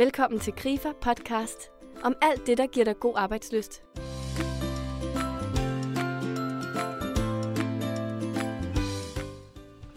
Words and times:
Velkommen 0.00 0.40
til 0.40 0.52
Grifer 0.52 0.92
Podcast 1.00 1.70
om 2.04 2.14
alt 2.22 2.46
det, 2.46 2.58
der 2.58 2.66
giver 2.66 2.84
dig 2.84 3.00
god 3.00 3.14
arbejdsløst. 3.16 3.82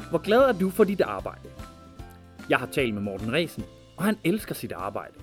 Hvor 0.09 0.23
glad 0.23 0.39
er 0.39 0.51
du 0.51 0.69
for 0.69 0.83
dit 0.83 1.01
arbejde? 1.01 1.49
Jeg 2.49 2.57
har 2.57 2.65
talt 2.65 2.93
med 2.93 3.01
Morten 3.01 3.33
Resen, 3.33 3.63
og 3.97 4.03
han 4.03 4.17
elsker 4.23 4.55
sit 4.55 4.71
arbejde. 4.71 5.13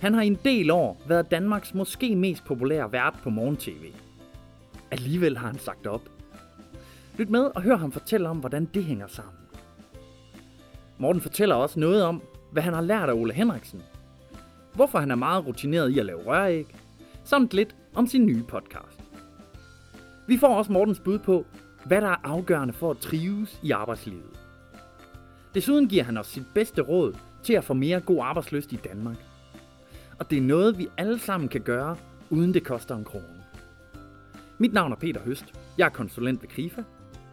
Han 0.00 0.14
har 0.14 0.22
i 0.22 0.26
en 0.26 0.38
del 0.44 0.70
år 0.70 1.02
været 1.08 1.30
Danmarks 1.30 1.74
måske 1.74 2.16
mest 2.16 2.44
populære 2.44 2.92
vært 2.92 3.14
på 3.22 3.30
morgen-tv. 3.30 3.92
Alligevel 4.90 5.36
har 5.38 5.46
han 5.46 5.58
sagt 5.58 5.86
op. 5.86 6.02
Lyt 7.16 7.30
med 7.30 7.50
og 7.54 7.62
hør 7.62 7.76
ham 7.76 7.92
fortælle 7.92 8.28
om, 8.28 8.38
hvordan 8.38 8.64
det 8.74 8.84
hænger 8.84 9.06
sammen. 9.06 9.34
Morten 10.98 11.22
fortæller 11.22 11.54
også 11.54 11.80
noget 11.80 12.02
om, 12.02 12.22
hvad 12.52 12.62
han 12.62 12.74
har 12.74 12.80
lært 12.80 13.08
af 13.08 13.12
Ole 13.12 13.32
Henriksen. 13.32 13.82
Hvorfor 14.74 14.98
han 14.98 15.10
er 15.10 15.14
meget 15.14 15.46
rutineret 15.46 15.90
i 15.90 15.98
at 15.98 16.06
lave 16.06 16.26
røræg, 16.26 16.66
samt 17.24 17.54
lidt 17.54 17.76
om 17.94 18.06
sin 18.06 18.26
nye 18.26 18.42
podcast. 18.42 19.00
Vi 20.26 20.38
får 20.38 20.56
også 20.56 20.72
Mortens 20.72 21.00
bud 21.00 21.18
på, 21.18 21.46
hvad 21.84 22.00
der 22.00 22.08
er 22.08 22.16
afgørende 22.24 22.74
for 22.74 22.90
at 22.90 22.98
trives 22.98 23.60
i 23.62 23.70
arbejdslivet. 23.70 24.40
Desuden 25.54 25.88
giver 25.88 26.04
han 26.04 26.16
os 26.16 26.26
sit 26.26 26.46
bedste 26.54 26.82
råd 26.82 27.16
til 27.42 27.52
at 27.52 27.64
få 27.64 27.74
mere 27.74 28.00
god 28.00 28.18
arbejdsløst 28.22 28.72
i 28.72 28.76
Danmark. 28.76 29.16
Og 30.18 30.30
det 30.30 30.38
er 30.38 30.42
noget, 30.42 30.78
vi 30.78 30.88
alle 30.96 31.18
sammen 31.18 31.48
kan 31.48 31.60
gøre, 31.60 31.96
uden 32.30 32.54
det 32.54 32.64
koster 32.64 32.96
en 32.96 33.04
krone. 33.04 33.44
Mit 34.58 34.72
navn 34.72 34.92
er 34.92 34.96
Peter 34.96 35.20
Høst. 35.20 35.44
Jeg 35.78 35.84
er 35.84 35.90
konsulent 35.90 36.42
ved 36.42 36.48
Krifa. 36.48 36.82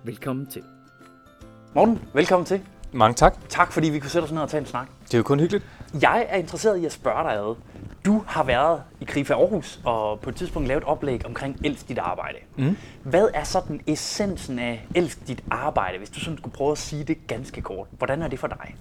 Velkommen 0.03 0.45
til. 0.45 0.63
Morten, 1.75 1.99
velkommen 2.13 2.45
til. 2.45 2.61
Mange 2.93 3.13
tak. 3.13 3.49
Tak 3.49 3.71
fordi 3.71 3.89
vi 3.89 3.99
kunne 3.99 4.09
sætte 4.09 4.25
os 4.25 4.31
ned 4.31 4.41
og 4.41 4.49
tage 4.49 4.61
en 4.61 4.67
snak. 4.67 4.87
Det 5.05 5.13
er 5.13 5.17
jo 5.17 5.23
kun 5.23 5.39
hyggeligt. 5.39 5.65
Jeg 6.01 6.25
er 6.29 6.37
interesseret 6.37 6.77
i 6.77 6.85
at 6.85 6.91
spørge 6.91 7.23
dig 7.23 7.33
ad. 7.33 7.55
Du 8.05 8.23
har 8.27 8.43
været 8.43 8.81
i 9.01 9.05
Krifa 9.05 9.33
Aarhus 9.33 9.79
og 9.83 10.19
på 10.19 10.29
et 10.29 10.35
tidspunkt 10.35 10.67
lavet 10.67 10.81
et 10.81 10.87
oplæg 10.87 11.25
omkring 11.25 11.57
elsk 11.63 11.87
dit 11.89 11.97
arbejde. 11.97 12.37
Mm. 12.57 12.77
Hvad 13.03 13.27
er 13.33 13.43
sådan 13.43 13.81
essensen 13.87 14.59
af 14.59 14.87
elsk 14.95 15.27
dit 15.27 15.43
arbejde, 15.51 15.97
hvis 15.97 16.09
du 16.09 16.19
sådan 16.19 16.37
skulle 16.37 16.53
prøve 16.53 16.71
at 16.71 16.77
sige 16.77 17.03
det 17.03 17.27
ganske 17.27 17.61
kort? 17.61 17.87
Hvordan 17.91 18.21
er 18.21 18.27
det 18.27 18.39
for 18.39 18.47
dig? 18.47 18.75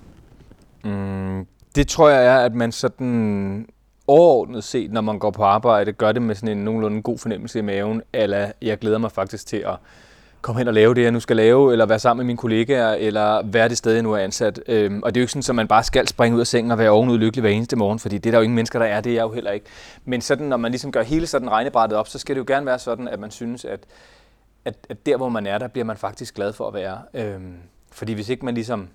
Mm, 0.84 1.46
det 1.74 1.88
tror 1.88 2.08
jeg 2.08 2.26
er, 2.26 2.38
at 2.38 2.54
man 2.54 2.72
sådan 2.72 3.66
overordnet 4.06 4.64
set, 4.64 4.92
når 4.92 5.00
man 5.00 5.18
går 5.18 5.30
på 5.30 5.42
arbejde, 5.42 5.92
gør 5.92 6.12
det 6.12 6.22
med 6.22 6.34
sådan 6.34 6.58
en 6.58 6.64
nogenlunde 6.64 7.02
god 7.02 7.18
fornemmelse 7.18 7.58
i 7.58 7.62
maven, 7.62 8.02
eller 8.12 8.52
jeg 8.62 8.78
glæder 8.78 8.98
mig 8.98 9.12
faktisk 9.12 9.46
til 9.46 9.56
at 9.56 9.76
komme 10.44 10.60
hen 10.60 10.68
og 10.68 10.74
lave 10.74 10.94
det, 10.94 11.02
jeg 11.02 11.12
nu 11.12 11.20
skal 11.20 11.36
lave, 11.36 11.72
eller 11.72 11.86
være 11.86 11.98
sammen 11.98 12.26
med 12.26 12.26
mine 12.26 12.36
kollegaer, 12.36 12.92
eller 12.92 13.42
være 13.44 13.68
det 13.68 13.78
sted, 13.78 13.92
jeg 13.92 14.02
nu 14.02 14.12
er 14.12 14.18
ansat. 14.18 14.60
Øhm, 14.66 15.02
og 15.02 15.14
det 15.14 15.20
er 15.20 15.22
jo 15.22 15.24
ikke 15.24 15.32
sådan, 15.32 15.52
at 15.52 15.56
man 15.56 15.68
bare 15.68 15.84
skal 15.84 16.08
springe 16.08 16.36
ud 16.36 16.40
af 16.40 16.46
sengen 16.46 16.70
og 16.70 16.78
være 16.78 16.90
ovenud 16.90 17.18
lykkelig 17.18 17.40
hver 17.40 17.50
eneste 17.50 17.76
morgen, 17.76 17.98
fordi 17.98 18.18
det 18.18 18.26
er 18.26 18.30
der 18.30 18.38
jo 18.38 18.42
ingen 18.42 18.54
mennesker, 18.54 18.78
der 18.78 18.86
er, 18.86 19.00
det 19.00 19.10
er 19.10 19.14
jeg 19.14 19.22
jo 19.22 19.32
heller 19.32 19.50
ikke. 19.50 19.66
Men 20.04 20.20
sådan, 20.20 20.46
når 20.46 20.56
man 20.56 20.70
ligesom 20.70 20.92
gør 20.92 21.02
hele 21.02 21.26
sådan 21.26 21.50
regnebrættet 21.50 21.98
op, 21.98 22.08
så 22.08 22.18
skal 22.18 22.36
det 22.36 22.40
jo 22.40 22.44
gerne 22.54 22.66
være 22.66 22.78
sådan, 22.78 23.08
at 23.08 23.20
man 23.20 23.30
synes, 23.30 23.64
at, 23.64 23.80
at, 24.64 24.74
at 24.88 25.06
der, 25.06 25.16
hvor 25.16 25.28
man 25.28 25.46
er, 25.46 25.58
der 25.58 25.68
bliver 25.68 25.84
man 25.84 25.96
faktisk 25.96 26.34
glad 26.34 26.52
for 26.52 26.68
at 26.68 26.74
være. 26.74 26.98
Øhm, 27.14 27.54
fordi 27.92 28.12
hvis 28.12 28.28
ikke 28.28 28.44
man 28.44 28.54
ligesom 28.54 28.88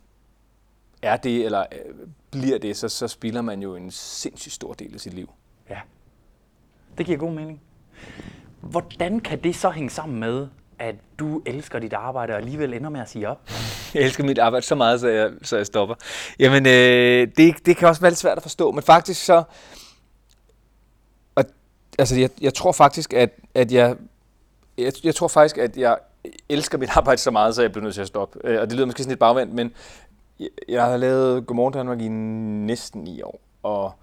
er 1.02 1.18
det, 1.18 1.46
eller 1.46 1.66
øh, 1.72 2.08
bliver 2.32 2.60
det, 2.60 2.78
så, 2.78 2.90
så 2.90 3.08
spilder 3.08 3.42
man 3.42 3.62
jo 3.62 3.76
en 3.76 3.92
sindssygt 3.92 4.54
stor 4.54 4.74
del 4.74 4.94
af 4.94 5.00
sit 5.00 5.14
liv. 5.14 5.30
Ja, 5.70 5.80
det 6.98 7.06
giver 7.06 7.18
god 7.18 7.32
mening. 7.32 7.62
Hvordan 8.62 9.20
kan 9.20 9.44
det 9.44 9.56
så 9.56 9.70
hænge 9.70 9.90
sammen 9.90 10.20
med, 10.20 10.48
at 10.80 10.96
du 11.20 11.42
elsker 11.46 11.80
dit 11.80 11.94
arbejde 11.94 12.34
og 12.34 12.38
alligevel 12.38 12.74
ender 12.74 12.90
med 12.90 13.02
at 13.02 13.10
sige 13.10 13.30
op? 13.30 13.50
Jeg 13.94 14.04
elsker 14.04 14.24
mit 14.24 14.38
arbejde 14.38 14.66
så 14.66 14.76
meget, 14.76 15.00
så 15.00 15.08
jeg, 15.08 15.32
så 15.42 15.58
jeg 15.58 15.66
stopper. 15.66 15.96
Jamen, 16.40 16.66
øh, 16.66 17.28
det, 17.38 17.66
det 17.66 17.78
kan 17.78 17.88
også 17.88 18.02
være 18.02 18.12
lidt 18.12 18.20
svært 18.20 18.38
at 18.38 18.42
forstå, 18.42 18.72
men 18.72 18.84
faktisk 18.84 19.26
så... 19.26 19.44
Og, 21.36 21.46
altså, 22.00 22.20
jeg, 22.20 22.30
jeg 22.42 22.54
tror 22.54 22.72
faktisk, 22.72 23.14
at, 23.14 23.30
at 23.54 23.72
jeg, 23.72 23.96
jeg... 24.78 24.94
Jeg 25.04 25.16
tror 25.16 25.28
faktisk, 25.28 25.58
at 25.58 25.78
jeg 25.78 25.98
elsker 26.50 26.78
mit 26.78 26.90
arbejde 26.98 27.22
så 27.22 27.32
meget, 27.32 27.56
så 27.56 27.62
jeg 27.62 27.72
bliver 27.72 27.84
nødt 27.84 27.96
til 27.96 28.02
at 28.02 28.08
stoppe. 28.08 28.40
Øh, 28.44 28.62
og 28.62 28.68
det 28.68 28.76
lyder 28.76 28.86
måske 28.86 29.04
sådan 29.04 29.12
lidt 29.12 29.20
bagvendt, 29.20 29.54
men 29.54 29.74
jeg, 30.40 30.50
jeg 30.70 30.86
har 30.86 30.98
lavet 30.98 31.48
Godmorgen 31.48 31.74
Danmark 31.74 32.02
i 32.02 32.08
næsten 32.08 33.04
ni 33.04 33.22
år, 33.22 33.42
og 33.64 33.94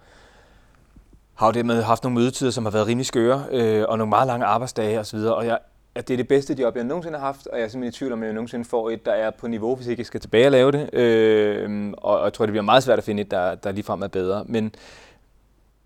har 1.35 1.47
jo 1.47 1.53
dermed 1.53 1.83
haft 1.83 2.03
nogle 2.03 2.15
mødetider, 2.15 2.51
som 2.51 2.65
har 2.65 2.71
været 2.71 2.87
rimelig 2.87 3.07
skøre, 3.07 3.45
øh, 3.51 3.85
og 3.89 3.99
nogle 3.99 4.09
meget 4.09 4.27
lange 4.27 4.47
arbejdsdage 4.47 5.01
osv., 5.01 5.19
og 5.19 5.47
jeg 5.47 5.59
at 5.97 6.09
det 6.09 6.15
er 6.15 6.17
det 6.17 6.29
bedste 6.29 6.57
job, 6.61 6.77
jeg 6.77 6.85
nogensinde 6.85 7.19
har 7.19 7.27
haft, 7.27 7.47
og 7.47 7.59
jeg 7.59 7.65
er 7.65 7.69
simpelthen 7.69 7.95
i 7.95 7.99
tvivl 7.99 8.13
om, 8.13 8.23
at 8.23 8.27
jeg 8.27 8.35
nogensinde 8.35 8.65
får 8.65 8.91
et, 8.91 9.07
der 9.07 9.13
er 9.13 9.31
på 9.31 9.49
niveau, 9.49 9.77
hvis 9.77 9.99
jeg 9.99 10.07
skal 10.07 10.21
tilbage 10.21 10.47
og 10.47 10.53
lave 10.53 10.73
det. 10.73 10.95
Øh, 10.95 11.93
og, 11.99 12.19
og 12.19 12.25
jeg 12.25 12.33
tror, 12.33 12.47
det 12.47 12.53
bliver 12.53 12.63
meget 12.63 12.83
svært 12.83 12.99
at 12.99 13.05
finde 13.05 13.23
et, 13.23 13.31
der, 13.31 13.55
der 13.55 13.73
ligefrem 13.73 14.03
er 14.03 14.09
bedre. 14.09 14.45
Men, 14.49 14.75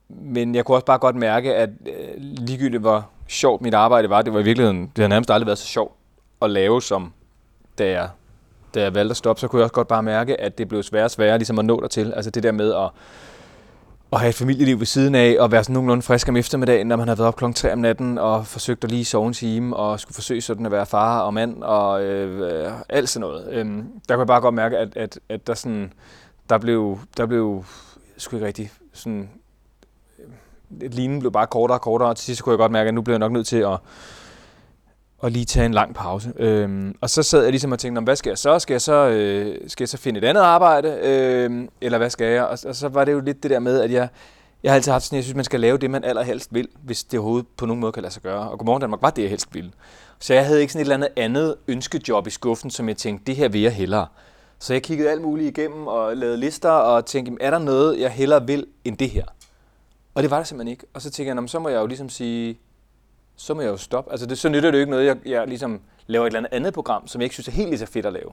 men 0.09 0.54
jeg 0.54 0.65
kunne 0.65 0.76
også 0.76 0.84
bare 0.84 0.99
godt 0.99 1.16
mærke, 1.16 1.54
at 1.54 1.70
øh, 1.87 2.15
ligegyldigt 2.19 2.81
hvor 2.81 3.10
sjovt 3.28 3.62
mit 3.62 3.75
arbejde 3.75 4.10
var, 4.10 4.22
det 4.22 4.34
var 4.34 4.41
i 4.41 4.44
virkeligheden, 4.44 4.93
det 4.97 5.03
har 5.03 5.09
nærmest 5.09 5.31
aldrig 5.31 5.47
været 5.47 5.59
så 5.59 5.66
sjovt 5.66 5.93
at 6.43 6.50
lave, 6.50 6.82
som 6.82 7.12
da 7.78 7.91
jeg, 7.91 8.09
da 8.75 8.82
jeg 8.82 8.94
valgte 8.94 9.10
at 9.10 9.16
stoppe, 9.16 9.41
så 9.41 9.49
kunne 9.49 9.59
jeg 9.59 9.65
også 9.65 9.75
godt 9.75 9.88
bare 9.88 10.03
mærke, 10.03 10.41
at 10.41 10.59
det 10.59 10.69
blev 10.69 10.82
sværere 10.82 11.04
og 11.04 11.10
sværere 11.10 11.38
ligesom 11.38 11.59
at 11.59 11.65
nå 11.65 11.81
dertil. 11.81 12.12
Altså 12.12 12.31
det 12.31 12.43
der 12.43 12.53
med 12.53 12.75
at 12.75 12.88
at 14.12 14.21
have 14.21 14.28
et 14.28 14.34
familieliv 14.34 14.78
ved 14.78 14.87
siden 14.87 15.15
af, 15.15 15.37
og 15.38 15.53
være 15.53 15.65
sådan 15.65 15.75
nogenlunde 15.75 16.03
frisk 16.03 16.28
om 16.28 16.37
eftermiddagen, 16.37 16.87
når 16.87 16.97
man 16.97 17.09
har 17.09 17.15
været 17.15 17.28
op 17.28 17.37
klokken 17.37 17.54
3 17.54 17.72
om 17.72 17.78
natten, 17.78 18.19
og 18.19 18.47
forsøgt 18.47 18.84
at 18.84 18.91
lige 18.91 19.04
sove 19.04 19.26
en 19.26 19.32
time, 19.32 19.76
og 19.76 20.00
skulle 20.00 20.15
forsøge 20.15 20.41
sådan 20.41 20.66
at 20.66 20.72
være 20.72 20.87
far 20.87 21.21
og 21.21 21.34
mand, 21.34 21.62
og 21.62 22.03
øh, 22.03 22.72
alt 22.88 23.09
sådan 23.09 23.20
noget. 23.20 23.49
Øhm, 23.53 23.87
der 24.09 24.15
kunne 24.15 24.20
jeg 24.20 24.26
bare 24.26 24.41
godt 24.41 24.54
mærke, 24.54 24.78
at, 24.78 24.97
at, 24.97 25.19
at 25.28 25.47
der, 25.47 25.54
sådan, 25.54 25.93
der 26.49 26.59
blev, 26.59 26.99
der 27.16 27.26
blev 27.26 27.65
sgu 28.16 28.37
ikke 28.37 28.47
rigtig 28.47 28.70
sådan, 28.93 29.31
øh, 30.19 30.91
linen 30.93 31.20
blev 31.20 31.32
bare 31.32 31.47
kortere 31.47 31.76
og 31.76 31.82
kortere, 31.82 32.09
og 32.09 32.16
til 32.16 32.25
sidst 32.25 32.43
kunne 32.43 32.53
jeg 32.53 32.59
godt 32.59 32.72
mærke, 32.72 32.88
at 32.88 32.94
nu 32.94 33.03
blev 33.03 33.12
jeg 33.12 33.19
nok 33.19 33.32
nødt 33.32 33.47
til 33.47 33.56
at, 33.56 33.78
og 35.20 35.31
lige 35.31 35.44
tage 35.44 35.66
en 35.66 35.75
lang 35.75 35.94
pause. 35.94 36.32
Øhm, 36.36 36.94
og 37.00 37.10
så 37.10 37.22
sad 37.22 37.42
jeg 37.42 37.50
ligesom 37.50 37.72
og 37.72 37.78
tænkte, 37.78 38.03
hvad 38.03 38.16
skal 38.16 38.31
jeg 38.31 38.38
så? 38.38 38.58
Skal 38.58 38.75
jeg 38.75 38.81
så, 38.81 39.08
øh, 39.08 39.56
skal 39.66 39.84
jeg 39.84 39.88
så 39.88 39.97
finde 39.97 40.19
et 40.19 40.25
andet 40.25 40.42
arbejde? 40.42 40.98
Øh, 41.03 41.69
eller 41.81 41.98
hvad 41.98 42.10
skal 42.10 42.26
jeg? 42.26 42.44
Og, 42.44 42.58
og 42.66 42.76
så 42.76 42.88
var 42.88 43.04
det 43.04 43.12
jo 43.12 43.20
lidt 43.20 43.42
det 43.42 43.50
der 43.50 43.58
med, 43.58 43.81
at 43.81 43.92
jeg, 43.92 44.08
jeg 44.62 44.72
har 44.72 44.76
altid 44.76 44.92
haft 44.92 45.04
sådan, 45.04 45.16
jeg 45.16 45.25
synes, 45.25 45.34
man 45.34 45.44
skal 45.44 45.60
lave 45.60 45.78
det, 45.78 45.91
man 45.91 46.04
allerhelst 46.04 46.54
vil, 46.54 46.69
hvis 46.84 47.04
det 47.04 47.19
overhovedet 47.19 47.48
på 47.56 47.66
nogen 47.66 47.81
måde 47.81 47.92
kan 47.92 48.03
lade 48.03 48.12
sig 48.12 48.22
gøre. 48.22 48.50
Og 48.50 48.58
Godmorgen 48.58 48.81
Danmark 48.81 49.03
var 49.03 49.10
det, 49.10 49.22
jeg 49.22 49.31
helst 49.31 49.54
ville. 49.54 49.70
Så 50.19 50.34
jeg 50.34 50.47
havde 50.47 50.60
ikke 50.60 50.72
sådan 50.72 50.81
et 50.81 50.84
eller 50.84 50.94
andet 50.94 51.08
andet 51.16 51.54
ønskejob 51.69 52.26
i 52.26 52.31
skuffen, 52.31 52.70
som 52.70 52.88
jeg 52.88 52.97
tænkte, 52.97 53.25
det 53.25 53.37
her 53.37 53.48
vil 53.48 53.60
jeg 53.60 53.72
hellere. 53.72 54.06
Så 54.58 54.72
jeg 54.72 54.82
kiggede 54.82 55.10
alt 55.10 55.22
muligt 55.22 55.58
igennem 55.58 55.87
og 55.87 56.16
lavede 56.16 56.37
lister 56.37 56.70
og 56.70 57.06
tænkte, 57.06 57.32
er 57.41 57.50
der 57.50 57.58
noget, 57.58 58.00
jeg 58.00 58.10
hellere 58.10 58.47
vil 58.47 58.66
end 58.84 58.97
det 58.97 59.10
her? 59.10 59.25
Og 60.14 60.22
det 60.22 60.31
var 60.31 60.37
der 60.37 60.44
simpelthen 60.44 60.70
ikke. 60.70 60.84
Og 60.94 61.02
så 61.02 61.10
tænkte 61.10 61.41
jeg, 61.42 61.48
så 61.48 61.58
må 61.58 61.69
jeg 61.69 61.81
jo 61.81 61.87
ligesom 61.87 62.08
sige, 62.08 62.58
så 63.41 63.55
må 63.55 63.61
jeg 63.61 63.69
jo 63.69 63.77
stoppe. 63.77 64.11
Altså 64.11 64.27
det, 64.27 64.39
så 64.39 64.49
nytter 64.49 64.71
det 64.71 64.78
jo 64.78 64.81
ikke 64.81 64.91
noget, 64.91 65.06
jeg, 65.06 65.17
jeg 65.27 65.47
ligesom 65.47 65.81
laver 66.06 66.25
et 66.25 66.28
eller 66.28 66.39
andet 66.39 66.53
andet 66.53 66.75
program, 66.75 67.06
som 67.06 67.21
jeg 67.21 67.25
ikke 67.25 67.34
synes 67.34 67.49
er 67.49 67.53
helt 67.53 67.69
lige 67.69 67.78
så 67.78 67.87
fedt 67.87 68.06
at 68.06 68.12
lave. 68.12 68.33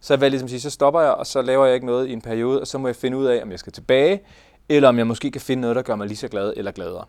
Så 0.00 0.16
jeg 0.20 0.30
ligesom 0.30 0.48
sige, 0.48 0.60
så 0.60 0.70
stopper 0.70 1.00
jeg, 1.00 1.10
og 1.10 1.26
så 1.26 1.42
laver 1.42 1.66
jeg 1.66 1.74
ikke 1.74 1.86
noget 1.86 2.08
i 2.08 2.12
en 2.12 2.20
periode, 2.20 2.60
og 2.60 2.66
så 2.66 2.78
må 2.78 2.88
jeg 2.88 2.96
finde 2.96 3.16
ud 3.16 3.26
af, 3.26 3.42
om 3.42 3.50
jeg 3.50 3.58
skal 3.58 3.72
tilbage, 3.72 4.20
eller 4.68 4.88
om 4.88 4.98
jeg 4.98 5.06
måske 5.06 5.30
kan 5.30 5.40
finde 5.40 5.60
noget, 5.60 5.76
der 5.76 5.82
gør 5.82 5.94
mig 5.94 6.06
lige 6.06 6.16
så 6.16 6.28
glad 6.28 6.54
eller 6.56 6.70
gladere. 6.70 7.04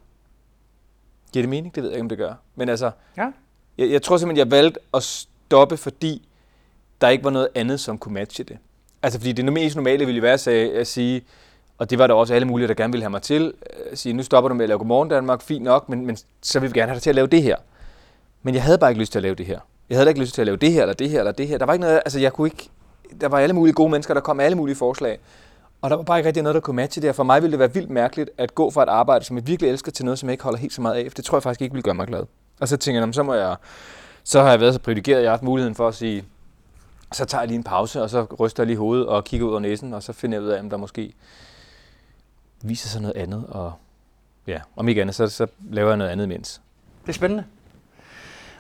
Giver 1.34 1.44
det 1.44 1.50
mening? 1.50 1.76
Det 1.76 1.84
ved 1.84 1.90
jeg 1.90 1.96
ikke, 1.98 2.04
om 2.04 2.10
det 2.10 2.18
gør. 2.18 2.34
Men 2.56 2.70
altså, 2.70 2.92
ja. 3.18 3.32
jeg, 3.78 3.92
jeg 3.92 4.02
tror 4.02 4.18
simpelthen, 4.18 4.48
jeg 4.48 4.52
valgte 4.52 4.80
at 4.94 5.04
stoppe, 5.04 5.78
fordi 5.78 6.28
der 7.02 7.10
ikke 7.10 7.24
var 7.24 7.30
noget 7.30 7.48
andet, 7.56 7.80
som 7.80 7.98
kunne 7.98 8.14
matche 8.14 8.44
det. 8.44 8.58
Altså 9.04 9.20
fordi 9.20 9.32
det 9.32 9.54
mest 9.54 9.76
normale 9.76 10.06
ville 10.06 10.22
være 10.22 10.50
at 10.80 10.88
sige, 10.88 11.22
og 11.84 11.90
det 11.90 12.00
var 12.00 12.08
der 12.08 12.14
også 12.14 12.34
alle 12.34 12.48
mulige, 12.48 12.68
der 12.68 12.74
gerne 12.74 12.94
ville 12.94 13.04
have 13.04 13.10
mig 13.10 13.22
til. 13.22 13.54
Øh, 13.92 13.98
sige, 13.98 14.14
nu 14.14 14.24
stopper 14.24 14.48
du 14.48 14.56
med 14.56 14.64
at 14.64 14.70
lave 14.70 14.78
Godmorgen 14.78 15.10
Danmark, 15.10 15.42
fint 15.42 15.64
nok, 15.64 15.90
men, 15.90 16.06
men 16.06 16.18
så 16.42 16.60
vil 16.60 16.74
vi 16.74 16.80
gerne 16.80 16.90
have 16.90 16.96
dig 16.96 17.02
til 17.02 17.10
at 17.10 17.16
lave 17.16 17.28
det 17.28 17.44
her. 17.44 17.56
Men 18.44 18.56
jeg 18.56 18.64
havde 18.64 18.78
bare 18.78 18.92
ikke 18.92 19.00
lyst 19.00 19.12
til 19.12 19.20
at 19.20 19.24
lave 19.24 19.36
det 19.36 19.46
her. 19.46 19.60
Jeg 19.90 19.98
havde 19.98 20.10
ikke 20.10 20.22
lyst 20.22 20.34
til 20.34 20.42
at 20.42 20.46
lave 20.46 20.58
det 20.58 20.72
her, 20.72 20.82
eller 20.82 20.94
det 20.94 21.10
her, 21.10 21.20
eller 21.20 21.32
det 21.32 21.48
her. 21.48 21.58
Der 21.58 21.66
var 21.66 21.74
ikke 21.74 21.82
noget, 21.82 22.02
altså 22.06 22.20
jeg 22.20 22.34
kunne 22.34 22.48
ikke, 22.48 22.70
der 23.22 23.28
var 23.28 23.40
alle 23.40 23.56
mulige 23.56 23.74
gode 23.74 23.90
mennesker, 23.90 24.14
der 24.14 24.22
kom 24.22 24.38
med 24.38 24.46
alle 24.46 24.58
mulige 24.58 24.76
forslag. 24.76 25.20
Og 25.82 25.90
der 25.90 25.96
var 25.96 26.04
bare 26.04 26.20
ikke 26.20 26.28
rigtig 26.28 26.44
noget, 26.44 26.54
der 26.56 26.62
kunne 26.62 26.76
matche 26.76 27.02
det. 27.02 27.10
Og 27.10 27.16
for 27.16 27.24
mig 27.24 27.42
ville 27.42 27.52
det 27.52 27.60
være 27.60 27.74
vildt 27.74 27.90
mærkeligt 27.90 28.30
at 28.38 28.56
gå 28.56 28.72
fra 28.72 28.84
et 28.84 28.90
arbejde, 28.90 29.26
som 29.26 29.38
jeg 29.38 29.48
virkelig 29.48 29.72
elsker, 29.72 29.92
til 29.92 30.06
noget, 30.06 30.20
som 30.20 30.30
jeg 30.30 30.34
ikke 30.34 30.44
holder 30.44 30.60
helt 30.60 30.74
så 30.74 30.82
meget 30.82 30.96
af. 30.96 31.12
For 31.12 31.16
det 31.16 31.26
tror 31.26 31.38
jeg 31.38 31.44
faktisk 31.44 31.62
ikke 31.62 31.74
ville 31.74 31.84
gøre 31.84 31.96
mig 31.96 32.08
glad. 32.08 32.24
Og 32.60 32.68
så 32.68 32.78
tænker 32.78 33.06
jeg, 33.06 33.14
så 33.14 33.24
må 33.24 33.34
jeg, 33.34 33.56
så 34.24 34.42
har 34.42 34.50
jeg 34.50 34.60
været 34.60 34.74
så 34.74 34.80
privilegeret, 34.80 35.18
at 35.18 35.24
jeg 35.24 35.30
har 35.30 35.38
haft 35.38 35.44
muligheden 35.44 35.76
for 35.76 35.88
at 35.88 35.96
sige, 35.96 36.24
så 37.12 37.26
tager 37.26 37.42
jeg 37.42 37.48
lige 37.48 37.58
en 37.58 37.64
pause, 37.64 38.02
og 38.02 38.10
så 38.10 38.26
ryster 38.40 38.64
jeg 38.64 38.68
lige 38.68 38.78
hovedet 38.78 39.08
og 39.08 39.24
kigger 39.24 39.48
ud 39.48 39.52
over 39.52 39.60
næsen, 39.60 39.94
og 39.94 40.04
så 40.04 40.14
finder 40.14 40.38
jeg 40.38 40.44
ud 40.44 40.50
af, 40.50 40.60
om 40.60 40.70
der 40.70 40.78
måske 40.78 41.14
viser 42.64 42.90
sig 42.90 43.02
noget 43.02 43.16
andet, 43.18 43.46
og 43.50 43.74
ja, 44.48 44.60
om 44.76 44.88
ikke 44.88 45.02
andet, 45.02 45.16
så, 45.16 45.28
så 45.28 45.48
laver 45.70 45.90
jeg 45.90 45.98
noget 45.98 46.12
andet 46.12 46.26
imens. 46.26 46.62
Det 47.02 47.10
er 47.10 47.14
spændende. 47.14 47.44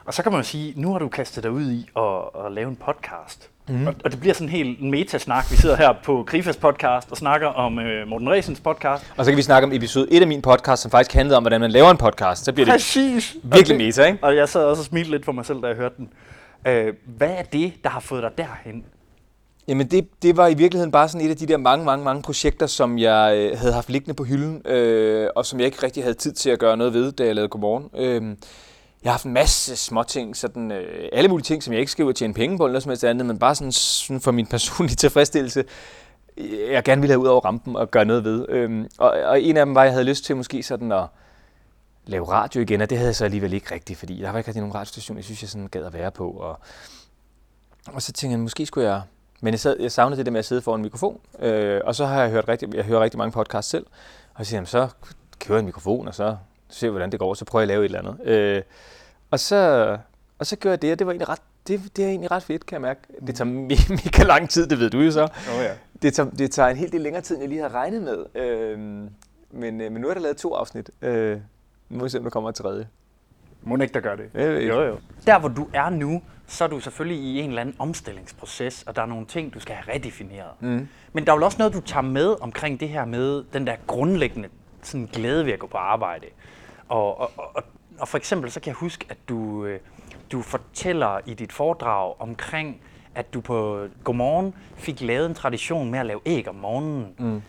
Og 0.06 0.14
så 0.14 0.24
kan 0.24 0.32
man 0.32 0.42
jo 0.42 0.48
sige, 0.48 0.74
nu 0.76 0.92
har 0.92 1.00
du 1.00 1.08
kastet 1.08 1.44
dig 1.44 1.52
ud 1.52 1.72
i 1.72 1.90
at, 1.98 2.46
at 2.46 2.52
lave 2.52 2.70
en 2.70 2.76
podcast. 2.76 3.50
Mm. 3.68 3.88
Og, 3.88 3.96
og 4.06 4.12
det 4.12 4.20
bliver 4.20 4.34
sådan 4.34 4.48
en 4.48 4.52
helt 4.52 4.82
metasnak. 4.82 5.52
Vi 5.52 5.56
sidder 5.56 5.76
her 5.76 5.94
på 6.04 6.24
Grifas 6.28 6.58
podcast 6.58 7.12
og 7.12 7.18
snakker 7.18 7.48
om 7.48 7.78
uh, 7.78 8.08
Morten 8.08 8.30
Resens 8.30 8.60
podcast. 8.60 9.14
Og 9.18 9.26
så 9.26 9.32
kan 9.32 9.38
vi 9.38 9.42
snakke 9.42 9.66
om 9.66 9.74
episode 9.74 10.08
1 10.12 10.22
af 10.22 10.28
min 10.28 10.42
podcast, 10.42 10.82
som 10.82 10.92
faktisk 10.92 11.14
handlede 11.14 11.38
om, 11.38 11.44
hvordan 11.44 11.62
man 11.62 11.72
laver 11.72 11.92
en 11.92 11.98
podcast. 11.98 12.46
Så 12.46 12.54
bliver 12.54 12.68
Præcis. 12.68 13.32
det 13.44 13.54
virkelig 13.56 13.76
okay. 13.76 13.86
meta, 13.86 14.06
ikke? 14.06 14.20
Og 14.22 14.36
jeg 14.36 14.50
sad 14.50 14.66
også 14.66 14.82
og 14.82 14.86
smilte 14.86 15.12
lidt 15.12 15.26
for 15.26 15.32
mig 15.32 15.46
selv, 15.46 15.62
da 15.62 15.68
jeg 15.68 15.76
hørte 15.76 15.96
den. 15.98 16.10
Uh, 16.68 16.94
hvad 17.18 17.30
er 17.30 17.44
det, 17.44 17.74
der 17.84 17.90
har 17.90 18.00
fået 18.00 18.24
dig 18.24 18.32
derhen? 18.38 18.86
Jamen 19.68 19.88
det, 19.88 20.07
det 20.21 20.38
var 20.38 20.48
i 20.48 20.54
virkeligheden 20.54 20.92
bare 20.92 21.10
sådan 21.10 21.27
et 21.27 21.31
af 21.31 21.38
de 21.38 21.45
der 21.45 21.57
mange, 21.57 21.86
mange, 21.86 22.06
mange 22.06 22.21
projekter, 22.21 22.68
som 22.68 22.98
jeg 22.98 23.33
øh, 23.38 23.57
havde 23.57 23.74
haft 23.74 23.89
liggende 23.89 24.13
på 24.13 24.24
hylden, 24.24 24.68
øh, 24.68 25.30
og 25.36 25.45
som 25.45 25.60
jeg 25.60 25.65
ikke 25.65 25.83
rigtig 25.83 26.04
havde 26.04 26.13
tid 26.13 26.33
til 26.33 26.50
at 26.50 26.60
gøre 26.60 26.77
noget 26.77 26.94
ved, 26.94 27.12
da 27.12 27.25
jeg 27.25 27.36
lavede 27.36 27.50
Godmorgen. 27.50 27.89
Øh, 27.95 28.38
jeg 29.04 29.10
har 29.10 29.12
haft 29.12 29.25
en 29.25 29.33
masse 29.33 29.75
små 29.75 30.04
ting, 30.04 30.38
sådan, 30.38 30.71
øh, 30.71 31.10
alle 31.13 31.30
mulige 31.30 31.44
ting, 31.44 31.63
som 31.63 31.74
jeg 31.74 31.80
ikke 31.80 31.92
skal 31.92 32.06
ud 32.06 32.10
og 32.10 32.15
tjene 32.15 32.33
penge 32.33 32.57
på, 32.57 32.65
eller 32.65 32.71
noget 32.71 32.83
som 32.83 32.89
helst 32.89 33.04
andet, 33.04 33.25
men 33.25 33.39
bare 33.39 33.56
sådan, 33.56 33.71
sådan 33.71 34.21
for 34.21 34.31
min 34.31 34.48
personlige 34.48 34.95
tilfredsstillelse, 35.06 35.63
jeg 36.71 36.83
gerne 36.83 37.01
ville 37.01 37.12
have 37.13 37.19
ud 37.19 37.27
over 37.27 37.42
rampen 37.45 37.75
og 37.75 37.92
gøre 37.92 38.06
noget 38.06 38.24
ved. 38.24 38.45
Øh, 38.50 38.86
og, 38.98 39.09
og 39.09 39.42
en 39.42 39.57
af 39.57 39.66
dem 39.66 39.75
var, 39.75 39.81
at 39.81 39.86
jeg 39.86 39.94
havde 39.94 40.06
lyst 40.06 40.25
til 40.25 40.36
måske 40.36 40.63
sådan 40.63 40.92
at 40.92 41.06
lave 42.06 42.31
radio 42.31 42.62
igen, 42.62 42.81
og 42.81 42.89
det 42.89 42.98
havde 42.98 43.07
jeg 43.07 43.16
så 43.16 43.25
alligevel 43.25 43.54
ikke 43.54 43.74
rigtigt, 43.74 44.00
fordi 44.00 44.21
der 44.21 44.31
var 44.31 44.38
ikke 44.38 44.48
rigtig 44.48 44.62
nogen 44.62 44.75
radiostation, 44.75 45.18
jeg 45.18 45.25
synes, 45.25 45.42
jeg 45.42 45.50
sådan 45.50 45.68
gad 45.68 45.86
at 45.86 45.94
være 45.94 46.12
på. 46.12 46.30
Og, 46.30 46.59
og 47.88 48.01
så 48.01 48.12
tænkte 48.12 48.31
jeg, 48.31 48.39
måske 48.39 48.66
skulle 48.66 48.89
jeg 48.89 49.01
men 49.44 49.51
jeg, 49.51 49.60
sad, 49.60 49.80
jeg 49.80 49.92
savnede 49.92 50.18
det 50.18 50.25
der 50.25 50.31
med 50.31 50.40
at 50.40 50.45
sidde 50.45 50.62
foran 50.62 50.80
en 50.80 50.81
mikrofon, 50.81 51.19
øh, 51.40 51.81
og 51.84 51.95
så 51.95 52.06
har 52.06 52.22
jeg 52.22 52.31
hørt 52.31 52.48
rigtig, 52.48 52.75
jeg 52.75 52.84
hører 52.84 53.00
rigtig 53.00 53.18
mange 53.18 53.31
podcasts 53.31 53.72
selv, 53.72 53.86
og 54.34 54.40
jeg 54.40 54.48
siger, 54.48 54.57
jamen, 54.57 54.66
så 54.66 54.88
kører 55.40 55.57
jeg 55.57 55.60
en 55.60 55.66
mikrofon, 55.66 56.07
og 56.07 56.16
så 56.16 56.38
ser 56.69 56.90
hvordan 56.90 57.12
det 57.12 57.19
går, 57.19 57.34
så 57.34 57.45
prøver 57.45 57.62
jeg 57.62 57.63
at 57.63 57.68
lave 57.68 57.86
et 57.86 57.86
eller 57.86 58.00
andet. 58.00 58.28
Øh, 58.28 58.62
og, 59.31 59.40
så, 59.40 59.98
og 60.40 60.45
så 60.45 60.56
gør 60.56 60.69
jeg 60.69 60.81
det, 60.81 60.92
og 60.92 61.00
det 61.00 61.07
var 61.07 61.13
egentlig 61.13 61.30
ret, 61.30 61.42
det, 61.68 61.81
det 61.95 62.06
er 62.06 62.10
egentlig 62.10 62.31
ret 62.31 62.44
fedt, 62.44 62.66
kan 62.66 62.75
jeg 62.75 62.81
mærke. 62.81 63.00
Det 63.28 63.36
tager 63.36 63.50
mega 64.06 64.24
lang 64.24 64.50
tid, 64.50 64.68
det 64.68 64.80
ved 64.80 64.90
du 64.90 65.00
jo 65.00 65.12
så. 65.12 65.24
Oh, 65.24 65.30
ja. 65.63 65.74
det, 66.01 66.13
tager, 66.13 66.30
det 66.30 66.51
tager 66.51 66.69
en 66.69 66.78
helt 66.78 66.92
del 66.92 67.01
længere 67.01 67.22
tid, 67.24 67.36
end 67.36 67.44
jeg 67.44 67.50
lige 67.50 67.62
har 67.62 67.74
regnet 67.74 68.04
med. 68.04 68.42
Øh, 68.42 68.80
men, 69.51 69.81
øh, 69.81 69.92
men 69.92 70.01
nu 70.01 70.07
er 70.07 70.13
der 70.13 70.22
lavet 70.22 70.38
to 70.38 70.54
afsnit. 70.54 70.90
Øh, 71.01 71.38
nu 71.90 71.98
må 71.98 72.04
vi 72.04 72.10
se, 72.10 72.18
om 72.18 72.24
der 72.24 72.31
kommer 72.31 72.50
et 72.50 72.56
tredje. 72.56 72.88
Må 73.62 73.78
ikke, 73.78 73.94
der 73.94 74.00
gør 74.00 74.16
det? 74.16 74.30
Øh, 74.34 74.68
jo, 74.68 74.81
jo. 74.81 74.98
Der, 75.25 75.40
hvor 75.40 75.50
du 75.50 75.68
er 75.74 75.90
nu, 75.90 76.22
så 76.48 76.63
er 76.63 76.68
du 76.68 76.80
selvfølgelig 76.80 77.24
i 77.24 77.40
en 77.40 77.50
eller 77.50 77.62
anden 77.62 77.75
omstillingsproces, 77.80 78.84
og 78.84 78.95
der 78.95 79.01
er 79.01 79.06
nogle 79.06 79.25
ting, 79.25 79.54
du 79.54 79.60
skal 79.60 79.75
have 79.75 79.95
redefineret. 79.95 80.51
Mm. 80.60 80.88
Men 81.13 81.25
der 81.25 81.31
er 81.31 81.36
vel 81.36 81.44
også 81.44 81.57
noget, 81.57 81.74
du 81.74 81.81
tager 81.81 82.01
med 82.01 82.36
omkring 82.42 82.80
det 82.80 82.90
her 82.90 83.06
med 83.06 83.44
den 83.54 83.68
der 83.68 83.75
grundlæggende 83.88 84.50
sådan 84.81 85.10
glæde 85.13 85.45
ved 85.45 85.54
at 85.54 85.60
gå 85.60 85.68
på 85.68 85.78
arbejde. 85.78 86.25
Og, 86.90 87.19
og, 87.19 87.31
og, 87.38 87.63
og 88.00 88.07
for 88.07 88.18
eksempel 88.18 88.51
så 88.51 88.60
kan 88.60 88.68
jeg 88.68 88.75
huske, 88.75 89.06
at 89.10 89.18
du, 89.30 89.66
øh, 89.66 89.80
du 90.31 90.42
fortæller 90.42 91.19
i 91.25 91.34
dit 91.34 91.51
foredrag 91.51 92.16
omkring, 92.19 92.81
at 93.16 93.34
du 93.34 93.42
på 93.42 93.88
Godmorgen 94.04 94.54
fik 94.75 95.01
lavet 95.01 95.25
en 95.25 95.36
tradition 95.36 95.92
med 95.92 96.00
at 96.00 96.06
lave 96.06 96.19
æg 96.25 96.48
om 96.48 96.56
morgenen. 96.56 97.13
Mm. 97.19 97.42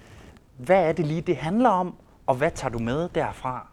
Hvad 0.57 0.89
er 0.89 0.93
det 0.93 1.07
lige, 1.07 1.21
det 1.21 1.37
handler 1.37 1.69
om, 1.69 1.95
og 2.27 2.35
hvad 2.35 2.51
tager 2.51 2.73
du 2.73 2.79
med 2.79 3.09
derfra? 3.09 3.67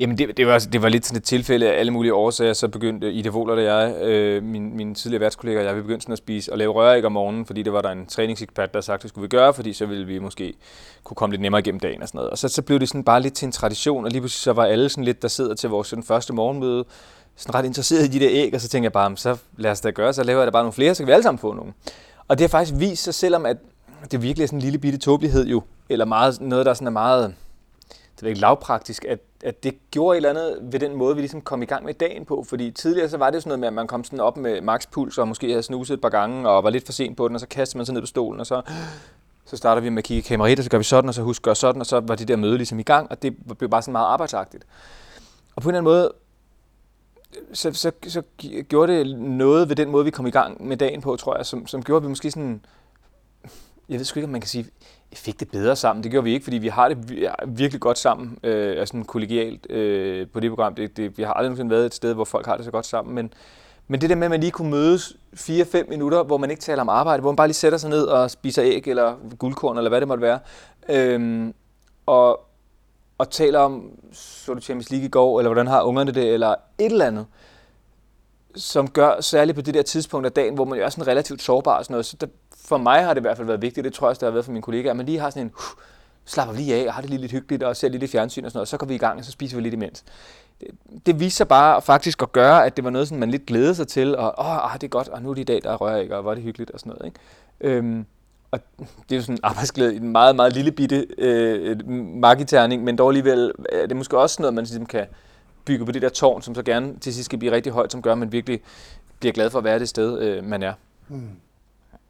Jamen 0.00 0.18
det, 0.18 0.36
det, 0.36 0.46
var, 0.46 0.58
det 0.58 0.82
var 0.82 0.88
lidt 0.88 1.06
sådan 1.06 1.16
et 1.16 1.24
tilfælde 1.24 1.72
af 1.72 1.80
alle 1.80 1.92
mulige 1.92 2.14
årsager, 2.14 2.52
så 2.52 2.68
begyndte 2.68 3.12
Ida 3.12 3.30
Wohler 3.30 3.54
og 3.54 3.64
jeg, 3.64 4.02
øh, 4.02 4.42
min, 4.42 4.76
min 4.76 4.94
tidligere 4.94 5.20
værtskollega 5.20 5.58
og 5.58 5.64
jeg, 5.64 5.76
vi 5.76 5.80
begyndte 5.80 6.02
sådan 6.02 6.12
at 6.12 6.18
spise 6.18 6.52
og 6.52 6.58
lave 6.58 6.72
røræg 6.72 7.04
om 7.04 7.12
morgenen, 7.12 7.46
fordi 7.46 7.62
det 7.62 7.72
var 7.72 7.82
der 7.82 7.90
en 7.90 8.06
træningsekspert, 8.06 8.74
der 8.74 8.80
sagde, 8.80 9.02
det 9.02 9.08
skulle 9.08 9.22
vi 9.22 9.28
gøre, 9.28 9.54
fordi 9.54 9.72
så 9.72 9.86
ville 9.86 10.06
vi 10.06 10.18
måske 10.18 10.54
kunne 11.04 11.14
komme 11.14 11.32
lidt 11.32 11.42
nemmere 11.42 11.60
igennem 11.60 11.80
dagen 11.80 12.02
og 12.02 12.08
sådan 12.08 12.18
noget. 12.18 12.30
Og 12.30 12.38
så, 12.38 12.48
så 12.48 12.62
blev 12.62 12.80
det 12.80 12.88
sådan 12.88 13.04
bare 13.04 13.22
lidt 13.22 13.34
til 13.34 13.46
en 13.46 13.52
tradition, 13.52 14.04
og 14.04 14.10
lige 14.10 14.20
pludselig 14.20 14.42
så 14.42 14.52
var 14.52 14.64
alle 14.64 14.88
sådan 14.88 15.04
lidt, 15.04 15.22
der 15.22 15.28
sidder 15.28 15.54
til 15.54 15.70
vores 15.70 15.88
sådan 15.88 16.02
første 16.02 16.32
morgenmøde, 16.32 16.84
sådan 17.36 17.54
ret 17.54 17.64
interesseret 17.64 18.04
i 18.04 18.08
de 18.08 18.20
der 18.20 18.30
æg, 18.30 18.54
og 18.54 18.60
så 18.60 18.68
tænkte 18.68 18.84
jeg 18.84 18.92
bare, 18.92 19.16
så 19.16 19.36
lad 19.56 19.70
os 19.70 19.80
da 19.80 19.90
gøre, 19.90 20.12
så 20.12 20.22
laver 20.22 20.40
jeg 20.40 20.46
da 20.46 20.50
bare 20.50 20.62
nogle 20.62 20.72
flere, 20.72 20.94
så 20.94 21.02
kan 21.02 21.06
vi 21.06 21.12
alle 21.12 21.22
sammen 21.22 21.38
få 21.38 21.52
nogle. 21.52 21.72
Og 22.28 22.38
det 22.38 22.44
har 22.44 22.48
faktisk 22.48 22.74
vist 22.78 23.02
sig, 23.02 23.14
selvom 23.14 23.46
at 23.46 23.56
det 24.10 24.22
virkelig 24.22 24.42
er 24.42 24.46
sådan 24.46 24.58
en 24.58 24.62
lille 24.62 24.78
bitte 24.78 24.98
tåbelighed 24.98 25.46
jo, 25.46 25.62
eller 25.88 26.04
meget, 26.04 26.40
noget, 26.40 26.66
der 26.66 26.74
sådan 26.74 26.86
er 26.86 26.90
meget 26.90 27.34
det 28.16 28.22
er 28.22 28.28
ikke 28.28 28.40
lavpraktisk, 28.40 29.04
at, 29.04 29.18
at 29.44 29.64
det 29.64 29.90
gjorde 29.90 30.14
et 30.14 30.16
eller 30.16 30.30
andet 30.30 30.58
ved 30.72 30.80
den 30.80 30.96
måde, 30.96 31.14
vi 31.14 31.20
ligesom 31.20 31.40
kom 31.40 31.62
i 31.62 31.66
gang 31.66 31.84
med 31.84 31.94
dagen 31.94 32.24
på. 32.24 32.44
Fordi 32.48 32.70
tidligere 32.70 33.08
så 33.08 33.16
var 33.16 33.30
det 33.30 33.42
sådan 33.42 33.48
noget 33.48 33.60
med, 33.60 33.68
at 33.68 33.74
man 33.74 33.86
kom 33.86 34.04
sådan 34.04 34.20
op 34.20 34.36
med 34.36 34.60
makspuls 34.60 35.18
og 35.18 35.28
måske 35.28 35.48
havde 35.48 35.62
snuset 35.62 35.94
et 35.94 36.00
par 36.00 36.08
gange 36.08 36.48
og 36.48 36.64
var 36.64 36.70
lidt 36.70 36.86
for 36.86 36.92
sent 36.92 37.16
på 37.16 37.28
den, 37.28 37.34
og 37.36 37.40
så 37.40 37.46
kastede 37.46 37.78
man 37.78 37.86
sig 37.86 37.92
ned 37.92 38.02
på 38.02 38.06
stolen, 38.06 38.40
og 38.40 38.46
så, 38.46 38.62
så 39.44 39.56
starter 39.56 39.82
vi 39.82 39.88
med 39.88 39.98
at 39.98 40.04
kigge 40.04 40.18
i 40.18 40.22
kameraet, 40.22 40.58
og 40.58 40.64
så 40.64 40.70
gør 40.70 40.78
vi 40.78 40.84
sådan, 40.84 41.08
og 41.08 41.14
så 41.14 41.22
husker 41.22 41.44
gør 41.44 41.54
sådan, 41.54 41.80
og 41.80 41.86
så 41.86 42.00
var 42.00 42.14
det 42.14 42.28
der 42.28 42.36
møde 42.36 42.56
ligesom 42.56 42.78
i 42.78 42.82
gang, 42.82 43.10
og 43.10 43.22
det 43.22 43.36
blev 43.58 43.70
bare 43.70 43.82
sådan 43.82 43.92
meget 43.92 44.06
arbejdsagtigt. 44.06 44.66
Og 45.56 45.62
på 45.62 45.68
en 45.68 45.74
eller 45.74 45.80
anden 45.80 45.92
måde, 45.92 46.12
så, 47.52 47.72
så, 47.72 47.92
så 48.06 48.22
gjorde 48.68 48.92
det 48.92 49.18
noget 49.18 49.68
ved 49.68 49.76
den 49.76 49.90
måde, 49.90 50.04
vi 50.04 50.10
kom 50.10 50.26
i 50.26 50.30
gang 50.30 50.66
med 50.66 50.76
dagen 50.76 51.00
på, 51.00 51.16
tror 51.16 51.36
jeg, 51.36 51.46
som, 51.46 51.66
som 51.66 51.82
gjorde, 51.82 51.96
at 51.96 52.02
vi 52.02 52.08
måske 52.08 52.30
sådan, 52.30 52.64
jeg 53.88 53.98
ved 53.98 54.04
sgu 54.04 54.20
ikke, 54.20 54.24
om 54.24 54.32
man 54.32 54.40
kan 54.40 54.48
sige, 54.48 54.66
fik 55.14 55.40
det 55.40 55.50
bedre 55.50 55.76
sammen. 55.76 56.02
Det 56.02 56.10
gjorde 56.10 56.24
vi 56.24 56.32
ikke, 56.32 56.44
fordi 56.44 56.58
vi 56.58 56.68
har 56.68 56.88
det 56.88 56.98
virkelig 57.46 57.80
godt 57.80 57.98
sammen, 57.98 58.38
øh, 58.42 58.80
altså 58.80 59.04
kollegialt 59.06 59.70
øh, 59.70 60.26
på 60.28 60.40
det 60.40 60.50
program. 60.50 60.74
Det, 60.74 60.96
det, 60.96 61.18
vi 61.18 61.22
har 61.22 61.32
aldrig 61.32 61.48
nogensinde 61.48 61.70
været 61.70 61.86
et 61.86 61.94
sted, 61.94 62.14
hvor 62.14 62.24
folk 62.24 62.46
har 62.46 62.56
det 62.56 62.64
så 62.64 62.70
godt 62.70 62.86
sammen, 62.86 63.14
men, 63.14 63.32
men 63.88 64.00
det 64.00 64.10
der 64.10 64.16
med, 64.16 64.24
at 64.24 64.30
man 64.30 64.40
lige 64.40 64.50
kunne 64.50 64.70
mødes 64.70 65.16
4-5 65.34 65.88
minutter, 65.88 66.22
hvor 66.22 66.36
man 66.36 66.50
ikke 66.50 66.62
taler 66.62 66.80
om 66.80 66.88
arbejde, 66.88 67.20
hvor 67.20 67.30
man 67.30 67.36
bare 67.36 67.48
lige 67.48 67.54
sætter 67.54 67.78
sig 67.78 67.90
ned 67.90 68.04
og 68.04 68.30
spiser 68.30 68.64
æg 68.64 68.86
eller 68.86 69.14
guldkorn, 69.38 69.76
eller 69.76 69.88
hvad 69.88 70.00
det 70.00 70.08
måtte 70.08 70.22
være, 70.22 70.38
øh, 70.88 71.52
og, 72.06 72.40
og 73.18 73.30
taler 73.30 73.58
om, 73.58 73.90
så 74.12 74.54
du 74.54 74.60
Champions 74.60 74.90
League 74.90 75.06
i 75.06 75.10
går, 75.10 75.40
eller 75.40 75.48
hvordan 75.48 75.66
har 75.66 75.82
ungerne 75.82 76.12
det, 76.12 76.34
eller 76.34 76.54
et 76.78 76.92
eller 76.92 77.06
andet, 77.06 77.26
som 78.56 78.90
gør, 78.90 79.20
særligt 79.20 79.56
på 79.56 79.62
det 79.62 79.74
der 79.74 79.82
tidspunkt 79.82 80.26
af 80.26 80.32
dagen, 80.32 80.54
hvor 80.54 80.64
man 80.64 80.78
jo 80.78 80.84
er 80.84 80.88
sådan 80.88 81.06
relativt 81.06 81.42
sårbar 81.42 81.78
og 81.78 81.84
sådan 81.84 81.94
noget, 81.94 82.06
så 82.06 82.16
der, 82.20 82.26
for 82.68 82.76
mig 82.76 83.04
har 83.04 83.14
det 83.14 83.20
i 83.20 83.22
hvert 83.22 83.36
fald 83.36 83.46
været 83.46 83.62
vigtigt, 83.62 83.84
det 83.84 83.92
tror 83.92 84.06
jeg 84.06 84.10
også, 84.10 84.20
det 84.20 84.26
har 84.26 84.32
været 84.32 84.44
for 84.44 84.52
mine 84.52 84.62
kollegaer, 84.62 84.90
at 84.90 84.96
man 84.96 85.06
lige 85.06 85.18
har 85.18 85.30
sådan 85.30 85.42
en, 85.42 85.52
uh, 85.54 85.82
slapper 86.24 86.54
lige 86.54 86.74
af 86.74 86.88
og 86.88 86.94
har 86.94 87.00
det 87.00 87.10
lige 87.10 87.20
lidt 87.20 87.32
hyggeligt 87.32 87.62
og 87.62 87.76
ser 87.76 87.88
lidt 87.88 88.10
fjernsyn 88.10 88.44
og 88.44 88.50
sådan 88.50 88.58
noget, 88.58 88.68
så 88.68 88.76
går 88.76 88.86
vi 88.86 88.94
i 88.94 88.98
gang, 88.98 89.18
og 89.18 89.24
så 89.24 89.30
spiser 89.30 89.56
vi 89.56 89.62
lidt 89.62 89.74
imens. 89.74 90.04
Det, 90.60 90.68
det 91.06 91.20
viser 91.20 91.36
sig 91.36 91.48
bare 91.48 91.82
faktisk 91.82 92.22
at 92.22 92.32
gøre, 92.32 92.66
at 92.66 92.76
det 92.76 92.84
var 92.84 92.90
noget, 92.90 93.08
som 93.08 93.18
man 93.18 93.30
lidt 93.30 93.46
glædede 93.46 93.74
sig 93.74 93.88
til, 93.88 94.16
og 94.16 94.34
åh, 94.38 94.74
ah, 94.74 94.80
det 94.80 94.84
er 94.84 94.88
godt, 94.88 95.08
og 95.08 95.22
nu 95.22 95.30
er 95.30 95.34
det 95.34 95.40
i 95.40 95.44
dag, 95.44 95.60
der 95.62 95.76
rører 95.76 95.96
ikke, 95.96 96.16
og 96.16 96.22
hvor 96.22 96.30
er 96.30 96.34
det 96.34 96.44
hyggeligt 96.44 96.70
og 96.70 96.80
sådan 96.80 96.90
noget. 96.90 97.06
Ikke? 97.06 97.76
Øhm, 97.78 98.06
og 98.50 98.60
det 98.78 99.12
er 99.12 99.16
jo 99.16 99.22
sådan 99.22 99.34
en 99.34 99.40
arbejdsglæde 99.42 99.94
i 99.94 99.96
en 99.96 100.12
meget, 100.12 100.36
meget 100.36 100.52
lille 100.52 100.72
bitte 100.72 101.06
øh, 101.18 101.88
magiterning, 102.20 102.84
men 102.84 102.98
dog 102.98 103.10
alligevel 103.10 103.52
øh, 103.72 103.82
er 103.82 103.86
det 103.86 103.96
måske 103.96 104.18
også 104.18 104.42
noget, 104.42 104.54
man 104.54 104.64
ligesom 104.64 104.86
kan 104.86 105.06
bygge 105.64 105.86
på 105.86 105.92
det 105.92 106.02
der 106.02 106.08
tårn, 106.08 106.42
som 106.42 106.54
så 106.54 106.62
gerne 106.62 106.98
til 106.98 107.14
sidst 107.14 107.24
skal 107.24 107.38
blive 107.38 107.52
rigtig 107.52 107.72
højt, 107.72 107.92
som 107.92 108.02
gør, 108.02 108.12
at 108.12 108.18
man 108.18 108.32
virkelig 108.32 108.60
bliver 109.20 109.32
glad 109.32 109.50
for 109.50 109.58
at 109.58 109.64
være 109.64 109.78
det 109.78 109.88
sted, 109.88 110.20
øh, 110.20 110.44
man 110.44 110.62
er. 110.62 110.72
Mm. 111.08 111.30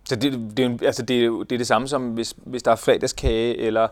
Så 0.08 0.16
det, 0.16 0.56
det, 0.56 0.82
altså 0.82 1.02
det, 1.02 1.24
er 1.24 1.30
det 1.30 1.52
er 1.52 1.58
det 1.58 1.66
samme 1.66 1.88
som, 1.88 2.10
hvis, 2.10 2.34
hvis 2.44 2.62
der 2.62 2.70
er 2.70 2.76
fredagskage 2.76 3.56
eller 3.58 3.88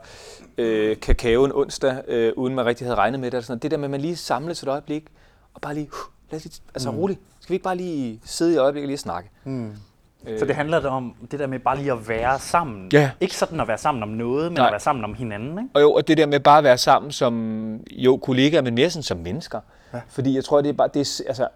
øh, 0.59 0.97
kakao 1.01 1.45
en 1.45 1.53
onsdag, 1.55 2.03
øh, 2.09 2.33
uden 2.37 2.55
man 2.55 2.67
rigtig 2.67 2.87
havde 2.87 2.97
regnet 2.97 3.21
med 3.21 3.31
det. 3.31 3.35
Eller 3.35 3.47
sådan 3.47 3.59
Det 3.59 3.71
der 3.71 3.77
med, 3.77 3.85
at 3.85 3.91
man 3.91 4.01
lige 4.01 4.17
samles 4.17 4.63
et 4.63 4.69
øjeblik, 4.69 5.05
og 5.55 5.61
bare 5.61 5.75
lige, 5.75 5.87
uh, 5.87 6.31
lad 6.31 6.37
os 6.37 6.45
lige 6.45 6.61
altså 6.75 6.91
mm. 6.91 6.99
roligt. 6.99 7.21
Skal 7.41 7.53
vi 7.53 7.55
ikke 7.55 7.65
bare 7.65 7.77
lige 7.77 8.21
sidde 8.25 8.55
i 8.55 8.57
øjeblikket 8.57 8.87
og 8.87 8.89
lige 8.89 8.99
snakke? 8.99 9.31
Mm. 9.45 9.73
Øh. 10.27 10.39
Så 10.39 10.45
det 10.45 10.55
handler 10.55 10.89
om 10.89 11.15
det 11.31 11.39
der 11.39 11.47
med 11.47 11.59
bare 11.59 11.79
lige 11.79 11.93
at 11.93 12.09
være 12.09 12.39
sammen. 12.39 12.91
Ja. 12.93 13.11
Ikke 13.21 13.37
sådan 13.37 13.61
at 13.61 13.69
være 13.69 13.79
sammen 13.79 14.03
om 14.03 14.09
noget, 14.09 14.53
men 14.53 14.59
Nej. 14.59 14.67
at 14.67 14.73
være 14.73 14.81
sammen 14.81 15.05
om 15.05 15.15
hinanden. 15.15 15.51
Ikke? 15.51 15.71
Og 15.75 15.83
jo, 15.83 15.93
og 15.93 16.09
det 16.09 16.19
der 16.19 16.27
med 16.27 16.41
bare 16.41 16.59
at 16.59 16.65
være 16.65 16.79
sammen 16.79 17.13
som 17.13 17.81
jo 17.91 18.17
kollegaer, 18.17 18.63
men 18.63 18.75
mere 18.75 18.91
sådan 18.91 19.03
som 19.03 19.19
mennesker. 19.19 19.61
Ja. 19.95 20.01
Fordi 20.09 20.35
jeg 20.35 20.45
tror, 20.45 20.61
det 20.61 20.69
er 20.69 20.73
bare, 20.73 20.89
det 20.95 21.01
er, 21.01 21.23
altså, 21.29 21.49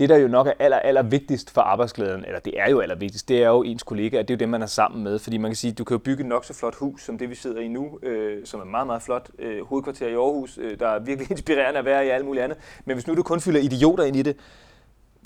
det, 0.00 0.08
der 0.08 0.16
jo 0.16 0.28
nok 0.28 0.46
er 0.46 0.52
aller, 0.58 0.76
aller 0.76 1.02
vigtigst 1.02 1.50
for 1.50 1.60
arbejdsglæden, 1.60 2.24
eller 2.24 2.40
det 2.40 2.60
er 2.60 2.70
jo 2.70 2.80
aller 2.80 2.94
vigtigst, 2.94 3.28
det 3.28 3.42
er 3.42 3.48
jo 3.48 3.62
ens 3.62 3.82
kollegaer, 3.82 4.22
det 4.22 4.30
er 4.30 4.34
jo 4.34 4.38
dem, 4.38 4.48
man 4.48 4.62
er 4.62 4.66
sammen 4.66 5.04
med. 5.04 5.18
Fordi 5.18 5.38
man 5.38 5.50
kan 5.50 5.56
sige, 5.56 5.72
du 5.72 5.84
kan 5.84 5.94
jo 5.94 5.98
bygge 5.98 6.20
et 6.20 6.28
nok 6.28 6.44
så 6.44 6.54
flot 6.54 6.74
hus, 6.74 7.02
som 7.02 7.18
det 7.18 7.30
vi 7.30 7.34
sidder 7.34 7.60
i 7.60 7.68
nu, 7.68 7.98
øh, 8.02 8.46
som 8.46 8.60
er 8.60 8.64
meget, 8.64 8.86
meget 8.86 9.02
flot. 9.02 9.30
Øh, 9.38 9.64
hovedkvarter 9.64 10.06
i 10.06 10.12
Aarhus, 10.12 10.58
øh, 10.58 10.78
der 10.78 10.88
er 10.88 10.98
virkelig 10.98 11.30
inspirerende 11.36 11.78
at 11.78 11.84
være 11.84 12.06
i 12.06 12.08
alt 12.08 12.24
muligt 12.24 12.44
andet. 12.44 12.58
Men 12.84 12.96
hvis 12.96 13.06
nu 13.06 13.14
du 13.14 13.22
kun 13.22 13.40
fylder 13.40 13.60
idioter 13.60 14.04
ind 14.04 14.16
i 14.16 14.22
det, 14.22 14.36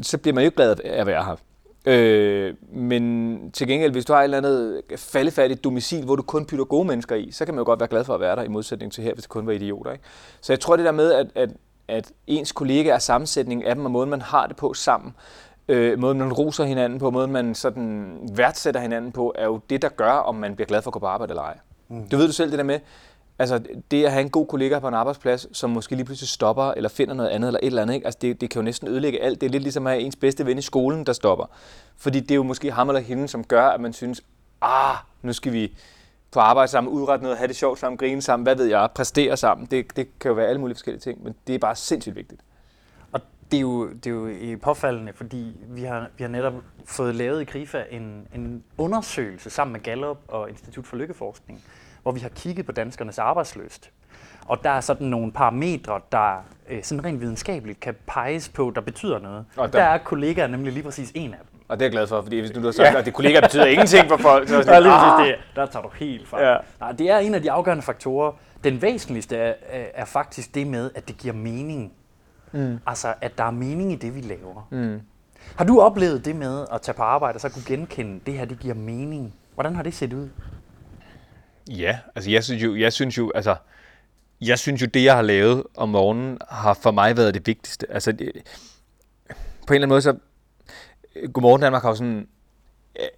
så 0.03 0.19
bliver 0.19 0.35
man 0.35 0.45
jo 0.45 0.47
ikke 0.47 0.57
glad 0.57 0.81
af 0.85 1.01
at 1.01 1.07
være 1.07 1.25
her. 1.25 1.37
Øh, 1.87 2.55
men 2.73 3.51
til 3.53 3.69
gengæld, 3.69 3.93
hvis 3.93 4.05
du 4.05 4.13
har 4.13 4.21
et 4.21 4.25
eller 4.25 4.39
andet 4.39 4.83
faldefærdigt 4.97 5.65
domicil, 5.65 6.05
hvor 6.05 6.17
du 6.17 6.23
kun 6.23 6.47
pytter 6.47 6.65
gode 6.65 6.85
mennesker 6.85 7.17
i, 7.17 7.31
så 7.31 7.45
kan 7.45 7.55
man 7.55 7.61
jo 7.61 7.65
godt 7.65 7.81
være 7.81 7.89
glad 7.89 8.05
for 8.05 8.15
at 8.15 8.21
være 8.21 8.37
der, 8.37 8.43
i 8.43 8.49
modsætning 8.49 8.93
til 8.93 9.05
her, 9.05 9.13
hvis 9.13 9.23
det 9.23 9.31
kun 9.31 9.47
var 9.47 9.53
idioter. 9.53 9.93
Ikke? 9.93 10.05
Så 10.41 10.53
jeg 10.53 10.61
tror 10.61 10.77
det 10.77 10.85
der 10.85 10.93
med, 10.93 11.13
at, 11.13 11.27
at 11.35 11.51
at 11.89 12.13
ens 12.27 12.53
kollegaer 12.53 12.95
er 12.95 12.99
sammensætning 12.99 13.65
af 13.65 13.75
dem, 13.75 13.85
og 13.85 13.91
måden 13.91 14.11
man 14.11 14.23
har 14.23 14.47
det 14.47 14.57
på 14.57 14.75
sammen, 14.75 15.15
øh, 15.69 15.99
måden 15.99 16.19
man 16.19 16.33
roser 16.33 16.65
hinanden 16.65 16.99
på, 16.99 17.11
måden 17.11 17.33
man 17.33 17.55
sådan 17.55 18.19
værdsætter 18.33 18.81
hinanden 18.81 19.13
på, 19.13 19.35
er 19.39 19.45
jo 19.45 19.61
det, 19.71 19.83
der 19.83 19.89
gør, 19.89 20.13
om 20.13 20.35
man 20.35 20.55
bliver 20.55 20.67
glad 20.67 20.83
for 20.83 20.91
at 20.91 20.93
gå 20.93 20.99
på 20.99 21.07
arbejde 21.07 21.31
eller 21.31 21.43
ej. 21.43 21.59
Mm. 21.89 22.09
Du 22.09 22.17
ved 22.17 22.27
du 22.27 22.33
selv 22.33 22.51
det 22.51 22.59
der 22.59 22.65
med, 22.65 22.81
altså 23.39 23.61
det 23.91 24.05
at 24.05 24.13
have 24.13 24.21
en 24.21 24.31
god 24.31 24.47
kollega 24.47 24.79
på 24.79 24.89
en 24.89 24.95
arbejdsplads, 24.95 25.57
som 25.59 25.71
måske 25.71 25.95
lige 25.95 26.05
pludselig 26.05 26.29
stopper, 26.29 26.71
eller 26.71 26.89
finder 26.89 27.15
noget 27.15 27.31
andet, 27.31 27.49
eller 27.49 27.61
et 27.63 27.67
eller 27.67 27.83
andet, 27.83 27.95
ikke? 27.95 28.07
Altså 28.07 28.19
det, 28.23 28.41
det 28.41 28.51
kan 28.51 28.61
jo 28.61 28.65
næsten 28.65 28.89
ødelægge 28.89 29.23
alt. 29.23 29.41
Det 29.41 29.47
er 29.47 29.51
lidt 29.51 29.63
ligesom 29.63 29.87
at 29.87 29.93
have 29.93 30.03
ens 30.03 30.17
bedste 30.17 30.47
ven 30.47 30.59
i 30.59 30.63
skolen, 30.63 31.07
der 31.07 31.13
stopper. 31.13 31.47
Fordi 31.97 32.21
det 32.21 32.31
er 32.31 32.35
jo 32.35 32.43
måske 32.43 32.73
ham 32.73 32.89
eller 32.89 33.01
hende, 33.01 33.29
som 33.29 33.45
gør, 33.45 33.69
at 33.69 33.81
man 33.81 33.93
synes, 33.93 34.23
ah, 34.63 34.97
nu 35.23 35.33
skal 35.33 35.53
vi 35.53 35.77
på 36.35 36.41
arbejde 36.41 36.69
sammen, 36.69 36.93
udrette 36.93 37.23
noget, 37.23 37.39
have 37.39 37.49
det 37.49 37.57
sjovt 37.57 37.79
sammen, 37.79 37.97
grine 37.97 38.23
sammen, 38.23 38.45
hvad 38.45 38.57
ved 38.57 38.67
jeg, 38.67 38.89
præstere 38.95 39.37
sammen. 39.37 39.67
Det, 39.67 39.97
det 39.97 40.19
kan 40.19 40.29
jo 40.29 40.35
være 40.35 40.47
alle 40.47 40.61
mulige 40.61 40.75
forskellige 40.75 41.01
ting, 41.01 41.25
men 41.25 41.35
det 41.47 41.55
er 41.55 41.59
bare 41.59 41.77
sindssygt 41.77 42.17
vigtigt. 42.17 42.41
Og 43.13 43.21
det 43.51 43.57
er 43.57 43.61
jo, 43.61 43.89
det 43.89 44.07
er 44.07 44.51
jo 44.51 44.59
påfaldende, 44.63 45.13
fordi 45.13 45.57
vi 45.69 45.83
har, 45.83 46.09
vi 46.17 46.25
har 46.25 46.29
netop 46.29 46.55
fået 46.85 47.15
lavet 47.15 47.41
i 47.41 47.45
KRIFA 47.45 47.85
en, 47.91 48.29
en 48.35 48.65
undersøgelse 48.79 49.51
sammen 49.51 49.73
med 49.73 49.81
Gallup 49.81 50.19
og 50.29 50.51
Institut 50.51 50.87
for 50.87 50.97
Lykkeforskning, 50.97 51.63
hvor 52.03 52.13
vi 52.13 52.21
har 52.21 52.29
kigget 52.29 52.67
på 52.67 52.73
danskernes 52.73 53.19
arbejdsløst. 53.19 53.91
Og 54.47 54.65
der 54.65 54.71
er 54.71 54.81
sådan 54.81 55.07
nogle 55.07 55.33
parametre, 55.33 56.01
der 56.13 56.45
øh, 56.69 56.83
sådan 56.83 57.05
rent 57.05 57.21
videnskabeligt 57.21 57.81
kan 57.81 57.95
peges 58.07 58.49
på, 58.49 58.73
der 58.75 58.81
betyder 58.81 59.19
noget. 59.19 59.47
Og 59.57 59.73
der, 59.73 59.79
der 59.79 59.85
er 59.85 59.99
kollegaer 59.99 60.47
nemlig 60.47 60.73
lige 60.73 60.83
præcis 60.83 61.13
en 61.15 61.33
af 61.33 61.39
dem. 61.39 61.54
Og 61.69 61.79
det 61.79 61.85
er 61.85 61.87
jeg 61.87 61.93
glad 61.93 62.07
for, 62.07 62.23
fordi 62.23 62.41
hvis 62.41 62.55
nu 62.55 62.61
du 62.61 62.67
har 62.67 62.73
sagt, 62.73 62.93
ja. 62.95 62.99
at 62.99 63.05
det 63.05 63.15
kollega 63.15 63.41
betyder 63.41 63.65
ingenting 63.65 64.09
for 64.09 64.17
folk, 64.17 64.49
så 64.49 64.55
er 64.55 64.59
det 64.59 64.67
Ja, 64.67 64.73
sådan, 64.73 64.83
lige 64.83 64.95
ah, 64.95 65.27
det. 65.27 65.37
Der 65.57 65.67
tager 65.67 65.83
du 65.83 65.91
helt 65.95 66.29
fejl. 66.29 66.47
Ja. 66.47 66.57
Nej, 66.81 66.93
det 66.93 67.11
er 67.11 67.19
en 67.19 67.35
af 67.35 67.43
de 67.43 67.51
afgørende 67.51 67.83
faktorer. 67.83 68.33
Den 68.65 68.83
væsentligste 68.83 69.37
er, 69.37 69.55
er, 69.95 70.05
faktisk 70.05 70.55
det 70.55 70.67
med, 70.67 70.91
at 70.95 71.09
det 71.09 71.19
giver 71.19 71.35
mening. 71.35 71.93
Mm. 72.53 72.79
Altså, 72.87 73.15
at 73.21 73.39
der 73.39 73.45
er 73.45 73.51
mening 73.51 73.93
i 73.93 73.97
det, 73.97 74.15
vi 74.15 74.21
laver. 74.21 74.69
Mm. 74.71 75.01
Har 75.57 75.65
du 75.65 75.81
oplevet 75.81 76.25
det 76.25 76.37
med 76.37 76.67
at 76.73 76.83
tage 76.83 76.97
på 76.97 77.03
arbejde 77.03 77.37
og 77.37 77.41
så 77.41 77.49
kunne 77.49 77.65
genkende, 77.67 78.21
det 78.27 78.35
her, 78.35 78.45
det 78.45 78.59
giver 78.59 78.75
mening? 78.75 79.35
Hvordan 79.55 79.77
har 79.77 79.83
det 79.83 79.95
set 79.95 80.13
ud? 80.13 80.29
Ja, 81.71 81.99
altså 82.15 82.31
jeg 82.31 82.45
synes 82.45 82.63
jo, 82.63 82.77
jeg 82.77 82.93
synes 82.93 83.19
jo, 83.19 83.33
altså, 83.35 83.57
jeg 84.41 84.59
synes 84.59 84.83
jo, 84.83 84.87
det 84.87 85.05
jeg 85.05 85.15
har 85.15 85.23
lavet 85.23 85.63
om 85.77 85.89
morgenen, 85.89 86.39
har 86.51 86.75
for 86.75 86.91
mig 86.91 87.17
været 87.17 87.35
det 87.35 87.47
vigtigste. 87.47 87.87
Altså, 87.91 88.13
det, 88.13 88.33
på 89.27 89.73
en 89.73 89.75
eller 89.75 89.75
anden 89.75 89.89
måde, 89.89 90.03
så 90.03 90.17
Godmorgen 91.33 91.63
Danmark 91.63 91.83
har 91.83 91.89
jo 91.89 91.95
sådan, 91.95 92.27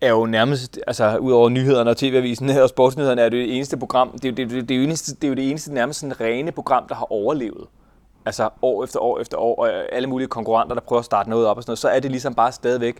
er 0.00 0.10
jo 0.10 0.26
nærmest, 0.26 0.80
altså 0.86 1.16
ud 1.16 1.32
over 1.32 1.48
nyhederne 1.48 1.90
og 1.90 1.96
TV-avisen 1.96 2.50
og 2.50 2.68
sportsnyhederne, 2.68 3.22
er 3.22 3.28
det 3.28 3.46
det 3.46 3.56
eneste 3.56 3.76
program, 3.76 4.18
det 4.18 4.28
er, 4.28 4.32
det, 4.32 4.50
det, 4.50 4.68
det, 4.68 4.84
eneste, 4.84 5.14
det 5.14 5.24
er 5.24 5.28
jo 5.28 5.34
det 5.34 5.50
eneste 5.50 5.74
nærmest 5.74 6.00
sådan 6.00 6.20
rene 6.20 6.52
program, 6.52 6.88
der 6.88 6.94
har 6.94 7.12
overlevet. 7.12 7.66
Altså 8.26 8.48
år 8.62 8.84
efter 8.84 9.00
år 9.00 9.20
efter 9.20 9.36
år, 9.36 9.56
og 9.62 9.70
alle 9.92 10.08
mulige 10.08 10.28
konkurrenter, 10.28 10.74
der 10.74 10.82
prøver 10.82 11.00
at 11.00 11.04
starte 11.04 11.30
noget 11.30 11.46
op 11.46 11.56
og 11.56 11.62
sådan 11.62 11.70
noget, 11.70 11.78
så 11.78 11.88
er 11.88 12.00
det 12.00 12.10
ligesom 12.10 12.34
bare 12.34 12.52
stadigvæk 12.52 12.96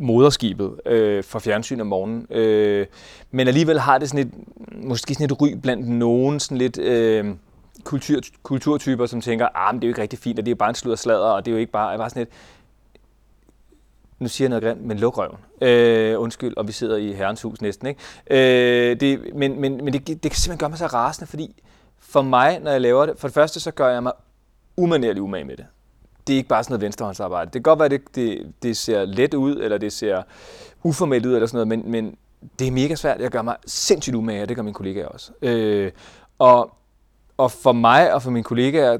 moderskibet 0.00 0.80
øh, 0.86 1.24
for 1.24 1.38
fjernsyn 1.38 1.80
om 1.80 1.86
morgenen. 1.86 2.26
Øh, 2.30 2.86
men 3.30 3.48
alligevel 3.48 3.80
har 3.80 3.98
det 3.98 4.08
sådan 4.08 4.26
et, 4.26 4.34
måske 4.84 5.14
sådan 5.14 5.24
et 5.24 5.40
ry 5.42 5.48
blandt 5.62 5.88
nogen 5.88 6.40
sådan 6.40 6.58
lidt 6.58 6.78
øh, 6.78 7.34
kultur, 7.84 8.20
kulturtyper, 8.42 9.06
som 9.06 9.20
tænker, 9.20 9.48
ah, 9.54 9.74
men 9.74 9.82
det 9.82 9.86
er 9.86 9.88
jo 9.88 9.90
ikke 9.90 10.02
rigtig 10.02 10.18
fint, 10.18 10.38
og 10.38 10.46
det 10.46 10.50
er 10.50 10.54
jo 10.54 10.56
bare 10.56 10.68
en 10.68 10.74
slud 10.74 10.92
og 10.92 10.98
sladder, 10.98 11.28
og 11.28 11.44
det 11.44 11.50
er 11.50 11.52
jo 11.52 11.58
ikke 11.58 11.72
bare, 11.72 11.98
bare 11.98 12.10
sådan 12.10 12.20
lidt, 12.20 12.30
nu 14.18 14.28
siger 14.28 14.44
jeg 14.44 14.48
noget 14.48 14.64
grimt, 14.64 14.86
men 14.86 14.98
luk 14.98 15.18
røven. 15.18 15.38
Øh, 15.60 16.20
undskyld, 16.20 16.56
og 16.56 16.66
vi 16.66 16.72
sidder 16.72 16.96
i 16.96 17.12
herrens 17.12 17.42
hus 17.42 17.60
næsten. 17.60 17.88
Ikke? 17.88 18.90
Øh, 18.90 19.00
det, 19.00 19.34
men 19.34 19.60
men, 19.60 19.84
men 19.84 19.92
det, 19.92 20.06
det 20.06 20.20
kan 20.22 20.34
simpelthen 20.34 20.58
gøre 20.58 20.68
mig 20.68 20.78
så 20.78 20.86
rasende, 20.86 21.26
fordi 21.30 21.62
for 21.98 22.22
mig, 22.22 22.60
når 22.60 22.70
jeg 22.70 22.80
laver 22.80 23.06
det, 23.06 23.18
for 23.18 23.28
det 23.28 23.34
første, 23.34 23.60
så 23.60 23.70
gør 23.70 23.88
jeg 23.88 24.02
mig 24.02 24.12
umanerlig 24.76 25.22
umage 25.22 25.44
med 25.44 25.56
det. 25.56 25.66
Det 26.26 26.32
er 26.32 26.36
ikke 26.36 26.48
bare 26.48 26.64
sådan 26.64 26.72
noget 26.72 26.82
venstrehåndsarbejde. 26.82 27.46
Det 27.46 27.52
kan 27.52 27.62
godt 27.62 27.78
være, 27.78 27.86
at 27.86 27.90
det, 27.90 28.14
det, 28.14 28.52
det 28.62 28.76
ser 28.76 29.04
let 29.04 29.34
ud, 29.34 29.56
eller 29.56 29.78
det 29.78 29.92
ser 29.92 30.22
uformelt 30.82 31.26
ud, 31.26 31.34
eller 31.34 31.46
sådan 31.46 31.68
noget, 31.68 31.84
men, 31.84 31.90
men 31.90 32.16
det 32.58 32.66
er 32.66 32.72
mega 32.72 32.94
svært. 32.94 33.20
Jeg 33.20 33.30
gør 33.30 33.42
mig 33.42 33.56
sindssygt 33.66 34.16
umage, 34.16 34.42
og 34.42 34.48
det 34.48 34.56
gør 34.56 34.62
mine 34.62 34.74
kollegaer 34.74 35.06
også. 35.06 35.32
Øh, 35.42 35.92
og, 36.38 36.76
og 37.36 37.50
for 37.50 37.72
mig 37.72 38.14
og 38.14 38.22
for 38.22 38.30
mine 38.30 38.44
kollegaer, 38.44 38.98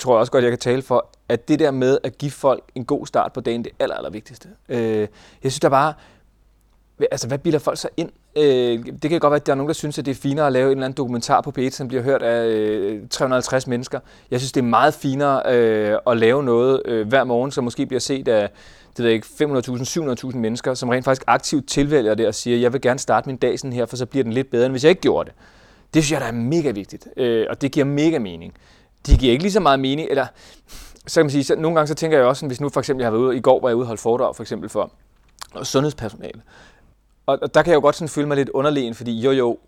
tror 0.00 0.14
jeg 0.14 0.20
også 0.20 0.32
godt, 0.32 0.44
jeg 0.44 0.52
kan 0.52 0.58
tale 0.58 0.82
for, 0.82 1.08
at 1.32 1.48
det 1.48 1.58
der 1.58 1.70
med 1.70 1.98
at 2.04 2.18
give 2.18 2.30
folk 2.30 2.64
en 2.74 2.84
god 2.84 3.06
start 3.06 3.32
på 3.32 3.40
dagen, 3.40 3.64
det 3.64 3.72
er 3.78 3.84
aller, 3.84 3.96
aller 3.96 4.10
vigtigste. 4.10 4.48
Øh, 4.68 5.00
jeg 5.42 5.52
synes 5.52 5.60
der 5.60 5.68
bare, 5.68 5.94
altså 7.10 7.28
hvad 7.28 7.38
bilder 7.38 7.58
folk 7.58 7.78
så 7.78 7.88
ind? 7.96 8.10
Øh, 8.36 8.84
det 9.02 9.10
kan 9.10 9.20
godt 9.20 9.30
være, 9.30 9.40
at 9.40 9.46
der 9.46 9.52
er 9.52 9.56
nogen, 9.56 9.68
der 9.68 9.74
synes, 9.74 9.98
at 9.98 10.06
det 10.06 10.10
er 10.10 10.14
finere 10.14 10.46
at 10.46 10.52
lave 10.52 10.66
en 10.66 10.70
eller 10.70 10.84
anden 10.84 10.96
dokumentar 10.96 11.40
på 11.40 11.52
P1, 11.58 11.70
som 11.70 11.88
bliver 11.88 12.02
hørt 12.02 12.22
af 12.22 12.46
øh, 12.46 13.08
350 13.10 13.66
mennesker. 13.66 14.00
Jeg 14.30 14.40
synes, 14.40 14.52
det 14.52 14.60
er 14.60 14.64
meget 14.64 14.94
finere 14.94 15.54
øh, 15.54 15.98
at 16.06 16.16
lave 16.16 16.42
noget 16.42 16.82
øh, 16.84 17.08
hver 17.08 17.24
morgen, 17.24 17.50
som 17.50 17.64
måske 17.64 17.86
bliver 17.86 18.00
set 18.00 18.28
af 18.28 18.50
det 18.96 19.04
ved 19.04 19.12
ikke, 19.12 19.26
500.000, 19.26 20.30
700.000 20.30 20.36
mennesker, 20.36 20.74
som 20.74 20.88
rent 20.88 21.04
faktisk 21.04 21.24
aktivt 21.26 21.68
tilvælger 21.68 22.14
det 22.14 22.26
og 22.26 22.34
siger, 22.34 22.58
jeg 22.58 22.72
vil 22.72 22.80
gerne 22.80 22.98
starte 22.98 23.28
min 23.28 23.36
dag 23.36 23.58
sådan 23.58 23.72
her, 23.72 23.86
for 23.86 23.96
så 23.96 24.06
bliver 24.06 24.24
den 24.24 24.32
lidt 24.32 24.50
bedre, 24.50 24.66
end 24.66 24.72
hvis 24.72 24.84
jeg 24.84 24.90
ikke 24.90 25.02
gjorde 25.02 25.28
det. 25.28 25.36
Det 25.94 26.04
synes 26.04 26.12
jeg, 26.12 26.20
der 26.20 26.26
er 26.26 26.32
mega 26.32 26.70
vigtigt, 26.70 27.08
øh, 27.16 27.46
og 27.50 27.62
det 27.62 27.72
giver 27.72 27.86
mega 27.86 28.18
mening. 28.18 28.54
Det 29.06 29.18
giver 29.18 29.32
ikke 29.32 29.44
lige 29.44 29.52
så 29.52 29.60
meget 29.60 29.80
mening, 29.80 30.08
eller 30.10 30.26
så 31.06 31.20
kan 31.20 31.24
man 31.24 31.30
sige, 31.30 31.44
så 31.44 31.56
nogle 31.56 31.74
gange 31.74 31.88
så 31.88 31.94
tænker 31.94 32.18
jeg 32.18 32.26
også, 32.26 32.40
sådan, 32.40 32.48
hvis 32.48 32.60
nu 32.60 32.68
for 32.68 32.80
eksempel 32.80 33.02
jeg 33.02 33.06
har 33.06 33.10
været 33.10 33.22
ude, 33.22 33.36
i 33.36 33.40
går 33.40 33.60
var 33.60 33.68
jeg 33.68 33.76
ude 33.76 33.82
og 33.82 33.86
holde 33.86 34.00
foredrag 34.00 34.36
for 34.36 34.42
eksempel 34.42 34.68
for 34.68 34.92
sundhedspersonale. 35.62 36.42
Og, 37.26 37.38
og 37.42 37.54
der 37.54 37.62
kan 37.62 37.70
jeg 37.70 37.76
jo 37.76 37.80
godt 37.80 37.96
sådan 37.96 38.08
føle 38.08 38.28
mig 38.28 38.36
lidt 38.36 38.48
underlegen, 38.48 38.94
fordi 38.94 39.20
jo 39.20 39.30
jo, 39.30 39.58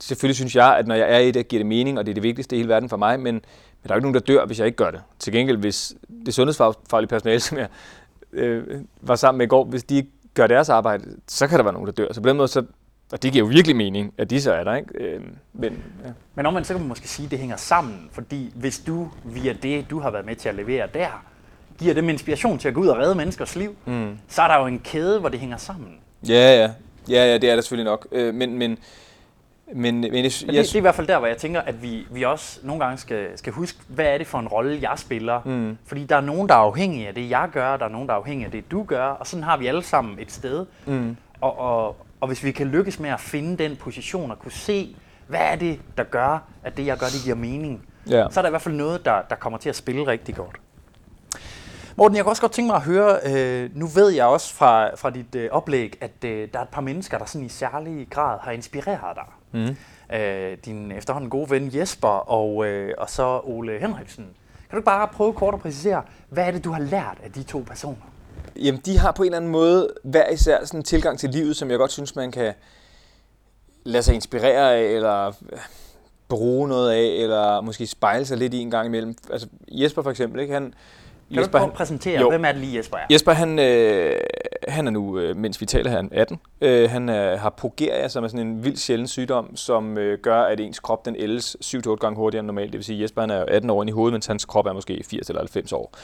selvfølgelig 0.00 0.36
synes 0.36 0.56
jeg, 0.56 0.76
at 0.76 0.86
når 0.86 0.94
jeg 0.94 1.14
er 1.14 1.18
i 1.18 1.30
det, 1.30 1.48
giver 1.48 1.60
det 1.60 1.66
mening, 1.66 1.98
og 1.98 2.06
det 2.06 2.12
er 2.12 2.14
det 2.14 2.22
vigtigste 2.22 2.56
i 2.56 2.58
hele 2.58 2.68
verden 2.68 2.88
for 2.88 2.96
mig, 2.96 3.20
men, 3.20 3.34
men 3.34 3.42
der 3.82 3.90
er 3.90 3.94
jo 3.94 3.98
ikke 3.98 4.04
nogen, 4.04 4.14
der 4.14 4.20
dør, 4.20 4.46
hvis 4.46 4.58
jeg 4.58 4.66
ikke 4.66 4.76
gør 4.76 4.90
det. 4.90 5.00
Til 5.18 5.32
gengæld, 5.32 5.58
hvis 5.58 5.94
det 6.26 6.34
sundhedsfaglige 6.34 7.08
personale, 7.08 7.40
som 7.40 7.58
jeg 7.58 7.68
øh, 8.32 8.80
var 9.00 9.16
sammen 9.16 9.38
med 9.38 9.46
i 9.46 9.48
går, 9.48 9.64
hvis 9.64 9.84
de 9.84 9.96
ikke 9.96 10.10
gør 10.34 10.46
deres 10.46 10.68
arbejde, 10.68 11.04
så 11.28 11.46
kan 11.46 11.58
der 11.58 11.64
være 11.64 11.72
nogen, 11.72 11.86
der 11.86 11.92
dør. 11.92 12.12
Så 12.12 12.20
på 12.20 12.28
den 12.28 12.36
måde, 12.36 12.48
så, 12.48 12.62
og 13.14 13.22
det 13.22 13.32
giver 13.32 13.44
jo 13.44 13.48
virkelig 13.48 13.76
mening, 13.76 14.12
at 14.18 14.30
de 14.30 14.40
så 14.40 14.52
er 14.52 14.64
der, 14.64 14.74
ikke? 14.74 14.88
Øh, 14.94 15.20
men, 15.52 15.84
ja. 16.04 16.10
Men 16.34 16.46
omvendt, 16.46 16.66
så 16.66 16.74
kan 16.74 16.80
man 16.80 16.88
måske 16.88 17.08
sige, 17.08 17.24
at 17.24 17.30
det 17.30 17.38
hænger 17.38 17.56
sammen, 17.56 18.08
fordi 18.12 18.52
hvis 18.54 18.78
du 18.78 19.08
via 19.24 19.52
det, 19.62 19.90
du 19.90 20.00
har 20.00 20.10
været 20.10 20.26
med 20.26 20.36
til 20.36 20.48
at 20.48 20.54
levere 20.54 20.88
der, 20.94 21.24
giver 21.78 21.94
dem 21.94 22.08
inspiration 22.08 22.58
til 22.58 22.68
at 22.68 22.74
gå 22.74 22.80
ud 22.80 22.86
og 22.86 22.98
redde 22.98 23.14
menneskers 23.14 23.56
liv, 23.56 23.76
mm. 23.84 24.18
så 24.28 24.42
er 24.42 24.48
der 24.48 24.58
jo 24.58 24.66
en 24.66 24.78
kæde, 24.78 25.20
hvor 25.20 25.28
det 25.28 25.40
hænger 25.40 25.56
sammen. 25.56 25.96
Ja, 26.28 26.60
ja. 26.62 26.70
Ja, 27.08 27.26
ja, 27.26 27.38
det 27.38 27.50
er 27.50 27.54
der 27.54 27.62
selvfølgelig 27.62 27.90
nok. 27.90 28.06
Øh, 28.12 28.34
men, 28.34 28.58
men, 28.58 28.78
men, 29.74 30.00
men 30.00 30.04
jeg, 30.04 30.10
Men 30.12 30.22
det, 30.22 30.46
det 30.46 30.74
er 30.74 30.76
i 30.76 30.80
hvert 30.80 30.94
fald 30.94 31.06
der, 31.06 31.18
hvor 31.18 31.26
jeg 31.26 31.36
tænker, 31.36 31.60
at 31.60 31.82
vi, 31.82 32.06
vi 32.10 32.22
også 32.22 32.60
nogle 32.62 32.84
gange 32.84 32.98
skal, 32.98 33.26
skal 33.36 33.52
huske, 33.52 33.78
hvad 33.88 34.06
er 34.06 34.18
det 34.18 34.26
for 34.26 34.38
en 34.38 34.48
rolle, 34.48 34.78
jeg 34.82 34.92
spiller. 34.96 35.40
Mm. 35.44 35.78
Fordi 35.86 36.04
der 36.04 36.16
er 36.16 36.20
nogen, 36.20 36.48
der 36.48 36.54
er 36.54 36.58
afhængige 36.58 37.08
af 37.08 37.14
det, 37.14 37.30
jeg 37.30 37.48
gør, 37.52 37.76
der 37.76 37.84
er 37.84 37.88
nogen, 37.88 38.08
der 38.08 38.14
er 38.14 38.18
afhængige 38.18 38.46
af 38.46 38.52
det, 38.52 38.70
du 38.70 38.82
gør, 38.82 39.06
og 39.06 39.26
sådan 39.26 39.44
har 39.44 39.56
vi 39.56 39.66
alle 39.66 39.82
sammen 39.82 40.18
et 40.18 40.32
sted. 40.32 40.66
Mm. 40.86 41.16
Og, 41.44 41.58
og, 41.58 41.96
og 42.20 42.28
hvis 42.28 42.44
vi 42.44 42.52
kan 42.52 42.66
lykkes 42.66 43.00
med 43.00 43.10
at 43.10 43.20
finde 43.20 43.64
den 43.64 43.76
position 43.76 44.30
og 44.30 44.38
kunne 44.38 44.52
se, 44.52 44.96
hvad 45.26 45.40
er 45.40 45.56
det, 45.56 45.80
der 45.96 46.04
gør, 46.04 46.42
at 46.62 46.76
det, 46.76 46.86
jeg 46.86 46.98
gør, 46.98 47.06
det 47.06 47.20
giver 47.24 47.36
mening, 47.36 47.86
Ja. 48.10 48.26
så 48.30 48.40
er 48.40 48.42
der 48.42 48.48
i 48.48 48.50
hvert 48.50 48.62
fald 48.62 48.74
noget, 48.74 49.04
der, 49.04 49.22
der 49.30 49.36
kommer 49.36 49.58
til 49.58 49.68
at 49.68 49.76
spille 49.76 50.06
rigtig 50.06 50.34
godt. 50.34 50.56
Morten, 51.96 52.16
jeg 52.16 52.24
kunne 52.24 52.32
også 52.32 52.42
godt 52.42 52.52
tænke 52.52 52.66
mig 52.66 52.76
at 52.76 52.82
høre, 52.82 53.18
øh, 53.26 53.70
nu 53.76 53.86
ved 53.86 54.10
jeg 54.10 54.26
også 54.26 54.54
fra, 54.54 54.94
fra 54.96 55.10
dit 55.10 55.34
øh, 55.34 55.48
oplæg, 55.52 55.98
at 56.00 56.24
øh, 56.24 56.48
der 56.52 56.58
er 56.58 56.62
et 56.62 56.68
par 56.68 56.80
mennesker, 56.80 57.18
der 57.18 57.24
sådan 57.24 57.46
i 57.46 57.48
særlig 57.48 58.06
grad 58.10 58.38
har 58.42 58.52
inspireret 58.52 59.16
dig. 59.16 59.24
Mm. 59.52 59.76
Øh, 60.16 60.56
din 60.64 60.92
efterhånden 60.92 61.30
gode 61.30 61.50
ven 61.50 61.70
Jesper 61.74 62.08
og, 62.08 62.66
øh, 62.66 62.94
og 62.98 63.10
så 63.10 63.40
Ole 63.44 63.78
Henriksen. 63.80 64.24
Kan 64.24 64.70
du 64.70 64.76
ikke 64.76 64.84
bare 64.86 65.08
prøve 65.08 65.32
kort 65.32 65.54
at 65.54 65.60
præcisere, 65.60 66.02
hvad 66.28 66.46
er 66.46 66.50
det, 66.50 66.64
du 66.64 66.70
har 66.72 66.80
lært 66.80 67.18
af 67.24 67.32
de 67.32 67.42
to 67.42 67.64
personer? 67.66 67.96
Jamen, 68.56 68.80
de 68.86 68.98
har 68.98 69.12
på 69.12 69.22
en 69.22 69.26
eller 69.26 69.36
anden 69.36 69.50
måde 69.50 69.88
hver 70.04 70.30
især 70.30 70.64
sådan 70.64 70.80
en 70.80 70.84
tilgang 70.84 71.18
til 71.18 71.30
livet, 71.30 71.56
som 71.56 71.70
jeg 71.70 71.78
godt 71.78 71.92
synes, 71.92 72.16
man 72.16 72.32
kan 72.32 72.54
lade 73.84 74.02
sig 74.02 74.14
inspirere 74.14 74.74
af, 74.74 74.82
eller 74.82 75.26
øh, 75.26 75.58
bruge 76.28 76.68
noget 76.68 76.92
af, 76.92 77.22
eller 77.22 77.60
måske 77.60 77.86
spejle 77.86 78.26
sig 78.26 78.38
lidt 78.38 78.54
i 78.54 78.58
en 78.58 78.70
gang 78.70 78.86
imellem. 78.86 79.16
Altså 79.30 79.48
Jesper 79.68 80.02
for 80.02 80.10
eksempel, 80.10 80.40
ikke? 80.40 80.54
Han, 80.54 80.74
kan 81.28 81.38
Jesper, 81.38 81.58
du 81.58 81.62
prøve 81.62 81.70
at 81.70 81.76
præsentere, 81.76 82.20
Jo. 82.20 82.30
hvem 82.30 82.44
er 82.44 82.52
det 82.52 82.60
lige 82.60 82.78
Jesper 82.78 82.96
er? 82.96 83.02
Jesper, 83.10 83.32
han, 83.32 83.58
øh, 83.58 84.20
han 84.68 84.86
er 84.86 84.90
nu, 84.90 85.18
øh, 85.18 85.36
mens 85.36 85.60
vi 85.60 85.66
taler 85.66 85.90
her, 85.90 85.96
han 85.96 86.08
er 86.12 86.20
18. 86.20 86.40
Øh, 86.60 86.90
han 86.90 87.08
øh, 87.08 87.40
har 87.40 87.50
progeria, 87.50 88.08
som 88.08 88.24
er 88.24 88.28
sådan 88.28 88.46
en 88.46 88.64
vild 88.64 88.76
sjælden 88.76 89.06
sygdom, 89.08 89.56
som 89.56 89.98
øh, 89.98 90.18
gør, 90.18 90.42
at 90.42 90.60
ens 90.60 90.80
krop 90.80 91.04
den 91.04 91.16
ældes 91.18 91.56
7-8 91.64 91.94
gange 91.94 92.16
hurtigere 92.16 92.40
end 92.40 92.46
normalt. 92.46 92.72
Det 92.72 92.78
vil 92.78 92.84
sige, 92.84 92.96
at 92.96 93.02
Jesper 93.02 93.20
han 93.20 93.30
er 93.30 93.38
jo 93.38 93.44
18 93.48 93.70
år 93.70 93.82
inde 93.82 93.90
i 93.90 93.92
hovedet, 93.94 94.12
mens 94.12 94.26
hans 94.26 94.44
krop 94.44 94.66
er 94.66 94.72
måske 94.72 95.02
80 95.10 95.28
eller 95.28 95.40
90 95.40 95.72
år. 95.72 95.94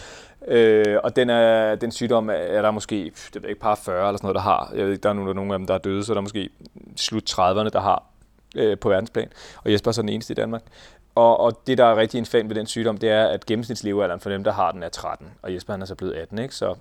Øh, 0.48 0.96
og 1.04 1.16
den, 1.16 1.30
er, 1.30 1.74
den 1.74 1.92
sygdom 1.92 2.28
er, 2.30 2.32
er 2.32 2.62
der 2.62 2.70
måske, 2.70 2.96
det 3.04 3.34
ved 3.34 3.42
jeg 3.42 3.50
ikke, 3.50 3.60
par 3.60 3.74
40 3.74 4.08
eller 4.08 4.16
sådan 4.16 4.26
noget, 4.26 4.34
der 4.34 4.40
har. 4.40 4.72
Jeg 4.74 4.84
ved 4.84 4.92
ikke, 4.92 5.02
der 5.02 5.08
er 5.08 5.12
nogle 5.14 5.54
af 5.54 5.58
dem, 5.58 5.66
der 5.66 5.74
er 5.74 5.78
døde, 5.78 6.04
så 6.04 6.12
der 6.12 6.18
er 6.18 6.22
måske 6.22 6.48
slut 6.96 7.30
30'erne, 7.30 7.68
der 7.68 7.80
har 7.80 8.04
øh, 8.56 8.78
på 8.78 8.88
verdensplan. 8.88 9.28
Og 9.64 9.72
Jesper 9.72 9.88
er 9.88 9.92
så 9.92 10.02
den 10.02 10.08
eneste 10.08 10.32
i 10.32 10.34
Danmark. 10.34 10.62
Og, 11.14 11.40
og 11.40 11.66
det, 11.66 11.78
der 11.78 11.84
er 11.84 11.96
rigtig 11.96 12.18
infant 12.18 12.48
ved 12.48 12.56
den 12.56 12.66
sygdom, 12.66 12.98
det 12.98 13.10
er, 13.10 13.26
at 13.26 13.46
gennemsnitslevealderen 13.46 14.20
for 14.20 14.30
dem, 14.30 14.44
der 14.44 14.52
har 14.52 14.72
den, 14.72 14.82
er 14.82 14.88
13. 14.88 15.26
Og 15.42 15.54
Jesper 15.54 15.72
han 15.72 15.82
er 15.82 15.86
så 15.86 15.94
blevet 15.94 16.14
18, 16.14 16.38
ikke? 16.38 16.54
Så 16.54 16.74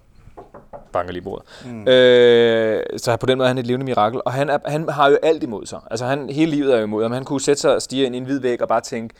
banker 0.91 1.13
lige 1.13 1.23
bordet. 1.23 1.45
Mm. 1.65 1.87
Øh, 1.87 2.83
så 2.97 3.17
på 3.17 3.25
den 3.25 3.37
måde 3.37 3.45
er 3.45 3.47
han 3.47 3.57
et 3.57 3.67
levende 3.67 3.85
mirakel. 3.85 4.21
Og 4.25 4.33
han, 4.33 4.49
er, 4.49 4.57
han 4.65 4.89
har 4.89 5.09
jo 5.09 5.17
alt 5.23 5.43
imod 5.43 5.65
sig. 5.65 5.79
Altså 5.91 6.05
han, 6.05 6.29
hele 6.29 6.51
livet 6.51 6.73
er 6.73 6.77
jo 6.77 6.83
imod 6.83 7.03
ham. 7.03 7.11
Han 7.11 7.25
kunne 7.25 7.41
sætte 7.41 7.61
sig 7.61 7.75
og 7.75 7.81
stige 7.81 8.05
ind 8.05 8.15
i 8.15 8.17
en 8.17 8.23
hvid 8.23 8.39
væg 8.39 8.61
og 8.61 8.67
bare 8.67 8.81
tænke, 8.81 9.15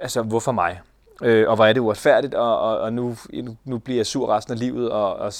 altså 0.00 0.22
hvorfor 0.22 0.52
mig? 0.52 0.80
Øh, 1.22 1.48
og 1.48 1.56
hvor 1.56 1.66
er 1.66 1.72
det 1.72 1.80
uretfærdigt, 1.80 2.34
og, 2.34 2.58
og, 2.58 2.78
og 2.78 2.92
nu, 2.92 3.16
nu, 3.64 3.78
bliver 3.78 3.98
jeg 3.98 4.06
sur 4.06 4.36
resten 4.36 4.52
af 4.52 4.58
livet 4.58 4.90
og, 4.90 5.16
og 5.16 5.32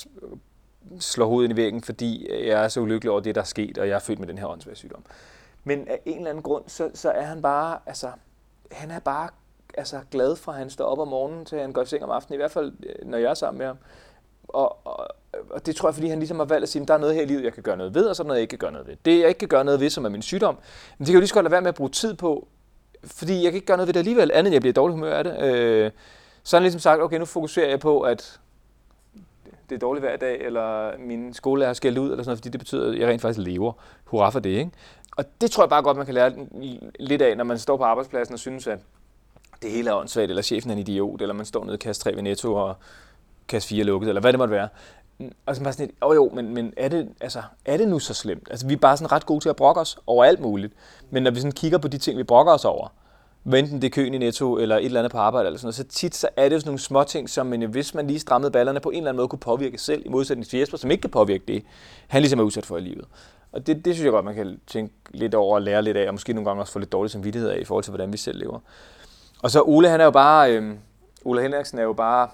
slår 1.01 1.27
hovedet 1.27 1.49
ind 1.49 1.59
i 1.59 1.63
væggen, 1.63 1.83
fordi 1.83 2.29
jeg 2.31 2.65
er 2.65 2.69
så 2.69 2.81
ulykkelig 2.81 3.11
over 3.11 3.21
det, 3.21 3.35
der 3.35 3.41
er 3.41 3.45
sket, 3.45 3.79
og 3.79 3.89
jeg 3.89 3.95
er 3.95 3.99
født 3.99 4.19
med 4.19 4.29
den 4.29 4.39
her 4.39 4.47
åndssvage 4.47 4.77
sygdom. 4.77 5.05
Men 5.65 5.89
af 5.89 6.01
en 6.07 6.17
eller 6.17 6.31
anden 6.31 6.43
grund, 6.43 6.65
så, 6.67 6.91
så 6.95 7.11
er 7.11 7.23
han 7.23 7.43
bare, 7.43 7.79
altså, 7.87 8.09
han 8.73 8.91
er 8.91 8.99
bare 8.99 9.29
altså, 9.79 10.01
glad 10.11 10.37
fra, 10.37 10.53
at 10.53 10.59
han 10.59 10.71
står 10.71 10.85
op 10.85 10.99
om 10.99 11.09
morgenen, 11.09 11.45
til 11.45 11.59
han 11.61 11.73
går 11.73 11.83
i 11.83 11.87
seng 11.87 12.05
om 12.05 12.11
aftenen, 12.11 12.35
i 12.35 12.41
hvert 12.41 12.51
fald, 12.51 12.73
øh, 12.83 13.09
når 13.09 13.19
jeg 13.19 13.31
er 13.31 13.35
sammen 13.35 13.59
med 13.59 13.67
ham. 13.67 13.77
Og, 14.49 14.87
og, 14.87 15.09
og 15.51 15.67
det 15.67 15.77
tror 15.77 15.89
jeg, 15.89 15.95
fordi 15.95 16.09
han 16.09 16.19
ligesom 16.19 16.39
har 16.39 16.45
valgt 16.45 16.63
at 16.63 16.69
sige, 16.69 16.83
at 16.83 16.89
der 16.89 16.95
er 16.95 16.99
noget 16.99 17.15
her 17.15 17.23
i 17.23 17.27
livet, 17.27 17.45
jeg 17.45 17.53
kan 17.53 17.63
gøre 17.63 17.77
noget 17.77 17.95
ved, 17.95 18.07
og 18.07 18.17
så 18.17 18.23
er 18.23 18.25
der 18.25 18.29
noget, 18.29 18.39
jeg 18.39 18.43
ikke 18.43 18.51
kan 18.51 18.59
gøre 18.59 18.73
noget 18.73 18.87
ved. 18.87 18.97
Det, 19.05 19.21
jeg 19.21 19.29
ikke 19.29 19.39
kan 19.39 19.49
gøre 19.49 19.65
noget 19.65 19.81
ved, 19.81 19.91
som 19.91 20.05
er 20.05 20.09
min 20.09 20.23
sygdom, 20.23 20.55
men 20.99 20.99
det 20.99 21.07
kan 21.07 21.15
jo 21.15 21.21
lige 21.21 21.29
så 21.29 21.35
godt 21.35 21.45
lade 21.45 21.53
være 21.53 21.61
med 21.61 21.69
at 21.69 21.75
bruge 21.75 21.91
tid 21.91 22.15
på, 22.15 22.49
fordi 23.05 23.43
jeg 23.43 23.53
kan 23.53 23.55
ikke 23.55 23.67
gøre 23.67 23.77
noget 23.77 23.87
ved 23.87 23.95
det 23.95 24.01
alligevel, 24.01 24.31
andet 24.33 24.47
end 24.47 24.53
jeg 24.53 24.63
bliver 24.63 24.73
i 24.73 24.75
dårlig 24.75 24.95
humør 24.95 25.15
af 25.17 25.25
det. 25.25 25.43
Øh, 25.43 25.91
så 26.43 26.57
har 26.57 26.61
han 26.61 26.63
ligesom 26.63 26.81
sagt, 26.81 27.01
okay, 27.01 27.19
nu 27.19 27.25
fokuserer 27.25 27.69
jeg 27.69 27.81
på, 27.81 28.01
at 28.01 28.41
det 29.69 29.75
er 29.75 29.79
dårligt 29.79 30.05
hver 30.05 30.17
dag, 30.17 30.41
eller 30.41 30.99
min 30.99 31.35
skolelærer 31.35 31.73
skal 31.73 31.99
ud, 31.99 32.05
eller 32.05 32.17
sådan 32.17 32.29
noget, 32.29 32.39
fordi 32.39 32.49
det 32.49 32.61
betyder, 32.61 32.93
at 32.93 32.99
jeg 32.99 33.09
rent 33.09 33.23
faktisk 33.23 33.47
lever. 33.47 33.73
Hurra 34.05 34.31
for 34.31 34.41
det, 34.41 34.51
ikke? 34.51 34.71
Og 35.17 35.25
det 35.41 35.51
tror 35.51 35.63
jeg 35.63 35.71
bare 35.71 35.83
godt, 35.83 35.97
man 35.97 36.07
kan 36.07 36.15
lære 36.15 36.33
lidt 37.01 37.23
af, 37.23 37.37
når 37.37 37.45
man 37.45 37.59
står 37.59 37.77
på 37.77 37.85
arbejdspladsen 37.85 38.33
og 38.33 38.39
synes, 38.39 38.67
at 38.67 38.79
det 39.63 39.71
hele 39.71 39.91
er 39.91 39.95
åndssvagt, 39.95 40.31
eller 40.31 40.43
chefen 40.43 40.71
er 40.71 40.75
en 40.75 40.81
idiot, 40.81 41.23
eller 41.23 41.35
man 41.35 41.47
står 41.47 41.65
nede 41.65 41.75
i 41.75 41.79
kasse 41.79 42.03
3 42.03 42.15
ved 42.15 42.23
Netto, 42.23 42.55
og 42.55 42.77
kasse 43.49 43.69
4 43.69 43.81
er 43.81 43.85
lukket, 43.85 44.09
eller 44.09 44.21
hvad 44.21 44.33
det 44.33 44.39
måtte 44.39 44.53
være. 44.53 44.69
Og 45.47 45.57
så 45.57 45.63
bare 45.63 45.73
sådan 45.73 45.87
lidt, 45.87 45.97
oh 46.01 46.15
jo, 46.15 46.31
men, 46.35 46.55
men 46.55 46.73
er, 46.77 46.89
det, 46.89 47.09
altså, 47.21 47.43
er 47.65 47.77
det 47.77 47.89
nu 47.89 47.99
så 47.99 48.15
slemt? 48.15 48.49
Altså, 48.51 48.67
vi 48.67 48.73
er 48.73 48.79
bare 48.79 48.97
sådan 48.97 49.13
ret 49.13 49.27
gode 49.27 49.41
til 49.41 49.49
at 49.49 49.57
brokke 49.57 49.81
os 49.81 49.99
over 50.07 50.25
alt 50.25 50.41
muligt. 50.41 50.73
Men 51.11 51.23
når 51.23 51.31
vi 51.31 51.37
sådan 51.37 51.53
kigger 51.53 51.79
på 51.79 51.89
de 51.89 51.99
ting, 51.99 52.19
vi 52.19 52.23
brokker 52.23 52.53
os 52.53 52.65
over, 52.65 52.89
hvad 53.43 53.59
enten 53.59 53.83
det 53.83 53.87
er 53.87 53.91
køen 53.91 54.15
i 54.15 54.19
Netto 54.19 54.59
eller 54.59 54.77
et 54.77 54.85
eller 54.85 55.01
andet 55.01 55.13
på 55.13 55.19
arbejde 55.19 55.47
eller 55.47 55.59
sådan 55.59 55.67
noget, 55.67 55.75
så 55.75 55.85
tit 55.85 56.15
så 56.15 56.29
er 56.37 56.49
det 56.49 56.55
jo 56.55 56.61
sådan 56.61 56.69
nogle 56.69 56.79
små 56.79 57.05
ting, 57.05 57.31
som 57.31 57.47
men 57.47 57.63
hvis 57.63 57.95
man 57.95 58.07
lige 58.07 58.19
strammede 58.19 58.51
ballerne 58.51 58.81
på 58.81 58.91
en 58.91 58.97
eller 58.97 59.11
anden 59.11 59.17
måde 59.17 59.29
kunne 59.29 59.39
påvirke 59.39 59.79
selv, 59.79 60.03
i 60.07 60.09
modsætning 60.09 60.47
til 60.47 60.59
Jesper, 60.59 60.79
som 60.79 60.91
ikke 60.91 61.01
kan 61.01 61.11
påvirke 61.11 61.45
det, 61.49 61.65
han 62.09 62.23
ligesom 62.23 62.39
er 62.39 62.43
udsat 62.43 62.67
for 62.67 62.77
i 62.77 62.81
livet. 62.81 63.05
Og 63.53 63.67
det, 63.67 63.85
det 63.85 63.95
synes 63.95 64.05
jeg 64.05 64.13
godt, 64.13 64.25
man 64.25 64.35
kan 64.35 64.61
tænke 64.67 64.95
lidt 65.11 65.35
over 65.35 65.55
og 65.55 65.63
lære 65.63 65.83
lidt 65.83 65.97
af, 65.97 66.09
og 66.09 66.15
måske 66.15 66.33
nogle 66.33 66.51
gange 66.51 66.63
også 66.63 66.73
få 66.73 66.79
lidt 66.79 66.93
dårlig 66.93 67.11
samvittighed 67.11 67.51
af 67.51 67.59
i 67.61 67.65
forhold 67.65 67.85
til, 67.85 67.91
hvordan 67.91 68.13
vi 68.13 68.17
selv 68.17 68.39
lever. 68.39 68.59
Og 69.43 69.51
så 69.51 69.63
Ole, 69.63 69.89
han 69.89 70.01
er 70.01 70.05
jo 70.05 70.11
bare, 70.11 70.57
øh, 70.57 70.75
Ole 71.25 71.43
Henriksen 71.43 71.79
er 71.79 71.83
jo 71.83 71.93
bare, 71.93 72.29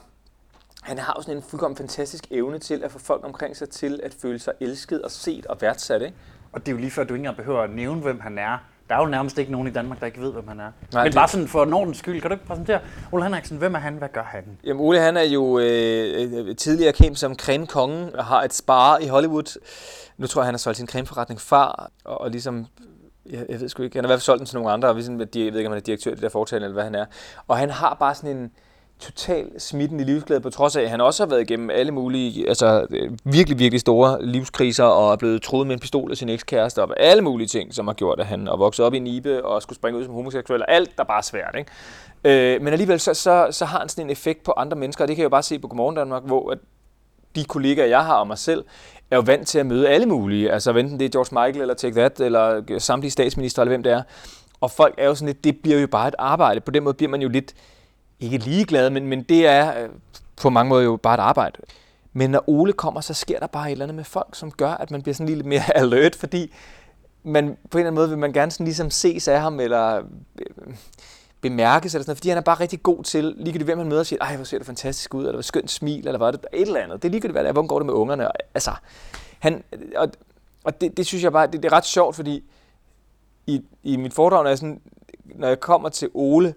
han 0.83 0.99
har 0.99 1.15
jo 1.17 1.23
sådan 1.23 1.37
en 1.37 1.43
fuldkommen 1.43 1.77
fantastisk 1.77 2.27
evne 2.31 2.59
til 2.59 2.85
at 2.85 2.91
få 2.91 2.99
folk 2.99 3.25
omkring 3.25 3.57
sig 3.57 3.69
til 3.69 4.01
at 4.03 4.15
føle 4.15 4.39
sig 4.39 4.53
elsket 4.61 5.03
og 5.03 5.11
set 5.11 5.47
og 5.47 5.61
værdsat, 5.61 6.03
ikke? 6.03 6.17
Og 6.53 6.61
det 6.61 6.69
er 6.69 6.73
jo 6.73 6.79
lige 6.79 6.91
før, 6.91 7.05
du 7.05 7.15
ikke 7.15 7.21
engang 7.21 7.37
behøver 7.37 7.61
at 7.61 7.71
nævne, 7.71 8.01
hvem 8.01 8.21
han 8.21 8.39
er. 8.39 8.59
Der 8.89 8.95
er 8.95 9.01
jo 9.01 9.07
nærmest 9.07 9.39
ikke 9.39 9.53
nogen 9.53 9.69
i 9.69 9.71
Danmark, 9.71 10.01
der 10.01 10.07
ikke 10.07 10.21
ved, 10.21 10.33
hvem 10.33 10.49
han 10.49 10.61
er. 10.61 10.63
Nej, 10.93 11.05
Men 11.05 11.13
det- 11.13 11.15
bare 11.15 11.29
sådan 11.29 11.49
for 11.49 11.65
Nordens 11.65 11.99
skyld, 11.99 12.21
kan 12.21 12.31
du 12.31 12.35
ikke 12.35 12.47
præsentere 12.47 12.81
Ole 13.13 13.23
Henriksen, 13.25 13.59
hvem 13.59 13.75
er 13.75 13.79
han, 13.79 13.95
hvad 13.95 14.09
gør 14.09 14.23
han? 14.23 14.45
Jamen 14.65 14.81
Ole, 14.83 15.01
han 15.01 15.17
er 15.17 15.23
jo 15.23 15.59
øh, 15.59 16.33
øh, 16.49 16.57
tidligere 16.57 16.93
kendt 16.93 17.19
som 17.19 17.35
cremekongen 17.37 18.17
og 18.17 18.25
har 18.25 18.43
et 18.43 18.55
spar 18.55 18.99
i 18.99 19.07
Hollywood. 19.07 19.59
Nu 20.17 20.27
tror 20.27 20.43
jeg, 20.43 20.47
han 20.47 20.55
har 20.55 20.59
solgt 20.59 20.77
sin 20.79 20.87
cremeforretning 20.89 21.41
far, 21.41 21.91
og, 22.05 22.21
og 22.21 22.31
ligesom, 22.31 22.67
jeg, 23.31 23.47
jeg 23.49 23.61
ved 23.61 23.69
sgu 23.69 23.83
ikke, 23.83 23.97
han 23.97 24.05
har 24.05 24.09
i 24.09 24.11
hvert 24.11 24.17
fald 24.17 24.25
solgt 24.25 24.39
den 24.39 24.47
til 24.47 24.57
nogle 24.57 24.71
andre, 24.73 24.89
og 24.89 24.95
de, 25.35 25.45
jeg 25.45 25.53
ved 25.53 25.59
ikke, 25.61 25.67
om 25.67 25.73
han 25.73 25.77
er 25.81 25.85
direktør 25.85 26.11
i 26.11 26.15
det 26.15 26.23
der 26.23 26.29
foretagende, 26.29 26.65
eller 26.65 26.75
hvad 26.75 26.85
han 26.85 26.95
er. 26.95 27.05
Og 27.49 27.57
han 27.59 27.71
har 27.71 27.97
bare 28.01 28.15
sådan 28.15 28.37
en 28.37 28.51
total 29.01 29.61
smitten 29.61 30.01
i 30.01 30.05
livsglæde, 30.05 30.41
på 30.41 30.51
trods 30.51 30.77
af, 30.77 30.83
at 30.83 30.91
han 30.91 31.01
også 31.01 31.23
har 31.23 31.29
været 31.29 31.41
igennem 31.41 31.71
alle 31.71 31.93
mulige, 31.93 32.49
altså 32.49 32.87
øh, 32.91 33.11
virkelig, 33.25 33.59
virkelig 33.59 33.81
store 33.81 34.25
livskriser, 34.25 34.85
og 34.85 35.13
er 35.13 35.17
blevet 35.17 35.43
troet 35.43 35.67
med 35.67 35.75
en 35.75 35.81
pistol 35.81 36.11
af 36.11 36.17
sin 36.17 36.29
ekskæreste, 36.29 36.83
og 36.83 37.01
alle 37.01 37.23
mulige 37.23 37.49
ting, 37.49 37.75
som 37.75 37.87
har 37.87 37.95
gjort, 37.95 38.21
at 38.21 38.27
han 38.27 38.49
er 38.49 38.57
vokset 38.57 38.85
op 38.85 38.95
i 38.95 38.99
Nibe, 38.99 39.45
og 39.45 39.63
skulle 39.63 39.77
springe 39.77 39.99
ud 39.99 40.05
som 40.05 40.15
homoseksuel, 40.15 40.63
og 40.63 40.73
alt, 40.73 40.99
der 40.99 41.05
bare 41.05 41.19
er 41.19 41.23
svært, 41.23 41.55
ikke? 41.59 42.55
Øh, 42.55 42.63
men 42.63 42.73
alligevel 42.73 43.01
så, 43.01 43.15
så, 43.15 43.49
så 43.51 43.65
har 43.65 43.79
han 43.79 43.89
sådan 43.89 44.07
en 44.07 44.11
effekt 44.11 44.43
på 44.43 44.53
andre 44.57 44.77
mennesker, 44.77 45.05
og 45.05 45.09
det 45.09 45.17
kan 45.17 45.23
jeg 45.23 45.25
jo 45.25 45.31
bare 45.31 45.43
se 45.43 45.59
på 45.59 45.69
Godmorgen 45.69 45.97
Danmark, 45.97 46.23
hvor 46.25 46.51
at 46.51 46.59
de 47.37 47.45
kollegaer, 47.45 47.87
jeg 47.87 48.05
har 48.05 48.15
og 48.15 48.27
mig 48.27 48.39
selv, 48.39 48.65
er 49.11 49.17
jo 49.17 49.23
vant 49.27 49.49
til 49.49 49.59
at 49.59 49.67
møde 49.67 49.89
alle 49.89 50.07
mulige. 50.07 50.53
Altså 50.53 50.71
enten 50.71 50.99
det 51.01 51.05
er 51.05 51.09
George 51.09 51.47
Michael, 51.47 51.61
eller 51.61 51.75
Take 51.75 51.95
That, 51.95 52.21
eller 52.21 52.63
samtlige 52.79 53.11
statsminister, 53.11 53.63
eller 53.63 53.71
hvem 53.71 53.83
det 53.83 53.93
er. 53.93 54.03
Og 54.61 54.71
folk 54.71 54.95
er 54.99 55.07
jo 55.07 55.15
sådan 55.15 55.27
lidt, 55.27 55.45
det 55.45 55.57
bliver 55.63 55.79
jo 55.81 55.87
bare 55.87 56.09
et 56.09 56.15
arbejde. 56.19 56.61
På 56.61 56.71
den 56.71 56.83
måde 56.83 56.95
bliver 56.95 57.11
man 57.11 57.23
jo 57.23 57.29
lidt, 57.29 57.55
ikke 58.21 58.39
ligeglad, 58.39 58.91
men, 58.91 59.07
men 59.07 59.23
det 59.23 59.47
er 59.47 59.83
øh, 59.83 59.89
på 60.37 60.51
mange 60.51 60.69
måder 60.69 60.85
jo 60.85 60.97
bare 60.97 61.15
et 61.15 61.21
arbejde. 61.21 61.59
Men 62.13 62.31
når 62.31 62.45
Ole 62.47 62.73
kommer, 62.73 63.01
så 63.01 63.15
sker 63.15 63.39
der 63.39 63.47
bare 63.47 63.67
et 63.67 63.73
eller 63.73 63.85
andet 63.85 63.95
med 63.95 64.05
folk, 64.05 64.35
som 64.35 64.51
gør, 64.51 64.71
at 64.71 64.91
man 64.91 65.03
bliver 65.03 65.15
sådan 65.15 65.27
lige 65.27 65.37
lidt 65.37 65.47
mere 65.47 65.77
alert, 65.83 66.15
fordi 66.15 66.55
man, 67.23 67.57
på 67.71 67.79
en 67.79 67.81
eller 67.81 67.91
anden 67.91 67.95
måde 67.95 68.09
vil 68.09 68.19
man 68.19 68.33
gerne 68.33 68.51
sådan 68.51 68.65
ligesom 68.65 68.91
ses 68.91 69.29
af 69.29 69.41
ham, 69.41 69.61
eller 69.61 69.97
øh, 69.97 70.75
bemærkes, 71.41 71.95
eller 71.95 72.03
sådan 72.03 72.11
noget, 72.11 72.19
fordi 72.19 72.29
han 72.29 72.39
er 72.39 72.43
bare 72.43 72.61
rigtig 72.61 72.83
god 72.83 73.05
til, 73.05 73.25
ligegyldigt 73.25 73.65
hvem 73.65 73.79
han 73.79 73.89
møder, 73.89 74.01
og 74.01 74.07
siger, 74.07 74.23
ej, 74.23 74.37
hvor 74.37 74.45
ser 74.45 74.59
du 74.59 74.65
fantastisk 74.65 75.15
ud, 75.15 75.21
eller 75.21 75.33
hvor 75.33 75.43
skønt 75.43 75.71
smil, 75.71 76.07
eller 76.07 76.19
hvad 76.19 76.27
er 76.29 76.31
det, 76.31 76.47
et 76.53 76.61
eller 76.63 76.81
andet. 76.81 77.03
Det 77.03 77.09
er 77.09 77.13
ligegyldigt, 77.13 77.35
hvad 77.35 77.43
det 77.43 77.49
er, 77.49 77.53
hvordan 77.53 77.69
går 77.69 77.79
det 77.79 77.87
med 77.87 77.95
ungerne. 77.95 78.29
Og, 78.29 78.35
altså, 78.55 78.71
han, 79.39 79.65
og, 79.97 80.09
og 80.65 80.81
det, 80.81 80.97
det, 80.97 81.07
synes 81.07 81.25
jeg 81.25 81.33
bare, 81.33 81.47
det, 81.47 81.63
det 81.63 81.65
er 81.65 81.73
ret 81.73 81.87
sjovt, 81.87 82.17
fordi 82.17 82.45
i, 83.47 83.63
i 83.83 83.97
mit 83.97 84.15
foredrag, 84.15 84.43
når 84.43 84.51
jeg, 84.51 84.59
sådan, 84.59 84.81
når 85.25 85.49
jeg 85.49 85.61
kommer 85.61 85.89
til 85.89 86.09
Ole, 86.15 86.55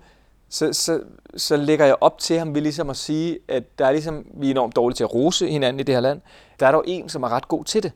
så, 0.52 0.74
så, 0.74 1.00
så 1.38 1.56
lægger 1.58 1.86
jeg 1.86 1.96
op 2.02 2.20
til 2.20 2.40
ham 2.40 2.56
ved 2.56 2.62
ligesom 2.62 2.90
at 2.90 2.98
sige, 2.98 3.40
at 3.48 3.80
der 3.80 3.86
er 3.86 3.92
ligesom, 3.92 4.26
vi 4.34 4.48
er 4.48 4.52
enormt 4.52 4.76
dårlige 4.76 4.96
til 4.96 5.04
at 5.04 5.14
rose 5.14 5.48
hinanden 5.48 5.80
i 5.80 5.84
det 5.84 5.96
her 5.96 6.00
land. 6.02 6.22
Der 6.60 6.68
er 6.68 6.72
dog 6.72 6.84
en, 6.88 7.10
som 7.10 7.24
er 7.24 7.30
ret 7.30 7.48
god 7.48 7.66
til 7.66 7.84
det, 7.84 7.92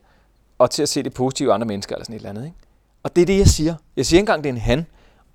og 0.58 0.70
til 0.70 0.82
at 0.82 0.88
se 0.88 1.02
det 1.02 1.14
positive 1.14 1.48
i 1.48 1.52
andre 1.52 1.66
mennesker, 1.66 1.94
eller 1.94 2.04
sådan 2.04 2.14
et 2.14 2.18
eller 2.18 2.30
andet. 2.30 2.44
Ikke? 2.44 2.56
Og 3.02 3.16
det 3.16 3.22
er 3.22 3.26
det, 3.26 3.38
jeg 3.38 3.46
siger. 3.46 3.74
Jeg 3.96 4.06
siger 4.06 4.18
ikke 4.18 4.22
engang, 4.22 4.44
det 4.44 4.50
er 4.50 4.54
en 4.54 4.60
han, 4.60 4.86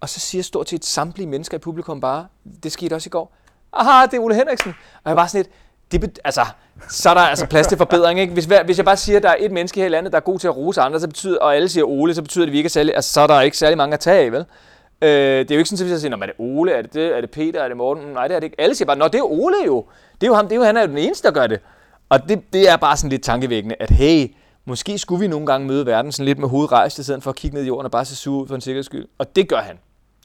og 0.02 0.10
så 0.10 0.20
siger 0.20 0.42
stort 0.44 0.70
set 0.70 0.86
samtlige 0.86 1.28
mennesker 1.28 1.58
i 1.58 1.60
publikum 1.60 2.02
bare, 2.02 2.26
det 2.64 2.72
skete 2.72 2.94
også 2.94 3.08
i 3.08 3.10
går. 3.10 3.34
Aha, 3.74 4.06
det 4.06 4.14
er 4.14 4.20
Ole 4.22 4.36
Henriksen. 4.36 4.74
Og 5.04 5.10
jeg 5.10 5.16
var 5.16 5.28
sådan 5.28 5.40
lidt, 5.46 5.54
det 5.92 6.04
bet- 6.10 6.20
altså, 6.24 6.46
så 6.90 7.10
er 7.10 7.14
der 7.14 7.22
altså 7.22 7.46
plads 7.46 7.68
til 7.68 7.78
forbedring. 7.78 8.20
Ikke? 8.20 8.34
Hvis, 8.34 8.46
hver- 8.46 8.64
hvis 8.66 8.78
jeg 8.78 8.86
bare 8.86 8.98
siger, 8.98 9.18
at 9.18 9.24
der 9.24 9.30
er 9.30 9.36
et 9.40 9.52
menneske 9.52 9.80
her 9.80 9.86
i 9.86 9.90
landet, 9.90 10.12
der 10.14 10.18
er 10.20 10.22
god 10.24 10.40
til 10.40 10.48
at 10.48 10.58
rose 10.58 10.82
andre, 10.82 11.00
så 11.00 11.08
betyder, 11.08 11.40
og 11.40 11.56
alle 11.56 11.70
siger 11.70 11.86
Ole, 11.86 12.16
så 12.16 12.22
betyder 12.22 12.46
det, 12.46 12.50
at 12.50 12.54
vi 12.54 12.58
ikke 12.58 12.68
er 12.68 12.72
særlig, 12.72 12.96
altså, 12.96 13.14
så 13.14 13.22
er 13.22 13.28
der 13.28 13.42
ikke 13.42 13.58
særlig 13.58 13.78
mange 13.78 13.94
at 13.94 14.00
tage 14.00 14.26
af, 14.26 14.32
vel? 14.32 14.46
Øh, 15.02 15.10
det 15.10 15.52
er 15.52 15.56
jo 15.56 15.58
ikke 15.60 15.70
sådan, 15.70 15.86
at 15.88 15.94
vi 15.94 16.00
siger, 16.00 16.10
"Nå, 16.18 16.22
er 16.22 16.26
det 16.26 16.36
Ole, 16.40 16.72
er 16.72 16.82
det 16.82 16.94
det, 16.94 17.18
er 17.18 17.22
det 17.22 17.32
Peter, 17.32 17.62
er 17.64 17.68
det 17.68 17.78
Morten? 17.78 18.04
Nej, 18.14 18.28
det 18.28 18.36
er 18.36 18.40
det 18.40 18.46
ikke. 18.46 18.62
Alle 18.62 18.76
siger 18.76 18.86
bare, 18.86 18.98
nå, 18.98 19.06
det 19.08 19.16
er 19.16 19.24
Ole 19.32 19.56
jo. 19.66 19.86
Det 20.22 20.28
er 20.28 20.32
jo 20.32 20.34
ham, 20.36 20.48
det 20.48 20.52
er 20.52 20.60
jo, 20.60 20.64
han 20.64 20.78
er 20.78 20.82
jo 20.82 20.88
den 20.88 20.98
eneste, 20.98 21.28
der 21.28 21.34
gør 21.34 21.48
det. 21.48 21.60
Og 22.10 22.30
det, 22.30 22.54
det 22.54 22.70
er 22.70 22.78
bare 22.78 22.98
sådan 22.98 23.10
lidt 23.10 23.24
tankevækkende, 23.24 23.76
at 23.80 23.90
hey, 23.90 24.36
måske 24.66 24.98
skulle 24.98 25.20
vi 25.20 25.28
nogle 25.28 25.46
gange 25.46 25.68
møde 25.68 25.86
verden 25.86 26.12
sådan 26.12 26.26
lidt 26.26 26.40
med 26.40 26.50
hovedet 26.50 26.72
rejst, 26.72 27.00
i 27.00 27.04
stedet 27.04 27.24
for 27.24 27.30
at 27.30 27.36
kigge 27.36 27.56
ned 27.58 27.64
i 27.64 27.68
jorden 27.68 27.86
og 27.86 27.92
bare 27.92 28.06
se 28.06 28.16
sur 28.16 28.42
ud 28.42 28.48
for 28.48 28.56
en 28.56 28.62
sikkerheds 28.62 28.86
skyld. 28.86 29.06
Og 29.18 29.36
det 29.36 29.50
gør 29.50 29.58
han. 29.60 29.76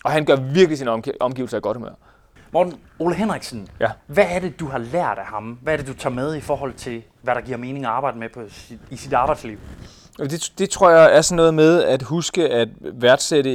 Og 0.05 0.11
han 0.13 0.25
gør 0.25 0.37
virkelig 0.37 0.79
sine 0.79 0.91
omgi- 0.91 1.17
omgivelser 1.21 1.57
i 1.57 1.61
godt 1.61 1.77
humør. 1.77 1.91
Morten, 2.53 2.75
Ole 2.99 3.15
Henriksen, 3.15 3.69
Ja. 3.81 3.91
hvad 4.07 4.25
er 4.31 4.39
det, 4.39 4.61
du 4.61 4.67
har 4.67 4.79
lært 4.79 5.19
af 5.19 5.25
ham? 5.27 5.59
Hvad 5.63 5.73
er 5.73 5.77
det, 5.77 5.87
du 5.87 5.95
tager 5.95 6.15
med 6.15 6.37
i 6.37 6.41
forhold 6.41 6.73
til, 6.75 7.03
hvad 7.23 7.35
der 7.35 7.41
giver 7.41 7.59
mening 7.59 7.85
at 7.85 7.91
arbejde 7.91 8.19
med 8.19 8.29
på 8.35 8.41
sit, 8.49 8.79
i 8.91 8.97
sit 8.97 9.13
arbejdsliv? 9.13 9.59
Det, 10.19 10.53
det 10.59 10.71
tror 10.71 10.91
jeg 10.91 11.17
er 11.17 11.21
sådan 11.21 11.37
noget 11.37 11.55
med 11.55 11.83
at 11.83 12.03
huske 12.03 12.49
at 12.49 12.69
værdsætte 12.81 13.51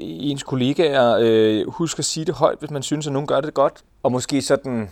ens 0.00 0.42
kollegaer, 0.42 1.18
øh, 1.20 1.68
huske 1.68 1.98
at 1.98 2.04
sige 2.04 2.26
det 2.26 2.34
højt, 2.34 2.58
hvis 2.58 2.70
man 2.70 2.82
synes, 2.82 3.06
at 3.06 3.12
nogen 3.12 3.26
gør 3.26 3.40
det 3.40 3.54
godt, 3.54 3.84
og 4.02 4.12
måske 4.12 4.42
sådan 4.42 4.90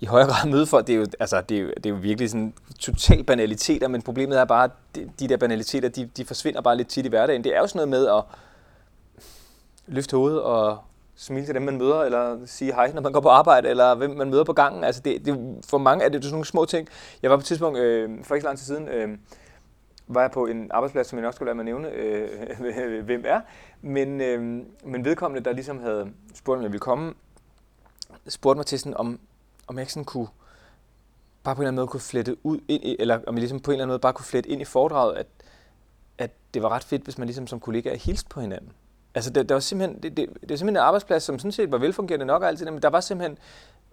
i 0.00 0.06
højere 0.06 0.28
grad 0.28 0.50
møde 0.50 0.66
folk. 0.66 0.86
Det 0.86 0.92
er 0.92 0.96
jo, 0.96 1.06
altså, 1.20 1.40
det 1.48 1.56
er 1.56 1.60
jo, 1.60 1.68
det 1.68 1.86
er 1.86 1.90
jo 1.90 1.96
virkelig 1.96 2.30
sådan 2.30 2.54
total 2.78 3.24
banaliteter, 3.24 3.88
men 3.88 4.02
problemet 4.02 4.38
er 4.40 4.44
bare, 4.44 4.64
at 4.64 4.70
de, 4.94 5.10
de 5.20 5.28
der 5.28 5.36
banaliteter, 5.36 5.88
de, 5.88 6.10
de 6.16 6.24
forsvinder 6.24 6.60
bare 6.60 6.76
lidt 6.76 6.88
tit 6.88 7.06
i 7.06 7.08
hverdagen. 7.08 7.44
Det 7.44 7.56
er 7.56 7.60
jo 7.60 7.66
sådan 7.66 7.88
noget 7.88 7.88
med 7.88 8.06
at 8.06 8.22
løfte 9.86 10.16
hovedet 10.16 10.42
og 10.42 10.78
smile 11.16 11.46
til 11.46 11.54
dem, 11.54 11.62
man 11.62 11.78
møder, 11.78 12.02
eller 12.02 12.38
sige 12.46 12.74
hej, 12.74 12.92
når 12.92 13.02
man 13.02 13.12
går 13.12 13.20
på 13.20 13.28
arbejde, 13.28 13.68
eller 13.68 13.94
hvem 13.94 14.10
man 14.10 14.30
møder 14.30 14.44
på 14.44 14.52
gangen. 14.52 14.84
Altså 14.84 15.00
det, 15.04 15.24
det, 15.26 15.56
for 15.66 15.78
mange 15.78 16.04
er 16.04 16.08
det 16.08 16.24
sådan 16.24 16.32
nogle 16.32 16.46
små 16.46 16.64
ting. 16.64 16.88
Jeg 17.22 17.30
var 17.30 17.36
på 17.36 17.40
et 17.40 17.44
tidspunkt, 17.44 17.78
øh, 17.78 18.10
for 18.24 18.34
ikke 18.34 18.42
så 18.42 18.48
lang 18.48 18.58
tid 18.58 18.66
siden, 18.66 18.88
øh, 18.88 19.08
var 20.14 20.20
jeg 20.20 20.30
på 20.30 20.46
en 20.46 20.70
arbejdsplads, 20.70 21.06
som 21.06 21.18
jeg 21.18 21.22
nok 21.22 21.34
skulle 21.34 21.46
lade 21.46 21.56
mig 21.56 21.64
nævne, 21.64 21.88
øh, 21.90 23.04
hvem 23.08 23.24
er. 23.26 23.40
Men, 23.82 24.20
øh, 24.20 24.40
men 24.84 25.04
vedkommende, 25.04 25.44
der 25.44 25.52
ligesom 25.52 25.80
havde 25.80 26.12
spurgt, 26.34 26.56
om 26.56 26.62
jeg 26.62 26.72
ville 26.72 26.80
komme, 26.80 27.14
spurgte 28.28 28.58
mig 28.58 28.66
til 28.66 28.78
sådan, 28.78 28.96
om, 28.96 29.20
om 29.66 29.76
jeg 29.76 29.82
ikke 29.82 29.92
sådan 29.92 30.04
kunne, 30.04 30.28
bare 31.42 31.54
på 31.54 31.60
en 31.60 31.62
eller 31.62 31.68
anden 31.68 31.80
måde 31.80 31.86
kunne 31.86 32.00
flette 32.00 32.46
ud, 32.46 32.58
ind 32.68 32.84
i, 32.84 32.96
eller 32.98 33.20
om 33.26 33.34
jeg 33.34 33.40
ligesom 33.40 33.60
på 33.60 33.70
en 33.70 33.74
eller 33.74 33.84
anden 33.84 33.92
måde 33.92 33.98
bare 33.98 34.12
kunne 34.12 34.24
flette 34.24 34.50
ind 34.50 34.62
i 34.62 34.64
foredraget, 34.64 35.16
at, 35.16 35.26
at 36.18 36.30
det 36.54 36.62
var 36.62 36.68
ret 36.68 36.84
fedt, 36.84 37.02
hvis 37.02 37.18
man 37.18 37.26
ligesom 37.26 37.46
som 37.46 37.60
kollega 37.60 37.96
hilste 37.96 38.28
på 38.28 38.40
hinanden. 38.40 38.72
Altså, 39.14 39.30
det, 39.30 39.48
der 39.48 39.54
var 39.54 39.60
simpelthen, 39.60 40.02
det, 40.02 40.16
det, 40.16 40.28
det 40.28 40.50
var 40.50 40.56
simpelthen 40.56 40.68
en 40.68 40.76
arbejdsplads, 40.76 41.22
som 41.22 41.38
sådan 41.38 41.52
set 41.52 41.72
var 41.72 41.78
velfungerende 41.78 42.26
nok 42.26 42.42
og 42.42 42.54
men 42.64 42.82
der 42.82 42.88
var 42.88 43.00
simpelthen 43.00 43.38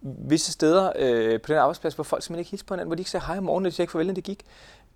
visse 0.01 0.51
steder 0.51 0.91
øh, 0.95 1.41
på 1.41 1.47
den 1.47 1.57
arbejdsplads, 1.57 1.95
hvor 1.95 2.03
folk 2.03 2.23
simpelthen 2.23 2.39
ikke 2.39 2.49
hilste 2.49 2.65
på 2.65 2.73
hinanden, 2.73 2.89
hvor 2.89 2.95
de 2.95 3.01
ikke 3.01 3.11
sagde 3.11 3.25
hej 3.25 3.37
om 3.37 3.43
morgenen, 3.43 3.65
de 3.65 3.75
sagde 3.75 3.83
ikke 3.83 3.91
farvel, 3.91 4.07
det 4.07 4.15
de 4.15 4.21
gik. 4.21 4.43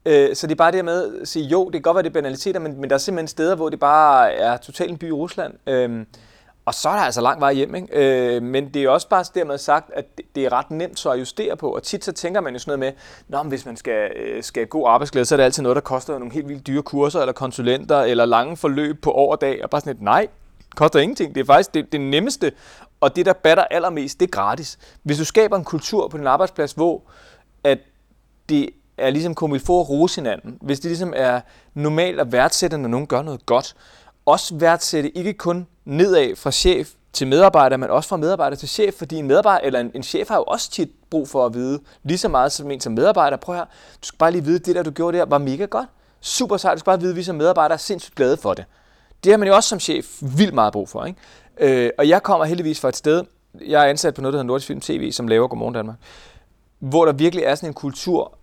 Øh, 0.05 0.35
så 0.35 0.47
det 0.47 0.51
er 0.51 0.55
bare 0.55 0.71
det 0.71 0.85
med 0.85 1.21
at 1.21 1.27
sige, 1.27 1.45
jo, 1.45 1.65
det 1.65 1.73
kan 1.73 1.81
godt 1.81 1.95
være, 1.95 2.03
det 2.03 2.09
er 2.09 2.13
banaliteter, 2.13 2.59
men, 2.59 2.81
men 2.81 2.89
der 2.89 2.95
er 2.95 2.99
simpelthen 2.99 3.27
steder, 3.27 3.55
hvor 3.55 3.69
det 3.69 3.79
bare 3.79 4.33
er 4.33 4.57
totalt 4.57 4.91
en 4.91 4.97
by 4.97 5.07
i 5.07 5.11
Rusland. 5.11 5.53
Øh, 5.67 6.05
og 6.65 6.73
så 6.73 6.89
er 6.89 6.93
der 6.93 7.01
altså 7.01 7.21
lang 7.21 7.41
vej 7.41 7.53
hjem, 7.53 7.75
ikke? 7.75 7.87
Øh, 8.35 8.43
men 8.43 8.69
det 8.73 8.83
er 8.83 8.89
også 8.89 9.09
bare 9.09 9.25
dermed 9.35 9.57
sagt, 9.57 9.91
at 9.93 10.05
det, 10.35 10.45
er 10.45 10.53
ret 10.53 10.71
nemt 10.71 10.99
så 10.99 11.09
at 11.09 11.19
justere 11.19 11.57
på, 11.57 11.69
og 11.69 11.83
tit 11.83 12.05
så 12.05 12.11
tænker 12.11 12.41
man 12.41 12.53
jo 12.53 12.59
sådan 12.59 12.79
noget 12.79 12.93
med, 12.93 13.01
Nå, 13.27 13.43
men 13.43 13.49
hvis 13.49 13.65
man 13.65 13.77
skal, 13.77 14.11
øh, 14.15 14.43
skal 14.43 14.61
have 14.61 14.67
god 14.67 14.87
arbejdsglæde, 14.87 15.25
så 15.25 15.35
er 15.35 15.37
det 15.37 15.43
altid 15.43 15.63
noget, 15.63 15.75
der 15.75 15.81
koster 15.81 16.19
nogle 16.19 16.33
helt 16.33 16.47
vildt 16.47 16.67
dyre 16.67 16.81
kurser, 16.83 17.19
eller 17.19 17.33
konsulenter, 17.33 18.01
eller 18.01 18.25
lange 18.25 18.57
forløb 18.57 19.01
på 19.01 19.11
år 19.11 19.31
og 19.31 19.41
dag, 19.41 19.63
og 19.63 19.69
bare 19.69 19.81
sådan 19.81 19.95
et, 19.95 20.01
nej, 20.01 20.27
koster 20.75 20.99
ingenting. 20.99 21.35
Det 21.35 21.41
er 21.41 21.45
faktisk 21.45 21.73
det, 21.73 21.91
det 21.91 22.01
nemmeste, 22.01 22.51
og 23.01 23.15
det, 23.15 23.25
der 23.25 23.33
batter 23.33 23.63
allermest, 23.63 24.19
det 24.19 24.25
er 24.25 24.31
gratis. 24.31 24.79
Hvis 25.03 25.17
du 25.17 25.25
skaber 25.25 25.57
en 25.57 25.63
kultur 25.63 26.07
på 26.07 26.17
din 26.17 26.27
arbejdsplads, 26.27 26.71
hvor 26.71 27.01
at 27.63 27.79
det 28.49 28.69
er 28.97 29.09
ligesom 29.09 29.35
kommet 29.35 29.61
for 29.61 29.81
at 29.81 29.89
rose 29.89 30.21
hinanden, 30.21 30.57
hvis 30.61 30.79
det 30.79 30.89
ligesom 30.89 31.13
er 31.15 31.41
normalt 31.73 32.19
at 32.19 32.31
værdsætte, 32.31 32.77
når 32.77 32.89
nogen 32.89 33.07
gør 33.07 33.21
noget 33.21 33.45
godt, 33.45 33.75
også 34.25 34.55
værdsætte 34.55 35.17
ikke 35.17 35.33
kun 35.33 35.67
nedad 35.85 36.35
fra 36.35 36.51
chef 36.51 36.91
til 37.13 37.27
medarbejder, 37.27 37.77
men 37.77 37.89
også 37.89 38.09
fra 38.09 38.17
medarbejder 38.17 38.55
til 38.55 38.69
chef, 38.69 38.93
fordi 38.93 39.15
en 39.15 39.27
medarbejder 39.27 39.65
eller 39.65 39.79
en, 39.79 39.91
en 39.95 40.03
chef 40.03 40.27
har 40.27 40.35
jo 40.35 40.43
også 40.43 40.71
tit 40.71 40.89
brug 41.09 41.29
for 41.29 41.45
at 41.45 41.53
vide 41.53 41.79
lige 42.03 42.17
så 42.17 42.29
meget 42.29 42.51
som 42.51 42.71
en 42.71 42.79
som 42.79 42.93
medarbejder. 42.93 43.37
Prøv 43.37 43.55
her, 43.55 43.65
du 44.01 44.07
skal 44.07 44.17
bare 44.17 44.31
lige 44.31 44.43
vide, 44.43 44.59
det 44.59 44.75
der 44.75 44.83
du 44.83 44.91
gjorde 44.91 45.17
der 45.17 45.25
var 45.25 45.37
mega 45.37 45.65
godt. 45.65 45.87
Super 46.21 46.57
sejt, 46.57 46.75
du 46.75 46.79
skal 46.79 46.85
bare 46.85 46.99
vide, 46.99 47.11
at 47.11 47.15
vi 47.15 47.23
som 47.23 47.35
medarbejdere 47.35 47.73
er 47.73 47.77
sindssygt 47.77 48.15
glade 48.15 48.37
for 48.37 48.53
det. 48.53 48.65
Det 49.23 49.31
har 49.31 49.37
man 49.37 49.47
jo 49.47 49.55
også 49.55 49.69
som 49.69 49.79
chef 49.79 50.05
vildt 50.21 50.53
meget 50.53 50.73
brug 50.73 50.89
for. 50.89 51.05
Ikke? 51.05 51.85
Øh, 51.85 51.89
og 51.97 52.09
jeg 52.09 52.23
kommer 52.23 52.45
heldigvis 52.45 52.79
fra 52.79 52.89
et 52.89 52.95
sted, 52.95 53.23
jeg 53.65 53.85
er 53.85 53.89
ansat 53.89 54.13
på 54.13 54.21
noget, 54.21 54.33
der 54.33 54.37
hedder 54.37 54.47
Nordisk 54.47 54.67
Film 54.67 54.81
TV, 54.81 55.11
som 55.11 55.27
laver 55.27 55.47
Godmorgen 55.47 55.73
Danmark, 55.73 55.95
hvor 56.79 57.05
der 57.05 57.13
virkelig 57.13 57.45
er 57.45 57.55
sådan 57.55 57.69
en 57.69 57.73
kultur 57.73 58.37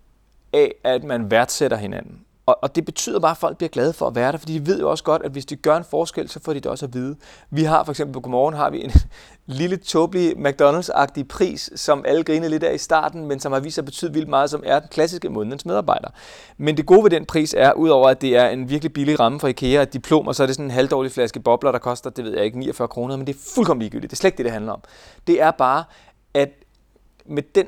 af, 0.53 0.75
at 0.83 1.03
man 1.03 1.31
værdsætter 1.31 1.77
hinanden. 1.77 2.21
Og 2.45 2.57
Og, 2.63 2.75
det 2.75 2.85
betyder 2.85 3.19
bare, 3.19 3.31
at 3.31 3.37
folk 3.37 3.57
bliver 3.57 3.69
glade 3.69 3.93
for 3.93 4.07
at 4.07 4.15
være 4.15 4.31
der, 4.31 4.37
fordi 4.37 4.59
de 4.59 4.67
ved 4.67 4.79
jo 4.79 4.89
også 4.89 5.03
godt, 5.03 5.21
at 5.25 5.31
hvis 5.31 5.45
de 5.45 5.55
gør 5.55 5.77
en 5.77 5.83
forskel, 5.83 6.29
så 6.29 6.39
får 6.39 6.53
de 6.53 6.59
det 6.59 6.71
også 6.71 6.85
at 6.85 6.93
vide. 6.93 7.15
Vi 7.49 7.63
har 7.63 7.83
for 7.83 7.91
eksempel 7.91 8.13
på 8.13 8.19
Godmorgen 8.19 8.55
har 8.55 8.69
vi 8.69 8.83
en 8.83 8.91
lille, 9.59 9.77
tåbelig 9.77 10.31
McDonald's-agtig 10.31 11.23
pris, 11.29 11.71
som 11.75 12.05
alle 12.07 12.23
grinede 12.23 12.49
lidt 12.49 12.63
af 12.63 12.73
i 12.73 12.77
starten, 12.77 13.25
men 13.27 13.39
som 13.39 13.51
har 13.51 13.59
vist 13.59 13.75
sig 13.75 13.81
at 13.81 13.85
betyde 13.85 14.13
vildt 14.13 14.29
meget, 14.29 14.49
som 14.49 14.63
er 14.65 14.79
den 14.79 14.89
klassiske 14.91 15.29
månedens 15.29 15.65
medarbejder. 15.65 16.07
Men 16.57 16.77
det 16.77 16.85
gode 16.85 17.03
ved 17.03 17.09
den 17.09 17.25
pris 17.25 17.55
er, 17.57 17.73
udover 17.73 18.09
at 18.09 18.21
det 18.21 18.37
er 18.37 18.49
en 18.49 18.69
virkelig 18.69 18.93
billig 18.93 19.19
ramme 19.19 19.39
fra 19.39 19.47
IKEA, 19.47 19.81
et 19.81 19.93
diplom, 19.93 20.27
og 20.27 20.35
så 20.35 20.43
er 20.43 20.47
det 20.47 20.55
sådan 20.55 20.65
en 20.65 20.71
halvdårlig 20.71 21.11
flaske 21.11 21.39
bobler, 21.39 21.71
der 21.71 21.79
koster, 21.79 22.09
det 22.09 22.25
ved 22.25 22.33
jeg 22.33 22.45
ikke, 22.45 22.59
49 22.59 22.87
kroner, 22.87 23.17
men 23.17 23.27
det 23.27 23.35
er 23.35 23.39
fuldkommen 23.55 23.81
ligegyldigt. 23.81 24.11
Det 24.11 24.17
er 24.17 24.19
slet 24.19 24.27
ikke 24.27 24.37
det, 24.37 24.45
det 24.45 24.53
handler 24.53 24.73
om. 24.73 24.81
Det 25.27 25.41
er 25.41 25.51
bare, 25.51 25.83
at 26.33 26.49
med 27.25 27.43
den 27.55 27.67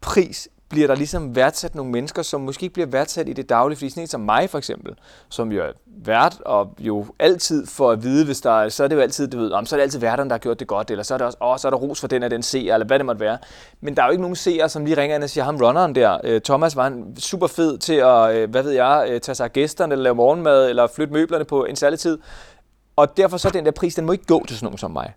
pris 0.00 0.48
bliver 0.68 0.86
der 0.86 0.94
ligesom 0.94 1.36
værdsat 1.36 1.74
nogle 1.74 1.92
mennesker, 1.92 2.22
som 2.22 2.40
måske 2.40 2.62
ikke 2.62 2.72
bliver 2.72 2.86
værdsat 2.86 3.28
i 3.28 3.32
det 3.32 3.48
daglige, 3.48 3.76
fordi 3.76 3.90
sådan 3.90 4.02
en 4.02 4.06
som 4.06 4.20
mig 4.20 4.50
for 4.50 4.58
eksempel, 4.58 4.94
som 5.28 5.52
jo 5.52 5.62
er 5.62 5.72
vært, 5.86 6.36
og 6.46 6.74
jo 6.78 7.06
altid 7.18 7.66
får 7.66 7.92
at 7.92 8.02
vide, 8.02 8.24
hvis 8.24 8.40
der 8.40 8.50
er, 8.50 8.68
så 8.68 8.84
er 8.84 8.88
det 8.88 8.96
jo 8.96 9.00
altid, 9.00 9.28
du 9.28 9.38
ved, 9.38 9.52
om, 9.52 9.66
så 9.66 9.76
er 9.76 9.78
det 9.78 9.82
altid 9.82 9.98
værterne, 9.98 10.30
der 10.30 10.34
har 10.34 10.38
gjort 10.38 10.60
det 10.60 10.68
godt, 10.68 10.90
eller 10.90 11.04
så 11.04 11.14
er 11.14 11.18
det 11.18 11.26
også, 11.26 11.38
åh, 11.40 11.58
så 11.58 11.68
er 11.68 11.70
der 11.70 11.78
ros 11.78 12.00
for 12.00 12.08
den 12.08 12.22
af 12.22 12.30
den 12.30 12.42
seer, 12.42 12.74
eller 12.74 12.86
hvad 12.86 12.98
det 12.98 13.06
måtte 13.06 13.20
være. 13.20 13.38
Men 13.80 13.96
der 13.96 14.02
er 14.02 14.06
jo 14.06 14.10
ikke 14.10 14.22
nogen 14.22 14.36
seer, 14.36 14.66
som 14.66 14.84
lige 14.84 14.96
ringer 14.96 15.16
ind 15.16 15.24
og 15.24 15.30
siger, 15.30 15.44
ham 15.44 15.56
runneren 15.56 15.94
der, 15.94 16.18
øh, 16.24 16.40
Thomas 16.40 16.76
var 16.76 16.86
en 16.86 17.16
super 17.18 17.46
fed 17.46 17.78
til 17.78 17.94
at, 17.94 18.36
øh, 18.36 18.50
hvad 18.50 18.62
ved 18.62 18.72
jeg, 18.72 19.06
øh, 19.10 19.20
tage 19.20 19.34
sig 19.34 19.44
af 19.44 19.52
gæsterne, 19.52 19.92
eller 19.92 20.02
lave 20.02 20.14
morgenmad, 20.14 20.68
eller 20.68 20.86
flytte 20.86 21.12
møblerne 21.12 21.44
på 21.44 21.64
en 21.64 21.76
særlig 21.76 21.98
tid. 21.98 22.18
Og 22.96 23.16
derfor 23.16 23.36
så 23.36 23.50
den 23.50 23.64
der 23.64 23.70
pris, 23.70 23.94
den 23.94 24.06
må 24.06 24.12
ikke 24.12 24.26
gå 24.26 24.44
til 24.48 24.56
sådan 24.56 24.66
nogen 24.66 24.78
som 24.78 24.90
mig. 24.90 25.14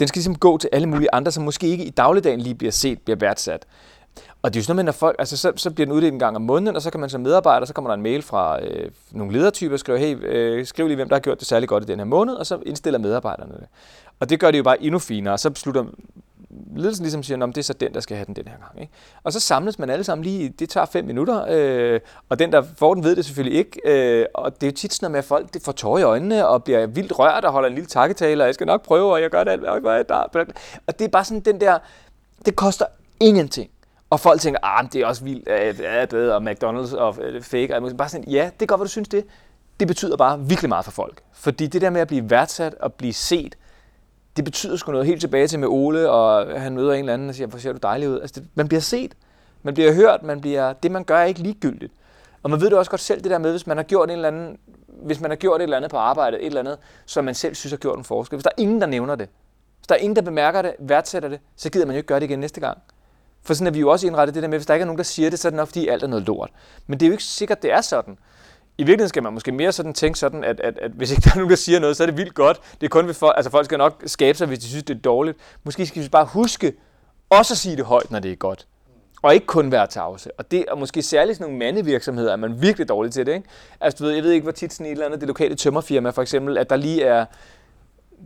Den 0.00 0.08
skal 0.08 0.18
ligesom 0.18 0.38
gå 0.38 0.58
til 0.58 0.70
alle 0.72 0.86
mulige 0.86 1.08
andre, 1.14 1.32
som 1.32 1.44
måske 1.44 1.66
ikke 1.66 1.84
i 1.84 1.90
dagligdagen 1.90 2.40
lige 2.40 2.54
bliver 2.54 2.72
set, 2.72 3.00
bliver 3.00 3.16
værdsat. 3.16 3.66
Og 4.42 4.54
det 4.54 4.58
er 4.58 4.60
jo 4.60 4.64
sådan 4.64 4.76
noget, 4.76 4.84
når 4.84 4.92
folk, 4.92 5.16
altså 5.18 5.36
så, 5.36 5.52
så 5.56 5.70
bliver 5.70 5.86
den 5.86 5.92
uddelt 5.92 6.12
en 6.12 6.18
gang 6.18 6.36
om 6.36 6.42
måneden, 6.42 6.76
og 6.76 6.82
så 6.82 6.90
kan 6.90 7.00
man 7.00 7.10
som 7.10 7.20
medarbejder, 7.20 7.66
så 7.66 7.74
kommer 7.74 7.90
der 7.90 7.94
en 7.94 8.02
mail 8.02 8.22
fra 8.22 8.64
øh, 8.64 8.90
nogle 9.10 9.32
ledertyper, 9.32 9.72
og 9.72 9.80
skriver, 9.80 9.98
hey, 9.98 10.16
øh, 10.22 10.66
skriv 10.66 10.86
lige, 10.86 10.96
hvem 10.96 11.08
der 11.08 11.16
har 11.16 11.20
gjort 11.20 11.38
det 11.38 11.48
særlig 11.48 11.68
godt 11.68 11.84
i 11.84 11.86
den 11.86 11.98
her 11.98 12.04
måned, 12.04 12.34
og 12.34 12.46
så 12.46 12.58
indstiller 12.66 12.98
medarbejderne 12.98 13.52
det. 13.52 13.66
Og 14.20 14.30
det 14.30 14.40
gør 14.40 14.50
det 14.50 14.58
jo 14.58 14.62
bare 14.62 14.82
endnu 14.82 14.98
finere, 14.98 15.34
og 15.34 15.40
så 15.40 15.50
beslutter 15.50 15.84
ledelsen 16.76 17.04
ligesom 17.04 17.22
siger, 17.22 17.42
at 17.42 17.48
det 17.48 17.58
er 17.58 17.62
så 17.62 17.72
den, 17.72 17.94
der 17.94 18.00
skal 18.00 18.16
have 18.16 18.26
den 18.26 18.36
den 18.36 18.48
her 18.48 18.56
gang. 18.56 18.80
Ikke? 18.80 18.92
Og 19.24 19.32
så 19.32 19.40
samles 19.40 19.78
man 19.78 19.90
alle 19.90 20.04
sammen 20.04 20.24
lige, 20.24 20.48
det 20.48 20.68
tager 20.68 20.86
fem 20.86 21.04
minutter, 21.04 21.44
øh, 21.48 22.00
og 22.28 22.38
den, 22.38 22.52
der 22.52 22.62
får 22.76 22.94
den, 22.94 23.04
ved 23.04 23.16
det 23.16 23.24
selvfølgelig 23.24 23.58
ikke. 23.58 23.80
Øh, 23.84 24.26
og 24.34 24.54
det 24.54 24.62
er 24.62 24.70
jo 24.70 24.76
tit 24.76 24.94
sådan, 24.94 25.16
at 25.16 25.24
folk 25.24 25.54
det 25.54 25.62
får 25.62 25.72
tårer 25.72 25.98
i 25.98 26.02
øjnene, 26.02 26.48
og 26.48 26.64
bliver 26.64 26.86
vildt 26.86 27.18
rørt, 27.18 27.44
og 27.44 27.52
holder 27.52 27.68
en 27.68 27.74
lille 27.74 27.88
takketale, 27.88 28.42
og 28.42 28.46
jeg 28.46 28.54
skal 28.54 28.66
nok 28.66 28.84
prøve, 28.84 29.12
og 29.12 29.22
jeg 29.22 29.30
gør 29.30 29.44
det 29.44 29.50
alt, 29.50 29.60
hvad 29.60 29.92
jeg 29.94 30.08
der. 30.08 30.44
Og 30.86 30.98
det 30.98 31.04
er 31.04 31.08
bare 31.08 31.24
sådan 31.24 31.40
den 31.40 31.60
der, 31.60 31.78
det 32.46 32.56
koster 32.56 32.86
ingenting. 33.20 33.70
Og 34.10 34.20
folk 34.20 34.40
tænker, 34.40 34.60
ah, 34.62 34.88
det 34.92 35.00
er 35.00 35.06
også 35.06 35.24
vildt, 35.24 35.48
at 35.48 35.80
ja, 35.80 36.04
det 36.04 36.32
og 36.32 36.42
McDonald's 36.42 36.96
og 36.96 37.16
øh, 37.22 37.42
fake. 37.42 37.76
Og 37.76 37.96
bare 37.96 38.08
sådan, 38.08 38.28
ja, 38.28 38.50
det 38.54 38.62
er 38.62 38.66
godt, 38.66 38.78
hvad 38.78 38.86
du 38.86 38.90
synes 38.90 39.08
det. 39.08 39.24
Det 39.80 39.88
betyder 39.88 40.16
bare 40.16 40.40
virkelig 40.40 40.68
meget 40.68 40.84
for 40.84 40.92
folk. 40.92 41.22
Fordi 41.32 41.66
det 41.66 41.80
der 41.80 41.90
med 41.90 42.00
at 42.00 42.08
blive 42.08 42.30
værdsat 42.30 42.74
og 42.74 42.92
blive 42.92 43.12
set, 43.12 43.58
det 44.36 44.44
betyder 44.44 44.76
sgu 44.76 44.92
noget 44.92 45.06
helt 45.06 45.20
tilbage 45.20 45.46
til 45.46 45.58
med 45.58 45.68
Ole, 45.68 46.10
og 46.10 46.60
han 46.60 46.74
møder 46.74 46.92
en 46.92 46.98
eller 46.98 47.14
anden 47.14 47.28
og 47.28 47.34
siger, 47.34 47.46
hvor 47.46 47.58
ser 47.58 47.72
du 47.72 47.78
dejlig 47.82 48.08
ud. 48.08 48.20
Altså, 48.20 48.40
det, 48.40 48.48
man 48.54 48.68
bliver 48.68 48.80
set, 48.80 49.14
man 49.62 49.74
bliver 49.74 49.92
hørt, 49.92 50.22
man 50.22 50.40
bliver, 50.40 50.72
det 50.72 50.90
man 50.90 51.04
gør 51.04 51.16
er 51.18 51.24
ikke 51.24 51.40
ligegyldigt. 51.40 51.92
Og 52.42 52.50
man 52.50 52.60
ved 52.60 52.70
det 52.70 52.78
også 52.78 52.90
godt 52.90 53.00
selv, 53.00 53.22
det 53.22 53.30
der 53.30 53.38
med, 53.38 53.50
hvis 53.50 53.66
man 53.66 53.76
har 53.76 53.84
gjort 53.84 54.10
en 54.10 54.14
eller 54.14 54.28
anden, 54.28 54.58
hvis 54.86 55.20
man 55.20 55.30
har 55.30 55.36
gjort 55.36 55.60
et 55.60 55.62
eller 55.62 55.76
andet 55.76 55.90
på 55.90 55.96
arbejdet, 55.96 56.40
et 56.40 56.46
eller 56.46 56.60
andet, 56.60 56.78
som 57.06 57.24
man 57.24 57.34
selv 57.34 57.54
synes 57.54 57.72
har 57.72 57.78
gjort 57.78 57.98
en 57.98 58.04
forskel. 58.04 58.36
Hvis 58.36 58.44
der 58.44 58.50
er 58.56 58.62
ingen, 58.62 58.80
der 58.80 58.86
nævner 58.86 59.14
det, 59.14 59.28
hvis 59.78 59.86
der 59.86 59.94
er 59.94 59.98
ingen, 59.98 60.16
der 60.16 60.22
bemærker 60.22 60.62
det, 60.62 60.74
værdsætter 60.78 61.28
det, 61.28 61.40
så 61.56 61.70
gider 61.70 61.86
man 61.86 61.94
jo 61.94 61.96
ikke 61.96 62.06
gøre 62.06 62.20
det 62.20 62.26
igen 62.26 62.38
næste 62.38 62.60
gang. 62.60 62.78
For 63.48 63.54
sådan 63.54 63.66
er 63.66 63.70
vi 63.70 63.80
jo 63.80 63.90
også 63.90 64.06
indrettet 64.06 64.34
det 64.34 64.42
der 64.42 64.48
med, 64.48 64.58
hvis 64.58 64.66
der 64.66 64.74
ikke 64.74 64.82
er 64.82 64.86
nogen, 64.86 64.98
der 64.98 65.04
siger 65.04 65.30
det, 65.30 65.38
så 65.38 65.48
er 65.48 65.50
det 65.50 65.56
nok, 65.56 65.68
fordi 65.68 65.88
alt 65.88 66.02
er 66.02 66.06
noget 66.06 66.26
lort. 66.26 66.50
Men 66.86 67.00
det 67.00 67.06
er 67.06 67.08
jo 67.08 67.12
ikke 67.12 67.24
sikkert, 67.24 67.62
det 67.62 67.72
er 67.72 67.80
sådan. 67.80 68.18
I 68.78 68.82
virkeligheden 68.82 69.08
skal 69.08 69.22
man 69.22 69.32
måske 69.32 69.52
mere 69.52 69.72
sådan 69.72 69.94
tænke 69.94 70.18
sådan, 70.18 70.44
at, 70.44 70.60
at, 70.60 70.78
at 70.78 70.90
hvis 70.90 71.10
ikke 71.10 71.22
der 71.24 71.30
er 71.30 71.34
nogen, 71.34 71.50
der 71.50 71.56
siger 71.56 71.80
noget, 71.80 71.96
så 71.96 72.02
er 72.02 72.06
det 72.06 72.16
vildt 72.16 72.34
godt. 72.34 72.60
Det 72.80 72.86
er 72.86 72.88
kun 72.88 73.06
ved 73.08 73.14
altså 73.36 73.50
folk 73.50 73.64
skal 73.64 73.78
nok 73.78 74.02
skabe 74.06 74.38
sig, 74.38 74.46
hvis 74.46 74.58
de 74.58 74.66
synes, 74.66 74.84
det 74.84 74.96
er 74.96 75.00
dårligt. 75.00 75.38
Måske 75.64 75.86
skal 75.86 76.02
vi 76.02 76.08
bare 76.08 76.24
huske 76.24 76.72
også 77.30 77.54
at 77.54 77.58
sige 77.58 77.76
det 77.76 77.84
højt, 77.84 78.10
når 78.10 78.18
det 78.18 78.32
er 78.32 78.36
godt. 78.36 78.66
Og 79.22 79.34
ikke 79.34 79.46
kun 79.46 79.72
være 79.72 79.86
tavse. 79.86 80.30
Og 80.38 80.50
det 80.50 80.64
er 80.68 80.74
måske 80.74 81.02
særligt 81.02 81.38
sådan 81.38 81.52
nogle 81.52 81.58
mandevirksomheder, 81.58 82.32
at 82.32 82.38
man 82.38 82.62
virkelig 82.62 82.88
dårlig 82.88 83.12
til 83.12 83.26
det. 83.26 83.34
Ikke? 83.34 83.48
Altså, 83.80 83.96
du 83.98 84.04
ved, 84.04 84.14
jeg 84.14 84.22
ved 84.22 84.30
ikke, 84.30 84.42
hvor 84.42 84.52
tit 84.52 84.72
sådan 84.72 84.86
et 84.86 84.92
eller 84.92 85.06
andet 85.06 85.20
det 85.20 85.28
lokale 85.28 85.54
tømmerfirma, 85.54 86.10
for 86.10 86.22
eksempel, 86.22 86.58
at 86.58 86.70
der 86.70 86.76
lige 86.76 87.02
er 87.04 87.26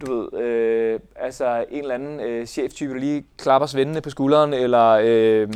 du 0.01 0.15
ved, 0.15 0.41
øh, 0.43 1.01
altså 1.17 1.65
en 1.71 1.83
eller 1.83 1.95
anden 1.95 2.21
øh, 2.21 2.47
cheftype, 2.47 2.95
der 2.95 3.01
lige 3.01 3.25
klapper 3.39 3.67
svendene 3.67 4.01
på 4.01 4.11
skulderen, 4.11 4.55
eller 4.55 4.89
øh, 5.03 5.49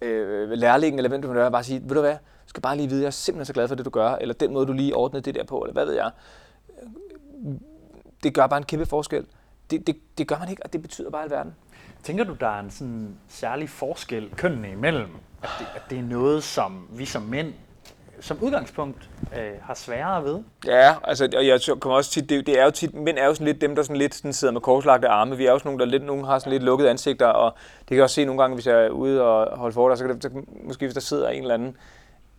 øh, 0.00 0.50
lærlingen, 0.50 0.98
eller 0.98 1.08
hvem 1.08 1.22
du 1.22 1.28
vil 1.28 1.36
være, 1.36 1.50
bare 1.50 1.64
sige, 1.64 1.82
ved 1.82 1.94
du 1.94 2.00
hvad, 2.00 2.12
du 2.14 2.48
skal 2.48 2.62
bare 2.62 2.76
lige 2.76 2.88
vide, 2.88 3.00
jeg 3.00 3.06
er 3.06 3.10
simpelthen 3.10 3.46
så 3.46 3.52
glad 3.52 3.68
for 3.68 3.74
det, 3.74 3.84
du 3.84 3.90
gør, 3.90 4.10
eller 4.10 4.34
den 4.34 4.52
måde, 4.52 4.66
du 4.66 4.72
lige 4.72 4.96
ordnede 4.96 5.22
det 5.22 5.34
der 5.34 5.44
på, 5.44 5.58
eller 5.58 5.72
hvad 5.72 5.86
ved 5.86 5.94
jeg. 5.94 6.10
Det 8.22 8.34
gør 8.34 8.46
bare 8.46 8.58
en 8.58 8.64
kæmpe 8.64 8.86
forskel. 8.86 9.26
Det, 9.70 9.86
det, 9.86 9.96
det 10.18 10.28
gør 10.28 10.38
man 10.38 10.48
ikke, 10.48 10.62
og 10.64 10.72
det 10.72 10.82
betyder 10.82 11.10
bare 11.10 11.22
alverden. 11.22 11.54
Tænker 12.02 12.24
du, 12.24 12.34
der 12.40 12.48
er 12.48 12.60
en 12.60 12.70
sådan 12.70 13.16
særlig 13.28 13.68
forskel 13.68 14.30
kønnene 14.36 14.70
imellem? 14.70 15.08
At 15.42 15.48
det, 15.58 15.66
at 15.74 15.82
det 15.90 15.98
er 15.98 16.02
noget, 16.02 16.42
som 16.42 16.88
vi 16.90 17.04
som 17.04 17.22
mænd 17.22 17.52
som 18.20 18.38
udgangspunkt 18.40 19.10
øh, 19.38 19.50
har 19.62 19.74
sværere 19.74 20.24
ved. 20.24 20.42
Ja, 20.66 20.94
altså, 21.04 21.28
og 21.36 21.46
jeg 21.46 21.60
kommer 21.80 21.96
også 21.96 22.10
tit, 22.10 22.28
det, 22.28 22.46
det 22.46 22.60
er 22.60 22.64
jo 22.64 22.70
tit, 22.70 22.94
mænd 22.94 23.18
er 23.18 23.26
jo 23.26 23.34
sådan 23.34 23.46
lidt 23.46 23.60
dem, 23.60 23.74
der 23.74 23.82
sådan 23.82 23.96
lidt 23.96 24.14
sådan 24.14 24.32
sidder 24.32 24.52
med 24.52 24.60
korslagte 24.60 25.08
arme. 25.08 25.36
Vi 25.36 25.46
er 25.46 25.52
jo 25.52 25.58
sådan 25.58 25.68
nogle, 25.68 25.84
der 25.84 25.90
lidt, 25.90 26.04
nogle 26.04 26.26
har 26.26 26.38
sådan 26.38 26.52
lidt 26.52 26.62
lukkede 26.62 26.90
ansigter, 26.90 27.26
og 27.26 27.54
det 27.78 27.88
kan 27.88 27.96
jeg 27.96 28.04
også 28.04 28.14
se 28.14 28.24
nogle 28.24 28.42
gange, 28.42 28.54
hvis 28.54 28.66
jeg 28.66 28.84
er 28.84 28.88
ude 28.88 29.22
og 29.22 29.58
holde 29.58 29.74
for 29.74 29.94
så 29.94 30.04
kan 30.04 30.14
det, 30.14 30.22
så, 30.22 30.30
måske 30.64 30.86
hvis 30.86 30.94
der 30.94 31.00
sidder 31.00 31.28
en 31.28 31.42
eller 31.42 31.54
anden, 31.54 31.76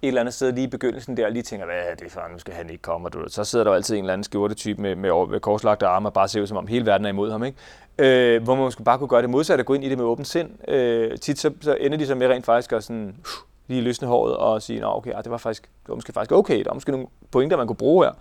et 0.02 0.08
eller 0.08 0.22
andet 0.22 0.34
sted 0.34 0.52
lige 0.52 0.68
i 0.68 0.70
begyndelsen 0.70 1.18
der, 1.18 1.26
og 1.26 1.32
lige 1.32 1.44
tænker, 1.44 1.66
hvad 1.66 1.76
er 1.92 1.96
det 1.96 2.12
for, 2.12 2.22
nu 2.34 2.40
skal 2.40 2.54
han 2.54 2.70
ikke 2.70 2.82
komme, 2.82 3.10
du, 3.10 3.24
så 3.28 3.44
sidder 3.44 3.64
der 3.64 3.72
jo 3.72 3.76
altid 3.76 3.96
en 3.96 4.04
eller 4.04 4.14
anden 4.14 4.24
skjortetype 4.24 4.82
med, 4.82 4.96
med, 4.96 5.28
med 5.28 5.40
korslagte 5.40 5.88
arme, 5.88 6.10
og 6.10 6.14
bare 6.14 6.28
ser 6.28 6.42
ud 6.42 6.48
som 6.48 6.58
om 6.58 6.68
hele 6.68 6.86
verden 6.86 7.06
er 7.06 7.10
imod 7.10 7.32
ham, 7.32 7.44
ikke? 7.44 7.58
Øh, 7.98 8.44
hvor 8.44 8.56
man 8.56 8.64
måske 8.64 8.84
bare 8.84 8.98
kunne 8.98 9.08
gøre 9.08 9.22
det 9.22 9.30
modsatte, 9.30 9.64
gå 9.64 9.74
ind 9.74 9.84
i 9.84 9.90
det 9.90 9.98
med 9.98 10.06
åbent 10.06 10.28
sind. 10.28 10.70
Øh, 10.70 11.18
tit 11.18 11.40
så, 11.40 11.52
så 11.62 11.78
ender 11.80 11.98
de 11.98 12.08
så 12.08 12.16
med 12.16 12.28
rent 12.28 12.46
faktisk 12.46 12.72
at 12.72 12.84
sådan, 12.84 13.16
uh, 13.20 13.55
lige 13.68 13.82
løsne 13.82 14.08
håret 14.08 14.38
og 14.38 14.62
sige, 14.62 14.80
at 14.80 14.96
okay, 14.96 15.12
ja, 15.12 15.18
det 15.18 15.32
var 15.32 15.38
faktisk, 15.38 15.64
det 15.64 15.90
var 15.90 15.96
måske 15.96 16.14
faktisk 16.14 16.32
okay, 16.32 16.58
der 16.58 16.66
var 16.66 16.74
måske 16.74 16.92
nogle 16.92 17.08
pointer, 17.32 17.58
man 17.58 17.68
kunne 17.68 17.76
bruge 17.76 18.06
her. 18.06 18.12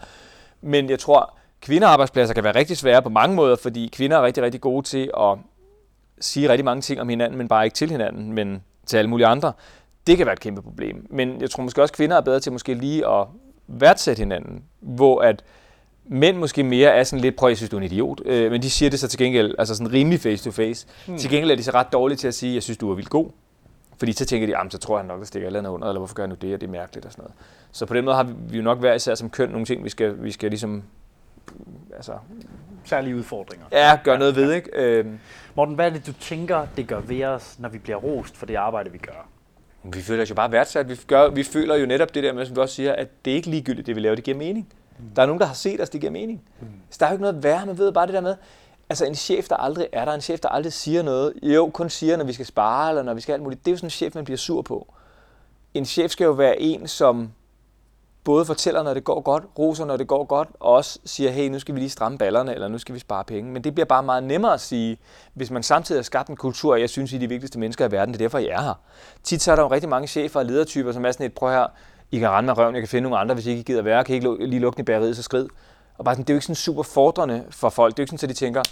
Men 0.61 0.91
jeg 0.91 0.99
tror, 0.99 1.35
kvindearbejdspladser 1.61 2.35
kan 2.35 2.45
være 2.45 2.55
rigtig 2.55 2.77
svære 2.77 3.03
på 3.03 3.09
mange 3.09 3.37
måder, 3.37 3.57
fordi 3.57 3.91
kvinder 3.93 4.17
er 4.17 4.23
rigtig, 4.23 4.43
rigtig 4.43 4.61
gode 4.61 4.87
til 4.87 5.11
at 5.21 5.39
sige 6.21 6.49
rigtig 6.49 6.65
mange 6.65 6.81
ting 6.81 7.01
om 7.01 7.09
hinanden, 7.09 7.39
men 7.39 7.49
bare 7.49 7.65
ikke 7.65 7.75
til 7.75 7.91
hinanden, 7.91 8.33
men 8.33 8.63
til 8.87 8.97
alle 8.97 9.11
mulige 9.11 9.27
andre. 9.27 9.53
Det 10.07 10.17
kan 10.17 10.27
være 10.27 10.33
et 10.33 10.41
kæmpe 10.41 10.63
problem. 10.63 11.07
Men 11.11 11.41
jeg 11.41 11.51
tror 11.51 11.63
måske 11.63 11.83
også, 11.83 11.93
at 11.93 11.97
kvinder 11.97 12.17
er 12.17 12.21
bedre 12.21 12.41
til 12.41 12.53
måske 12.53 12.75
lige 12.75 13.09
at 13.09 13.27
værdsætte 13.67 14.21
hinanden, 14.21 14.65
hvor 14.81 15.21
at 15.21 15.45
mænd 16.07 16.37
måske 16.37 16.63
mere 16.63 16.91
er 16.91 17.05
sådan 17.05 17.21
lidt, 17.21 17.37
prøv 17.37 17.49
jeg 17.49 17.57
synes 17.57 17.71
du 17.71 17.77
er 17.77 17.81
en 17.81 17.87
idiot, 17.87 18.21
øh, 18.25 18.51
men 18.51 18.63
de 18.63 18.71
siger 18.71 18.91
det 18.91 19.01
så 19.01 19.09
til 19.09 19.19
gengæld, 19.19 19.55
altså 19.59 19.75
sådan 19.75 19.93
rimelig 19.93 20.21
face 20.21 20.45
to 20.45 20.51
face. 20.51 20.87
Hmm. 21.07 21.19
Til 21.19 21.31
gengæld 21.31 21.51
er 21.51 21.57
de 21.57 21.63
så 21.63 21.71
ret 21.71 21.93
dårlige 21.93 22.17
til 22.17 22.29
at 22.29 22.35
sige, 22.35 22.55
jeg 22.55 22.63
synes 22.63 22.79
du 22.79 22.91
er 22.91 22.95
vildt 22.95 23.11
god. 23.11 23.31
Fordi 24.05 24.13
så 24.13 24.25
tænker 24.25 24.63
de, 24.63 24.71
så 24.71 24.79
tror 24.79 24.97
han 24.97 25.07
nok, 25.07 25.21
at 25.21 25.27
stikker 25.27 25.47
eller 25.47 25.59
andet 25.59 25.71
under, 25.71 25.89
eller 25.89 25.99
hvorfor 25.99 26.15
gør 26.15 26.23
han 26.23 26.31
nu 26.31 26.37
det, 26.41 26.55
og 26.55 26.61
det 26.61 26.67
er 26.67 26.71
mærkeligt 26.71 27.07
og 27.07 27.13
sådan 27.13 27.23
noget. 27.23 27.35
Så 27.73 27.87
på 27.87 27.95
den 27.95 28.05
måde 28.05 28.17
har 28.17 28.23
vi 28.23 28.57
jo 28.57 28.63
nok 28.63 28.79
hver 28.79 28.95
især 28.95 29.15
som 29.15 29.31
køn 29.31 29.49
nogle 29.49 29.67
ting, 29.67 29.85
vi 29.85 29.89
skal, 29.89 30.23
vi 30.23 30.31
skal 30.31 30.51
ligesom 30.51 30.83
altså, 31.97 32.13
særlige 32.85 33.17
udfordringer. 33.17 33.67
Ja, 33.73 33.99
gøre 34.05 34.19
noget 34.19 34.37
ved, 34.37 34.53
ikke? 34.53 34.71
Øhm. 34.75 35.19
Morten, 35.55 35.75
hvad 35.75 35.87
er 35.87 35.91
det, 35.91 36.07
du 36.07 36.13
tænker, 36.13 36.67
det 36.77 36.87
gør 36.89 37.01
ved 37.01 37.25
os, 37.25 37.59
når 37.59 37.69
vi 37.69 37.79
bliver 37.79 37.97
rost 37.97 38.37
for 38.37 38.47
det 38.47 38.55
arbejde, 38.55 38.93
vi 38.93 38.99
gør? 38.99 39.29
Vi 39.83 40.01
føler 40.01 40.23
os 40.23 40.31
jo 40.31 40.35
bare 40.35 40.53
værdsat. 40.53 40.89
Vi, 40.89 41.01
gør, 41.07 41.31
vi 41.31 41.43
føler 41.43 41.77
jo 41.77 41.87
netop 41.87 42.15
det 42.15 42.23
der 42.23 42.33
med, 42.33 42.47
som 42.47 42.57
vi 42.57 42.61
også 42.61 42.75
siger, 42.75 42.93
at 42.93 43.09
det 43.25 43.31
er 43.31 43.35
ikke 43.35 43.51
ligegyldigt, 43.51 43.87
det 43.87 43.97
vi 43.97 44.01
laver, 44.01 44.15
det 44.15 44.25
giver 44.25 44.37
mening. 44.37 44.69
Mm. 44.99 45.05
Der 45.17 45.23
er 45.23 45.27
nogen, 45.27 45.41
der 45.41 45.47
har 45.47 45.55
set 45.55 45.81
os, 45.81 45.91
det 45.91 46.01
giver 46.01 46.13
mening. 46.13 46.43
Mm. 46.61 46.67
Så 46.91 46.97
der 47.01 47.07
er 47.07 47.11
jo 47.11 47.15
ikke 47.15 47.23
noget 47.23 47.43
værre, 47.43 47.67
man 47.67 47.79
ved 47.79 47.93
bare 47.93 48.07
det 48.07 48.15
der 48.15 48.21
med, 48.21 48.37
altså 48.91 49.05
en 49.05 49.15
chef, 49.15 49.49
der 49.49 49.57
aldrig 49.57 49.89
er 49.93 50.05
der, 50.05 50.13
en 50.13 50.21
chef, 50.21 50.41
der 50.41 50.49
aldrig 50.49 50.73
siger 50.73 51.03
noget, 51.03 51.33
jo, 51.43 51.71
kun 51.75 51.91
siger, 51.91 52.17
når 52.17 52.25
vi 52.25 52.33
skal 52.33 52.47
spare, 52.47 52.89
eller 52.89 53.03
når 53.03 53.15
vi 53.15 53.21
skal 53.21 53.33
alt 53.33 53.43
muligt, 53.43 53.65
det 53.65 53.71
er 53.71 53.73
jo 53.73 53.77
sådan 53.77 53.87
en 53.87 53.91
chef, 53.91 54.15
man 54.15 54.25
bliver 54.25 54.39
sur 54.39 54.63
på. 54.63 54.95
En 55.75 55.85
chef 55.85 56.11
skal 56.11 56.25
jo 56.25 56.33
være 56.33 56.61
en, 56.61 56.89
som 56.89 57.31
både 58.25 58.45
fortæller, 58.45 58.83
når 58.83 58.95
det 58.95 59.05
går 59.05 59.21
godt, 59.21 59.45
roser, 59.59 59.85
når 59.85 59.97
det 59.97 60.09
går 60.09 60.25
godt, 60.25 60.49
og 60.61 60.73
også 60.73 60.99
siger, 61.05 61.31
hey, 61.31 61.49
nu 61.49 61.59
skal 61.59 61.75
vi 61.75 61.81
lige 61.81 61.91
stramme 61.91 62.19
ballerne, 62.19 62.55
eller 62.55 62.69
nu 62.69 62.79
skal 62.79 62.95
vi 62.95 63.01
spare 63.01 63.25
penge. 63.25 63.53
Men 63.53 63.65
det 63.65 63.75
bliver 63.75 63.87
bare 63.87 64.03
meget 64.03 64.23
nemmere 64.23 64.55
at 64.55 64.61
sige, 64.61 64.99
hvis 65.35 65.51
man 65.51 65.63
samtidig 65.63 65.99
har 65.99 66.03
skabt 66.03 66.29
en 66.29 66.37
kultur, 66.37 66.73
og 66.73 66.81
jeg 66.81 66.91
synes, 66.91 67.13
I 67.13 67.17
er 67.17 67.21
de 67.21 67.29
vigtigste 67.29 67.59
mennesker 67.59 67.89
i 67.89 67.93
verden, 67.93 68.15
det 68.15 68.21
er 68.21 68.25
derfor, 68.25 68.39
jeg 68.39 68.49
er 68.49 68.61
her. 68.63 68.75
Tit 69.23 69.43
så 69.43 69.53
er 69.53 69.57
der 69.57 69.63
jo 69.63 69.71
rigtig 69.71 69.89
mange 69.89 70.09
chefer 70.09 70.41
og 70.41 70.47
ledertyper, 70.47 70.93
som 70.93 71.05
er 71.05 71.13
sådan 71.13 71.27
et, 71.27 71.33
prøv 71.33 71.51
her, 71.51 71.67
I 72.11 72.19
kan 72.19 72.29
rende 72.29 72.47
med 72.47 72.59
røven, 72.59 72.75
jeg 72.75 72.83
kan 72.83 72.89
finde 72.89 73.03
nogle 73.03 73.19
andre, 73.19 73.35
hvis 73.35 73.47
I 73.47 73.51
ikke 73.51 73.63
gider 73.63 73.83
være, 73.83 74.05
kan 74.05 74.13
I 74.13 74.17
ikke 74.17 74.47
lige 74.47 74.61
lukke 74.61 74.81
i 74.81 74.83
bæreriet, 74.83 75.17
så 75.17 75.23
skrid. 75.23 75.49
Og 75.99 76.05
bare 76.05 76.15
sådan, 76.15 76.25
det 76.25 76.31
er 76.31 76.35
jo 76.35 76.37
ikke 76.37 76.47
sådan 76.47 76.55
super 76.55 76.83
fordrende 76.83 77.45
for 77.51 77.69
folk. 77.69 77.97
Det 77.97 77.99
er 77.99 78.03
jo 78.03 78.05
ikke 78.05 78.11
sådan, 78.11 78.31
at 78.31 78.37
de 78.37 78.45
tænker, 78.45 78.63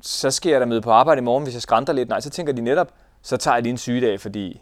så 0.00 0.30
skal 0.30 0.50
jeg 0.50 0.60
da 0.60 0.66
møde 0.66 0.80
på 0.80 0.90
arbejde 0.90 1.18
i 1.18 1.22
morgen, 1.22 1.44
hvis 1.44 1.54
jeg 1.54 1.62
skrænter 1.62 1.92
lidt. 1.92 2.08
Nej, 2.08 2.20
så 2.20 2.30
tænker 2.30 2.52
de 2.52 2.62
netop, 2.62 2.92
så 3.22 3.36
tager 3.36 3.54
jeg 3.54 3.62
lige 3.62 3.70
en 3.70 3.78
sygedag, 3.78 4.20
fordi 4.20 4.60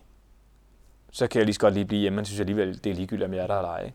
så 1.13 1.27
kan 1.27 1.39
jeg 1.39 1.47
lige 1.47 1.55
så 1.55 1.61
godt 1.61 1.75
lige 1.75 1.85
blive 1.85 2.01
hjemme, 2.01 2.17
Man 2.17 2.25
synes 2.25 2.41
alligevel, 2.41 2.85
det 2.85 2.91
er 2.91 2.95
ligegyldigt, 2.95 3.27
om 3.27 3.35
jeg 3.35 3.43
er 3.43 3.47
der 3.47 3.57
eller 3.57 3.71
ej. 3.71 3.91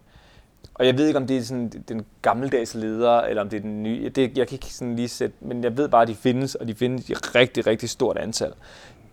Og 0.73 0.85
jeg 0.85 0.97
ved 0.97 1.07
ikke, 1.07 1.17
om 1.17 1.27
det 1.27 1.37
er 1.37 1.41
sådan 1.41 1.69
den 1.87 2.05
gammeldags 2.21 2.75
leder, 2.75 3.21
eller 3.21 3.41
om 3.41 3.49
det 3.49 3.57
er 3.57 3.61
den 3.61 3.83
nye. 3.83 4.09
Det, 4.09 4.37
jeg 4.37 4.47
kan 4.47 4.55
ikke 4.55 4.73
sådan 4.73 4.95
lige 4.95 5.07
sætte, 5.07 5.35
men 5.39 5.63
jeg 5.63 5.77
ved 5.77 5.89
bare, 5.89 6.01
at 6.01 6.07
de 6.07 6.15
findes, 6.15 6.55
og 6.55 6.67
de 6.67 6.75
findes 6.75 7.09
i 7.09 7.13
rigtig, 7.13 7.67
rigtig 7.67 7.89
stort 7.89 8.17
antal. 8.17 8.53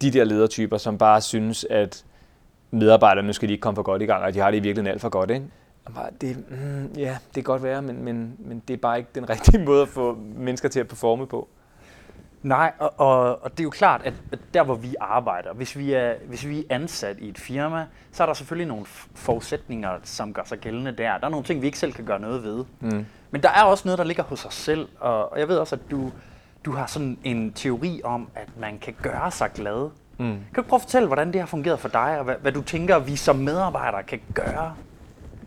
De 0.02 0.10
der 0.10 0.24
ledertyper, 0.24 0.78
som 0.78 0.98
bare 0.98 1.20
synes, 1.20 1.66
at 1.70 2.04
medarbejderne, 2.70 3.26
nu 3.26 3.32
skal 3.32 3.48
de 3.48 3.52
ikke 3.52 3.62
komme 3.62 3.76
for 3.76 3.82
godt 3.82 4.02
i 4.02 4.06
gang, 4.06 4.24
og 4.24 4.34
de 4.34 4.38
har 4.38 4.50
det 4.50 4.58
i 4.58 4.60
virkeligheden 4.60 4.92
alt 4.92 5.00
for 5.00 5.08
godt, 5.08 5.30
ikke? 5.30 5.46
Det, 6.20 6.50
mm, 6.50 6.92
ja, 6.96 7.18
det 7.26 7.34
kan 7.34 7.42
godt 7.42 7.62
være, 7.62 7.82
men, 7.82 8.04
men, 8.04 8.36
men 8.38 8.62
det 8.68 8.74
er 8.74 8.78
bare 8.78 8.98
ikke 8.98 9.10
den 9.14 9.28
rigtige 9.34 9.64
måde 9.64 9.82
at 9.82 9.88
få 9.88 10.18
mennesker 10.36 10.68
til 10.68 10.80
at 10.80 10.88
performe 10.88 11.26
på. 11.26 11.48
Nej, 12.42 12.72
og, 12.78 12.92
og, 12.96 13.42
og 13.42 13.50
det 13.50 13.60
er 13.60 13.64
jo 13.64 13.70
klart, 13.70 14.02
at, 14.04 14.14
at 14.32 14.38
der 14.54 14.62
hvor 14.62 14.74
vi 14.74 14.94
arbejder, 15.00 15.52
hvis 15.52 15.78
vi, 15.78 15.92
er, 15.92 16.14
hvis 16.28 16.48
vi 16.48 16.58
er 16.58 16.62
ansat 16.70 17.18
i 17.18 17.28
et 17.28 17.38
firma, 17.38 17.86
så 18.12 18.22
er 18.22 18.26
der 18.26 18.34
selvfølgelig 18.34 18.68
nogle 18.68 18.86
forudsætninger, 19.14 19.90
som 20.02 20.32
gør 20.32 20.42
sig 20.44 20.58
gældende 20.58 20.92
der. 20.92 21.18
Der 21.18 21.26
er 21.26 21.30
nogle 21.30 21.44
ting, 21.44 21.62
vi 21.62 21.66
ikke 21.66 21.78
selv 21.78 21.92
kan 21.92 22.04
gøre 22.04 22.20
noget 22.20 22.42
ved. 22.42 22.64
Mm. 22.80 23.06
Men 23.30 23.42
der 23.42 23.48
er 23.48 23.62
også 23.62 23.82
noget, 23.84 23.98
der 23.98 24.04
ligger 24.04 24.22
hos 24.22 24.44
os 24.44 24.54
selv, 24.54 24.88
og, 25.00 25.32
og 25.32 25.38
jeg 25.38 25.48
ved 25.48 25.56
også, 25.56 25.74
at 25.74 25.90
du, 25.90 26.12
du 26.64 26.72
har 26.72 26.86
sådan 26.86 27.18
en 27.24 27.52
teori 27.52 28.00
om, 28.04 28.28
at 28.34 28.48
man 28.60 28.78
kan 28.78 28.94
gøre 29.02 29.30
sig 29.30 29.50
glad. 29.54 29.90
Mm. 30.18 30.26
Kan 30.54 30.62
du 30.64 30.68
prøve 30.68 30.78
at 30.78 30.82
fortælle, 30.82 31.06
hvordan 31.06 31.32
det 31.32 31.40
har 31.40 31.46
fungeret 31.46 31.80
for 31.80 31.88
dig, 31.88 32.18
og 32.18 32.24
hvad, 32.24 32.34
hvad 32.42 32.52
du 32.52 32.62
tænker, 32.62 32.98
vi 32.98 33.16
som 33.16 33.36
medarbejdere 33.36 34.02
kan 34.02 34.20
gøre? 34.34 34.74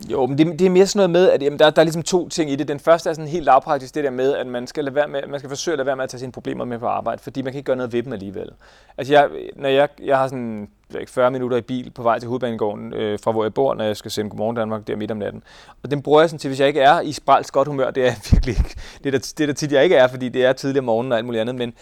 Jo, 0.10 0.26
men 0.26 0.38
det, 0.38 0.60
det 0.60 0.66
er 0.66 0.70
mere 0.70 0.88
sådan 0.88 0.98
noget 0.98 1.10
med, 1.10 1.32
at 1.32 1.44
jamen, 1.44 1.60
der, 1.60 1.70
der 1.70 1.82
er 1.82 1.84
ligesom 1.84 2.04
to 2.04 2.30
ting 2.30 2.52
i 2.52 2.56
det. 2.56 2.68
Den 2.68 2.80
første 2.80 3.10
er 3.10 3.14
sådan 3.14 3.28
helt 3.28 3.46
lavpraktisk, 3.46 3.96
det 3.96 4.04
der 4.04 4.10
med, 4.10 4.36
at 4.36 4.48
man 4.48 4.68
skal, 4.68 4.84
lade 4.84 4.96
være 4.96 5.08
med, 5.08 5.22
man 5.28 5.40
skal 5.40 5.50
forsøge 5.50 5.74
at 5.74 5.78
lade 5.78 5.86
være 5.86 5.96
med 5.96 6.04
at 6.04 6.10
tage 6.10 6.20
sine 6.20 6.32
problemer 6.32 6.66
med 6.66 6.80
på 6.80 6.88
arbejde, 6.88 7.24
fordi 7.24 7.42
man 7.42 7.54
kan 7.54 7.58
ikke 7.58 7.66
gøre 7.66 7.76
noget 7.76 7.94
ved 7.94 8.04
dem 8.04 8.14
alligevel. 8.14 8.50
Altså 8.98 9.14
jeg, 9.14 9.30
når 9.56 9.70
jeg, 9.70 9.90
jeg 10.04 10.18
har 10.18 10.28
sådan 10.28 10.70
40 11.08 11.32
minutter 11.32 11.58
i 11.58 11.62
bil 11.62 11.92
på 11.92 12.04
vej 12.04 12.20
til 12.20 12.28
hovedbanegården 12.28 12.94
øh, 12.94 13.20
fra 13.24 13.32
hvor 13.32 13.44
jeg 13.44 13.54
bor, 13.54 13.74
når 13.74 13.84
jeg 13.84 13.98
skal 13.98 14.12
sende 14.12 14.30
Godmorgen 14.30 14.56
Danmark 14.56 14.88
der 14.88 14.96
midt 14.96 15.12
om 15.12 15.18
natten. 15.18 15.44
Og 15.84 15.92
den 15.92 16.02
bruger 16.02 16.22
jeg 16.22 16.30
sådan 16.30 16.40
til, 16.40 16.48
hvis 16.48 16.60
jeg 16.60 16.68
ikke 16.68 16.82
er 16.82 17.02
i 17.02 17.12
spralds 17.12 17.52
godt 17.52 17.68
humør, 17.68 17.92
det 17.92 18.04
er 18.04 18.08
jeg 18.08 18.18
virkelig 18.32 18.58
ikke. 18.58 18.76
Det 18.98 19.06
er 19.06 19.12
der, 19.12 19.34
det 19.38 19.44
er 19.44 19.48
der 19.48 19.54
tit, 19.54 19.72
jeg 19.72 19.84
ikke 19.84 19.96
er, 19.96 20.08
fordi 20.08 20.30
det 20.30 20.46
er 20.46 20.54
tidlig 20.54 20.80
om 20.80 20.86
morgenen 20.86 21.12
og 21.12 21.18
alt 21.18 21.26
muligt 21.26 21.42
andet, 21.42 21.56
men 21.56 21.74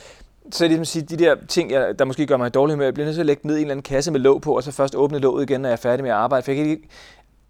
så 0.51 0.63
er 0.63 0.67
det 0.67 0.77
ligesom 0.77 0.81
at 0.81 0.87
sige, 0.87 1.17
de 1.17 1.23
der 1.23 1.35
ting, 1.47 1.71
jeg, 1.71 1.99
der 1.99 2.05
måske 2.05 2.27
gør 2.27 2.37
mig 2.37 2.47
i 2.47 2.49
dårlig 2.49 2.73
humør, 2.73 2.85
jeg 2.85 2.93
bliver 2.93 3.05
nødt 3.05 3.15
til 3.15 3.21
at 3.21 3.25
lægge 3.25 3.47
ned 3.47 3.55
i 3.55 3.59
en 3.59 3.65
eller 3.65 3.71
anden 3.71 3.83
kasse 3.83 4.11
med 4.11 4.19
låg 4.19 4.41
på, 4.41 4.55
og 4.55 4.63
så 4.63 4.71
først 4.71 4.95
åbne 4.95 5.19
låget 5.19 5.49
igen, 5.49 5.61
når 5.61 5.69
jeg 5.69 5.73
er 5.73 5.77
færdig 5.77 6.03
med 6.03 6.11
at 6.11 6.17
arbejde. 6.17 6.43
For 6.43 6.51
jeg 6.51 6.57
kan 6.57 6.69
ikke, 6.69 6.87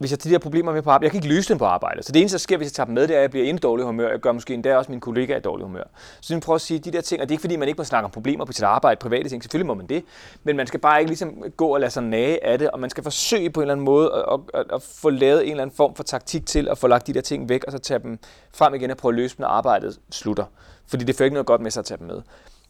hvis 0.04 0.12
jeg 0.12 0.18
har 0.24 0.30
de 0.30 0.34
der 0.34 0.40
problemer 0.40 0.74
med 0.74 0.82
på 0.82 0.90
arbejde, 0.90 1.04
jeg 1.04 1.12
kan 1.12 1.18
ikke 1.18 1.36
løse 1.36 1.50
dem 1.50 1.58
på 1.58 1.66
arbejde. 1.66 2.04
Så 2.04 2.12
det 2.12 2.20
eneste, 2.20 2.34
der 2.34 2.40
sker, 2.40 2.58
hvis 2.58 2.66
jeg 2.66 2.74
tager 2.74 2.86
dem 2.86 2.94
med, 2.94 3.08
det 3.08 3.14
er, 3.14 3.18
at 3.18 3.22
jeg 3.22 3.30
bliver 3.30 3.46
endnu 3.46 3.60
dårlig 3.64 3.86
humør. 3.86 4.10
Jeg 4.10 4.20
gør 4.20 4.32
måske 4.32 4.54
endda 4.54 4.78
også 4.78 4.92
mine 4.92 5.02
kollegaer 5.02 5.38
i 5.38 5.42
dårlig 5.42 5.66
humør. 5.66 5.84
Så 6.22 6.34
jeg 6.34 6.42
prøver 6.42 6.56
at 6.56 6.62
sige, 6.62 6.78
at 6.78 6.86
de 6.86 6.92
der 6.92 7.02
ting, 7.02 7.22
og 7.22 7.28
det 7.28 7.32
er 7.32 7.34
ikke 7.34 7.42
fordi, 7.42 7.56
man 7.56 7.68
ikke 7.68 7.78
må 7.78 7.84
snakke 7.84 8.06
om 8.06 8.12
problemer 8.12 8.46
på 8.46 8.54
sit 8.54 8.64
arbejde, 8.64 9.00
private 9.00 9.30
ting, 9.30 9.44
selvfølgelig 9.44 9.68
må 9.68 9.74
man 9.74 9.86
det, 9.88 10.04
men 10.44 10.58
man 10.58 10.68
skal 10.68 10.80
bare 10.80 11.00
ikke 11.00 11.10
ligesom 11.10 11.44
gå 11.58 11.68
og 11.68 11.80
lade 11.80 11.92
sig 11.92 12.04
nage 12.04 12.46
af 12.46 12.60
det, 12.60 12.70
og 12.70 12.80
man 12.80 12.90
skal 12.90 13.04
forsøge 13.04 13.50
på 13.50 13.60
en 13.60 13.64
eller 13.64 13.74
anden 13.74 13.86
måde 13.86 14.12
at, 14.14 14.24
at, 14.34 14.40
at, 14.60 14.66
at 14.74 14.82
få 14.82 15.10
lavet 15.10 15.44
en 15.44 15.52
eller 15.52 15.64
anden 15.64 15.76
form 15.76 15.96
for 15.96 16.04
taktik 16.04 16.46
til 16.46 16.68
at 16.70 16.78
få 16.78 16.88
lagt 16.88 17.08
de 17.08 17.14
der 17.14 17.22
ting 17.22 17.50
væk, 17.50 17.64
og 17.64 17.72
så 17.72 17.78
tage 17.78 18.00
dem 18.00 18.20
frem 18.54 18.74
igen 18.74 18.92
og 18.92 18.98
prøve 18.98 19.12
at 19.12 19.16
løse 19.16 19.38
dem, 19.38 19.44
når 19.44 19.48
arbejdet 19.48 20.00
slutter. 20.12 20.46
Fordi 20.88 21.04
det 21.04 21.16
får 21.16 21.24
ikke 21.24 21.34
noget 21.34 21.48
godt 21.48 21.62
med 21.62 21.72
sig 21.72 21.82
at 21.82 21.86
tage 21.86 21.98
dem 21.98 22.08
med. 22.08 22.22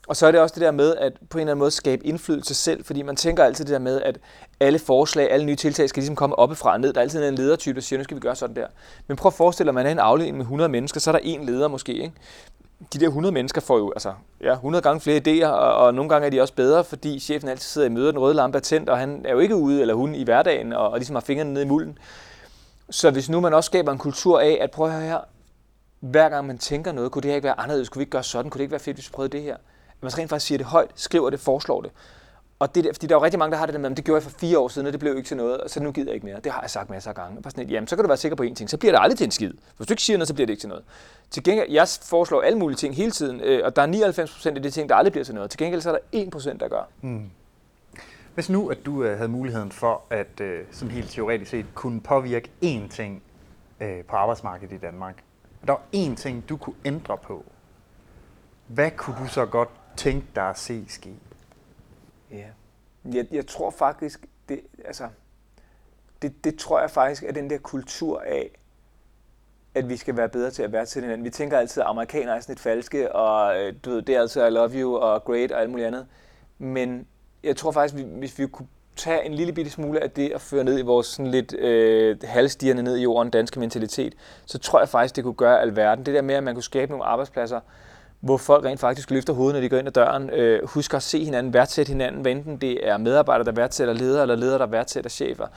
Og 0.07 0.15
så 0.15 0.27
er 0.27 0.31
det 0.31 0.39
også 0.39 0.55
det 0.55 0.61
der 0.61 0.71
med 0.71 0.95
at 0.95 1.13
på 1.29 1.37
en 1.37 1.41
eller 1.41 1.51
anden 1.51 1.59
måde 1.59 1.71
skabe 1.71 2.07
indflydelse 2.07 2.53
selv, 2.53 2.85
fordi 2.85 3.01
man 3.01 3.15
tænker 3.15 3.43
altid 3.43 3.65
det 3.65 3.73
der 3.73 3.79
med, 3.79 4.01
at 4.01 4.17
alle 4.59 4.79
forslag, 4.79 5.31
alle 5.31 5.45
nye 5.45 5.55
tiltag 5.55 5.89
skal 5.89 6.01
ligesom 6.01 6.15
komme 6.15 6.35
oppefra 6.35 6.73
og 6.73 6.79
ned. 6.79 6.93
Der 6.93 6.99
er 6.99 7.03
altid 7.03 7.27
en 7.27 7.35
ledertype, 7.35 7.75
der 7.75 7.81
siger, 7.81 7.99
nu 7.99 8.03
skal 8.03 8.15
vi 8.15 8.21
gøre 8.21 8.35
sådan 8.35 8.55
der. 8.55 8.67
Men 9.07 9.17
prøv 9.17 9.27
at 9.29 9.33
forestille 9.33 9.65
dig, 9.65 9.69
at 9.71 9.75
man 9.75 9.85
er 9.85 9.91
en 9.91 9.99
afdeling 9.99 10.37
med 10.37 10.45
100 10.45 10.69
mennesker, 10.69 10.99
så 10.99 11.09
er 11.09 11.11
der 11.11 11.19
en 11.23 11.45
leder 11.45 11.67
måske. 11.67 11.93
Ikke? 11.93 12.13
De 12.93 12.99
der 12.99 13.07
100 13.07 13.33
mennesker 13.33 13.61
får 13.61 13.77
jo 13.77 13.91
altså, 13.91 14.13
ja, 14.41 14.53
100 14.53 14.81
gange 14.81 15.01
flere 15.01 15.21
idéer, 15.27 15.47
og, 15.47 15.75
og 15.75 15.93
nogle 15.93 16.09
gange 16.09 16.25
er 16.25 16.29
de 16.29 16.41
også 16.41 16.53
bedre, 16.53 16.83
fordi 16.83 17.19
chefen 17.19 17.49
altid 17.49 17.67
sidder 17.67 17.87
i 17.87 17.91
møder, 17.91 18.11
den 18.11 18.19
røde 18.19 18.33
lampe 18.33 18.57
er 18.57 18.61
tændt, 18.61 18.89
og 18.89 18.97
han 18.97 19.21
er 19.25 19.31
jo 19.31 19.39
ikke 19.39 19.55
ude, 19.55 19.81
eller 19.81 19.93
hun 19.93 20.15
i 20.15 20.23
hverdagen, 20.23 20.73
og, 20.73 20.89
og 20.89 20.97
ligesom 20.97 21.15
har 21.15 21.21
fingrene 21.21 21.53
nede 21.53 21.65
i 21.65 21.67
mulden. 21.67 21.97
Så 22.89 23.11
hvis 23.11 23.29
nu 23.29 23.39
man 23.39 23.53
også 23.53 23.67
skaber 23.67 23.91
en 23.91 23.97
kultur 23.97 24.39
af, 24.39 24.57
at 24.61 24.71
prøv 24.71 24.87
at 24.87 24.93
høre 24.93 25.03
her, 25.03 25.19
hver 25.99 26.29
gang 26.29 26.47
man 26.47 26.57
tænker 26.57 26.91
noget, 26.91 27.11
kunne 27.11 27.21
det 27.21 27.29
her 27.29 27.35
ikke 27.35 27.45
være 27.45 27.59
anderledes, 27.59 27.89
kunne 27.89 27.99
vi 27.99 28.03
ikke 28.03 28.11
gøre 28.11 28.23
sådan, 28.23 28.49
kunne 28.49 28.59
det 28.59 28.63
ikke 28.63 28.71
være 28.71 28.79
fedt, 28.79 28.97
hvis 28.97 29.09
vi 29.09 29.13
prøvede 29.13 29.37
det 29.37 29.43
her? 29.43 29.57
Man 30.03 30.17
rent 30.17 30.29
faktisk 30.29 30.47
siger 30.47 30.57
det 30.57 30.67
højt, 30.67 30.91
skriver 30.95 31.29
det, 31.29 31.39
foreslår 31.39 31.81
det. 31.81 31.91
Og 32.59 32.75
det, 32.75 32.89
fordi 32.93 33.07
der 33.07 33.15
er 33.15 33.19
jo 33.19 33.23
rigtig 33.23 33.39
mange, 33.39 33.51
der 33.51 33.57
har 33.57 33.65
det 33.65 33.73
der 33.73 33.79
med, 33.79 33.91
at 33.91 33.97
det 33.97 34.05
gjorde 34.05 34.23
jeg 34.23 34.31
for 34.31 34.39
fire 34.39 34.59
år 34.59 34.67
siden, 34.67 34.87
og 34.87 34.93
det 34.93 34.99
blev 34.99 35.17
ikke 35.17 35.27
til 35.27 35.37
noget, 35.37 35.57
og 35.57 35.69
så 35.69 35.83
nu 35.83 35.91
gider 35.91 36.07
jeg 36.07 36.15
ikke 36.15 36.25
mere. 36.25 36.39
Det 36.43 36.51
har 36.51 36.61
jeg 36.61 36.69
sagt 36.69 36.89
masser 36.89 37.09
af 37.09 37.15
gange. 37.15 37.37
Og 37.37 37.43
bare 37.43 37.51
sådan, 37.51 37.69
jamen, 37.69 37.87
så 37.87 37.95
kan 37.95 38.03
du 38.03 38.07
være 38.07 38.17
sikker 38.17 38.35
på 38.35 38.43
én 38.43 38.53
ting, 38.53 38.69
så 38.69 38.77
bliver 38.77 38.91
det 38.91 38.99
aldrig 39.01 39.17
til 39.17 39.25
en 39.25 39.31
skid. 39.31 39.53
Hvis 39.77 39.87
du 39.87 39.93
ikke 39.93 40.03
siger 40.03 40.17
noget, 40.17 40.27
så 40.27 40.33
bliver 40.33 40.45
det 40.45 40.53
ikke 40.53 40.61
til 40.61 40.69
noget. 40.69 40.83
Til 41.29 41.43
gengæld, 41.43 41.71
jeg 41.71 41.87
foreslår 42.01 42.41
alle 42.41 42.59
mulige 42.59 42.77
ting 42.77 42.95
hele 42.95 43.11
tiden, 43.11 43.41
øh, 43.41 43.61
og 43.65 43.75
der 43.75 43.81
er 43.81 43.87
99% 43.87 44.55
af 44.55 44.63
de 44.63 44.69
ting, 44.69 44.89
der 44.89 44.95
aldrig 44.95 45.11
bliver 45.11 45.25
til 45.25 45.35
noget. 45.35 45.49
Til 45.49 45.57
gengæld 45.57 45.81
så 45.81 45.89
er 45.91 45.97
der 46.13 46.25
1% 46.53 46.57
der 46.57 46.67
gør. 46.67 46.89
Mm. 47.01 47.29
Hvis 48.33 48.49
nu, 48.49 48.67
at 48.67 48.77
du 48.85 49.03
øh, 49.03 49.17
havde 49.17 49.29
muligheden 49.29 49.71
for 49.71 50.01
at 50.09 50.41
øh, 50.41 50.59
sådan 50.71 50.91
helt 50.91 51.09
teoretisk 51.09 51.51
set 51.51 51.65
kunne 51.73 52.01
påvirke 52.01 52.49
én 52.63 52.89
ting 52.89 53.23
øh, 53.81 54.03
på 54.03 54.15
arbejdsmarkedet 54.15 54.73
i 54.73 54.77
Danmark, 54.77 55.23
og 55.61 55.67
der 55.67 55.73
var 55.73 55.81
én 55.95 56.15
ting, 56.15 56.49
du 56.49 56.57
kunne 56.57 56.75
ændre 56.85 57.17
på, 57.17 57.45
hvad 58.67 58.91
kunne 58.91 59.15
du 59.19 59.27
så 59.27 59.45
godt 59.45 59.69
tænke 59.97 60.27
dig 60.35 60.49
at 60.49 60.59
se 60.59 60.85
ske? 60.87 61.13
Ja, 62.31 62.47
jeg, 63.05 63.25
jeg 63.31 63.47
tror 63.47 63.71
faktisk, 63.71 64.25
det, 64.49 64.59
altså, 64.85 65.07
det, 66.21 66.43
det 66.43 66.59
tror 66.59 66.79
jeg 66.79 66.91
faktisk 66.91 67.23
er 67.23 67.31
den 67.31 67.49
der 67.49 67.57
kultur 67.57 68.21
af, 68.21 68.49
at 69.75 69.89
vi 69.89 69.97
skal 69.97 70.17
være 70.17 70.29
bedre 70.29 70.51
til 70.51 70.63
at 70.63 70.71
være 70.71 70.85
til 70.85 71.01
hinanden. 71.01 71.25
Vi 71.25 71.29
tænker 71.29 71.57
altid, 71.57 71.81
at 71.81 71.87
amerikanere 71.89 72.35
er 72.35 72.39
sådan 72.39 72.53
et 72.53 72.59
falske, 72.59 73.15
og 73.15 73.59
øh, 73.59 73.73
du 73.85 73.89
ved, 73.89 74.01
det 74.01 74.15
er 74.15 74.21
altid 74.21 74.47
I 74.47 74.49
love 74.49 74.71
you 74.73 74.95
og 74.95 75.23
great 75.23 75.51
og 75.51 75.61
alt 75.61 75.69
muligt 75.69 75.87
andet. 75.87 76.07
Men 76.57 77.07
jeg 77.43 77.57
tror 77.57 77.71
faktisk, 77.71 78.05
hvis 78.05 78.39
vi 78.39 78.47
kunne 78.47 78.67
tage 78.95 79.25
en 79.25 79.33
lille 79.33 79.53
bitte 79.53 79.71
smule 79.71 80.03
af 80.03 80.11
det 80.11 80.33
og 80.33 80.41
føre 80.41 80.63
ned 80.63 80.79
i 80.79 80.81
vores 80.81 81.07
sådan 81.07 81.31
lidt 81.31 81.53
øh, 81.53 82.17
halvstigende 82.23 82.83
ned 82.83 82.97
i 82.97 83.01
jorden 83.01 83.31
danske 83.31 83.59
mentalitet, 83.59 84.15
så 84.45 84.59
tror 84.59 84.79
jeg 84.79 84.89
faktisk, 84.89 85.15
det 85.15 85.23
kunne 85.23 85.33
gøre 85.33 85.61
alverden. 85.61 86.05
Det 86.05 86.13
der 86.13 86.21
med, 86.21 86.35
at 86.35 86.43
man 86.43 86.53
kunne 86.53 86.63
skabe 86.63 86.91
nogle 86.91 87.05
arbejdspladser, 87.05 87.59
hvor 88.23 88.37
folk 88.37 88.65
rent 88.65 88.79
faktisk 88.79 89.11
løfter 89.11 89.33
hovedet, 89.33 89.53
når 89.53 89.61
de 89.61 89.69
går 89.69 89.77
ind 89.77 89.87
ad 89.87 89.91
døren, 89.91 90.29
øh, 90.29 90.67
husker 90.67 90.97
at 90.97 91.03
se 91.03 91.23
hinanden, 91.23 91.53
værdsætte 91.53 91.89
hinanden, 91.89 92.21
hvad 92.21 92.31
enten 92.31 92.57
det 92.57 92.87
er 92.87 92.97
medarbejdere, 92.97 93.45
der 93.45 93.51
værdsætter 93.51 93.93
ledere, 93.93 94.21
eller 94.21 94.35
ledere, 94.35 94.59
der 94.59 94.65
værdsætter 94.65 95.09
chefer. 95.09 95.47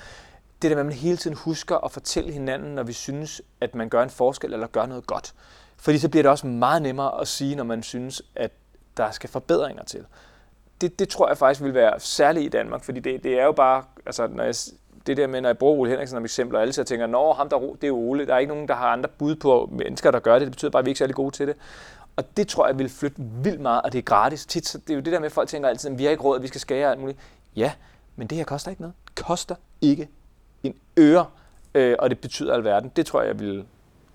Det 0.62 0.70
der 0.70 0.76
med, 0.76 0.80
at 0.80 0.86
man 0.86 0.94
hele 0.94 1.16
tiden 1.16 1.36
husker 1.36 1.84
at 1.84 1.92
fortælle 1.92 2.32
hinanden, 2.32 2.74
når 2.74 2.82
vi 2.82 2.92
synes, 2.92 3.42
at 3.60 3.74
man 3.74 3.88
gør 3.88 4.02
en 4.02 4.10
forskel 4.10 4.52
eller 4.52 4.66
gør 4.66 4.86
noget 4.86 5.06
godt. 5.06 5.34
Fordi 5.76 5.98
så 5.98 6.08
bliver 6.08 6.22
det 6.22 6.30
også 6.30 6.46
meget 6.46 6.82
nemmere 6.82 7.20
at 7.20 7.28
sige, 7.28 7.56
når 7.56 7.64
man 7.64 7.82
synes, 7.82 8.22
at 8.36 8.50
der 8.96 9.10
skal 9.10 9.30
forbedringer 9.30 9.84
til. 9.84 10.04
Det, 10.80 10.98
det 10.98 11.08
tror 11.08 11.28
jeg 11.28 11.38
faktisk 11.38 11.62
vil 11.62 11.74
være 11.74 12.00
særligt 12.00 12.44
i 12.46 12.48
Danmark, 12.48 12.84
fordi 12.84 13.00
det, 13.00 13.24
det 13.24 13.40
er 13.40 13.44
jo 13.44 13.52
bare, 13.52 13.84
altså 14.06 14.26
når 14.26 14.44
jeg, 14.44 14.54
det 15.06 15.16
der 15.16 15.26
med, 15.26 15.40
når 15.40 15.48
jeg 15.48 15.58
bruger 15.58 15.78
Ole 15.78 15.90
Henriksen 15.90 16.16
som 16.16 16.24
eksempel, 16.24 16.56
og 16.56 16.62
alle 16.62 16.72
så 16.72 16.84
tænker, 16.84 17.06
nå, 17.06 17.32
ham 17.32 17.48
der, 17.48 17.58
det 17.80 17.88
er 17.88 17.92
Ole, 17.92 18.26
der 18.26 18.34
er 18.34 18.38
ikke 18.38 18.52
nogen, 18.52 18.68
der 18.68 18.74
har 18.74 18.86
andre 18.86 19.08
bud 19.18 19.36
på 19.36 19.70
mennesker, 19.72 20.10
der 20.10 20.18
gør 20.18 20.32
det, 20.32 20.40
det 20.40 20.50
betyder 20.50 20.70
bare, 20.70 20.80
at 20.80 20.86
vi 20.86 20.88
er 20.88 20.92
ikke 20.92 20.98
særlig 20.98 21.16
gode 21.16 21.34
til 21.34 21.46
det. 21.46 21.56
Og 22.16 22.36
det 22.36 22.48
tror 22.48 22.66
jeg 22.66 22.78
vil 22.78 22.88
flytte 22.88 23.16
vildt 23.42 23.60
meget, 23.60 23.82
og 23.82 23.92
det 23.92 23.98
er 23.98 24.02
gratis. 24.02 24.46
Tit, 24.46 24.76
det 24.86 24.90
er 24.90 24.94
jo 24.94 25.00
det 25.00 25.12
der 25.12 25.18
med, 25.18 25.26
at 25.26 25.32
folk 25.32 25.48
tænker 25.48 25.68
altid, 25.68 25.90
at 25.90 25.98
vi 25.98 26.04
har 26.04 26.10
ikke 26.10 26.22
råd, 26.22 26.36
at 26.36 26.42
vi 26.42 26.48
skal 26.48 26.60
skære 26.60 26.90
alt 26.90 27.00
muligt. 27.00 27.18
Ja, 27.56 27.72
men 28.16 28.26
det 28.26 28.38
her 28.38 28.44
koster 28.44 28.70
ikke 28.70 28.82
noget. 28.82 28.94
Koster 29.14 29.54
ikke 29.80 30.08
en 30.62 30.74
øre, 30.98 31.26
øh, 31.74 31.96
og 31.98 32.10
det 32.10 32.18
betyder 32.18 32.54
alverden. 32.54 32.92
Det 32.96 33.06
tror 33.06 33.20
jeg, 33.20 33.28
jeg 33.28 33.40
vil 33.40 33.64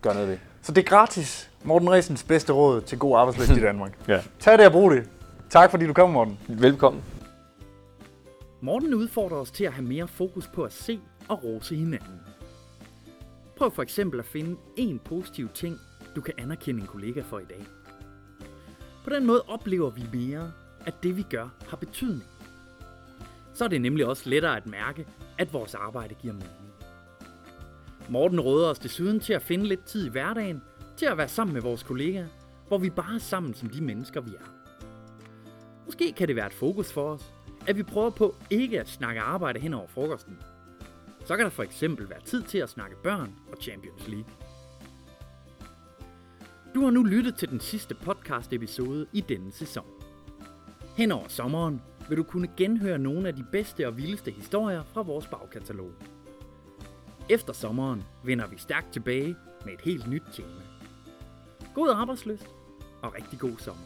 gøre 0.02 0.14
noget 0.14 0.30
ved. 0.30 0.38
Så 0.62 0.72
det 0.72 0.82
er 0.82 0.90
gratis. 0.90 1.50
Morten 1.64 1.90
Resens 1.92 2.24
bedste 2.24 2.54
råd 2.54 2.82
til 2.82 3.00
god 3.00 3.18
arbejdslyst 3.18 3.52
i 3.52 3.60
Danmark. 3.70 3.98
ja. 4.08 4.22
Tag 4.40 4.58
det 4.58 4.66
og 4.66 4.72
brug 4.72 4.92
det. 4.92 5.10
Tak 5.50 5.72
fordi 5.72 5.88
du 5.88 5.94
kom, 5.94 6.10
Morten. 6.10 6.40
Velkommen. 6.48 7.04
Morten 8.62 8.94
udfordrer 8.94 9.38
os 9.38 9.52
til 9.52 9.64
at 9.64 9.74
have 9.74 9.86
mere 9.88 10.08
fokus 10.08 10.48
på 10.48 10.64
at 10.64 10.74
se 10.74 11.00
og 11.28 11.44
rose 11.44 11.76
hinanden. 11.76 12.20
Prøv 13.58 13.72
for 13.72 13.82
eksempel 13.82 14.20
at 14.20 14.26
finde 14.26 14.58
en 14.78 15.00
positiv 15.06 15.50
ting, 15.54 15.80
du 16.16 16.22
kan 16.22 16.34
anerkende 16.38 16.82
en 16.82 16.88
kollega 16.88 17.22
for 17.22 17.40
i 17.40 17.46
dag. 17.50 17.66
På 19.04 19.10
den 19.10 19.26
måde 19.26 19.42
oplever 19.48 19.90
vi 19.90 20.04
mere, 20.14 20.52
at 20.86 21.04
det 21.04 21.18
vi 21.18 21.22
gør 21.22 21.50
har 21.70 21.78
betydning. 21.78 22.24
Så 23.54 23.64
er 23.64 23.68
det 23.68 23.82
nemlig 23.82 24.06
også 24.06 24.30
lettere 24.30 24.58
at 24.58 24.68
mærke, 24.68 25.08
at 25.38 25.54
vores 25.54 25.76
arbejde 25.76 26.16
giver 26.16 26.34
mening. 26.34 26.52
Morten 28.10 28.40
råder 28.40 28.70
os 28.70 28.80
desuden 28.80 29.20
til 29.20 29.34
at 29.34 29.42
finde 29.42 29.68
lidt 29.68 29.84
tid 29.84 30.06
i 30.06 30.10
hverdagen 30.10 30.62
til 30.98 31.06
at 31.06 31.18
være 31.18 31.28
sammen 31.28 31.54
med 31.54 31.62
vores 31.62 31.84
kollegaer, 31.84 32.28
hvor 32.68 32.78
vi 32.78 32.90
bare 32.90 33.16
er 33.16 33.20
sammen 33.20 33.54
som 33.54 33.70
de 33.70 33.82
mennesker, 33.82 34.22
vi 34.22 34.32
er. 34.32 34.46
Måske 35.86 36.12
kan 36.12 36.28
det 36.28 36.36
være 36.36 36.48
et 36.48 36.54
fokus 36.54 36.92
for 36.92 37.14
os, 37.14 37.34
at 37.68 37.78
vi 37.78 37.84
prøver 37.84 38.10
på 38.10 38.36
ikke 38.50 38.80
at 38.80 38.90
snakke 38.90 39.22
arbejde 39.22 39.60
hen 39.60 39.74
over 39.74 39.88
frokosten. 39.88 40.38
Så 41.26 41.36
kan 41.36 41.44
der 41.44 41.52
for 41.52 41.64
eksempel 41.64 42.10
være 42.10 42.22
tid 42.26 42.42
til 42.42 42.58
at 42.58 42.70
snakke 42.70 42.96
børn 43.04 43.36
og 43.52 43.58
Champions 43.62 44.08
League. 44.08 44.32
Du 46.76 46.84
har 46.84 46.92
nu 46.92 47.04
lyttet 47.04 47.36
til 47.36 47.50
den 47.50 47.60
sidste 47.60 47.96
podcast 47.96 48.54
episode 48.54 49.06
i 49.14 49.22
denne 49.22 49.52
sæson. 49.52 49.86
Hen 50.98 51.12
over 51.12 51.28
sommeren 51.28 51.82
vil 52.10 52.18
du 52.18 52.24
kunne 52.24 52.50
genhøre 52.58 53.00
nogle 53.00 53.28
af 53.28 53.36
de 53.36 53.46
bedste 53.52 53.88
og 53.88 53.98
vildeste 53.98 54.32
historier 54.32 54.84
fra 54.84 55.02
vores 55.02 55.28
bagkatalog. 55.28 55.92
Efter 57.30 57.54
sommeren 57.54 58.04
vender 58.24 58.48
vi 58.48 58.58
stærkt 58.58 58.94
tilbage 58.94 59.36
med 59.66 59.74
et 59.74 59.82
helt 59.82 60.08
nyt 60.10 60.24
tema. 60.34 60.62
God 61.76 61.90
arbejdsløst 61.90 62.48
og 63.02 63.16
rigtig 63.16 63.40
god 63.40 63.58
sommer. 63.58 63.84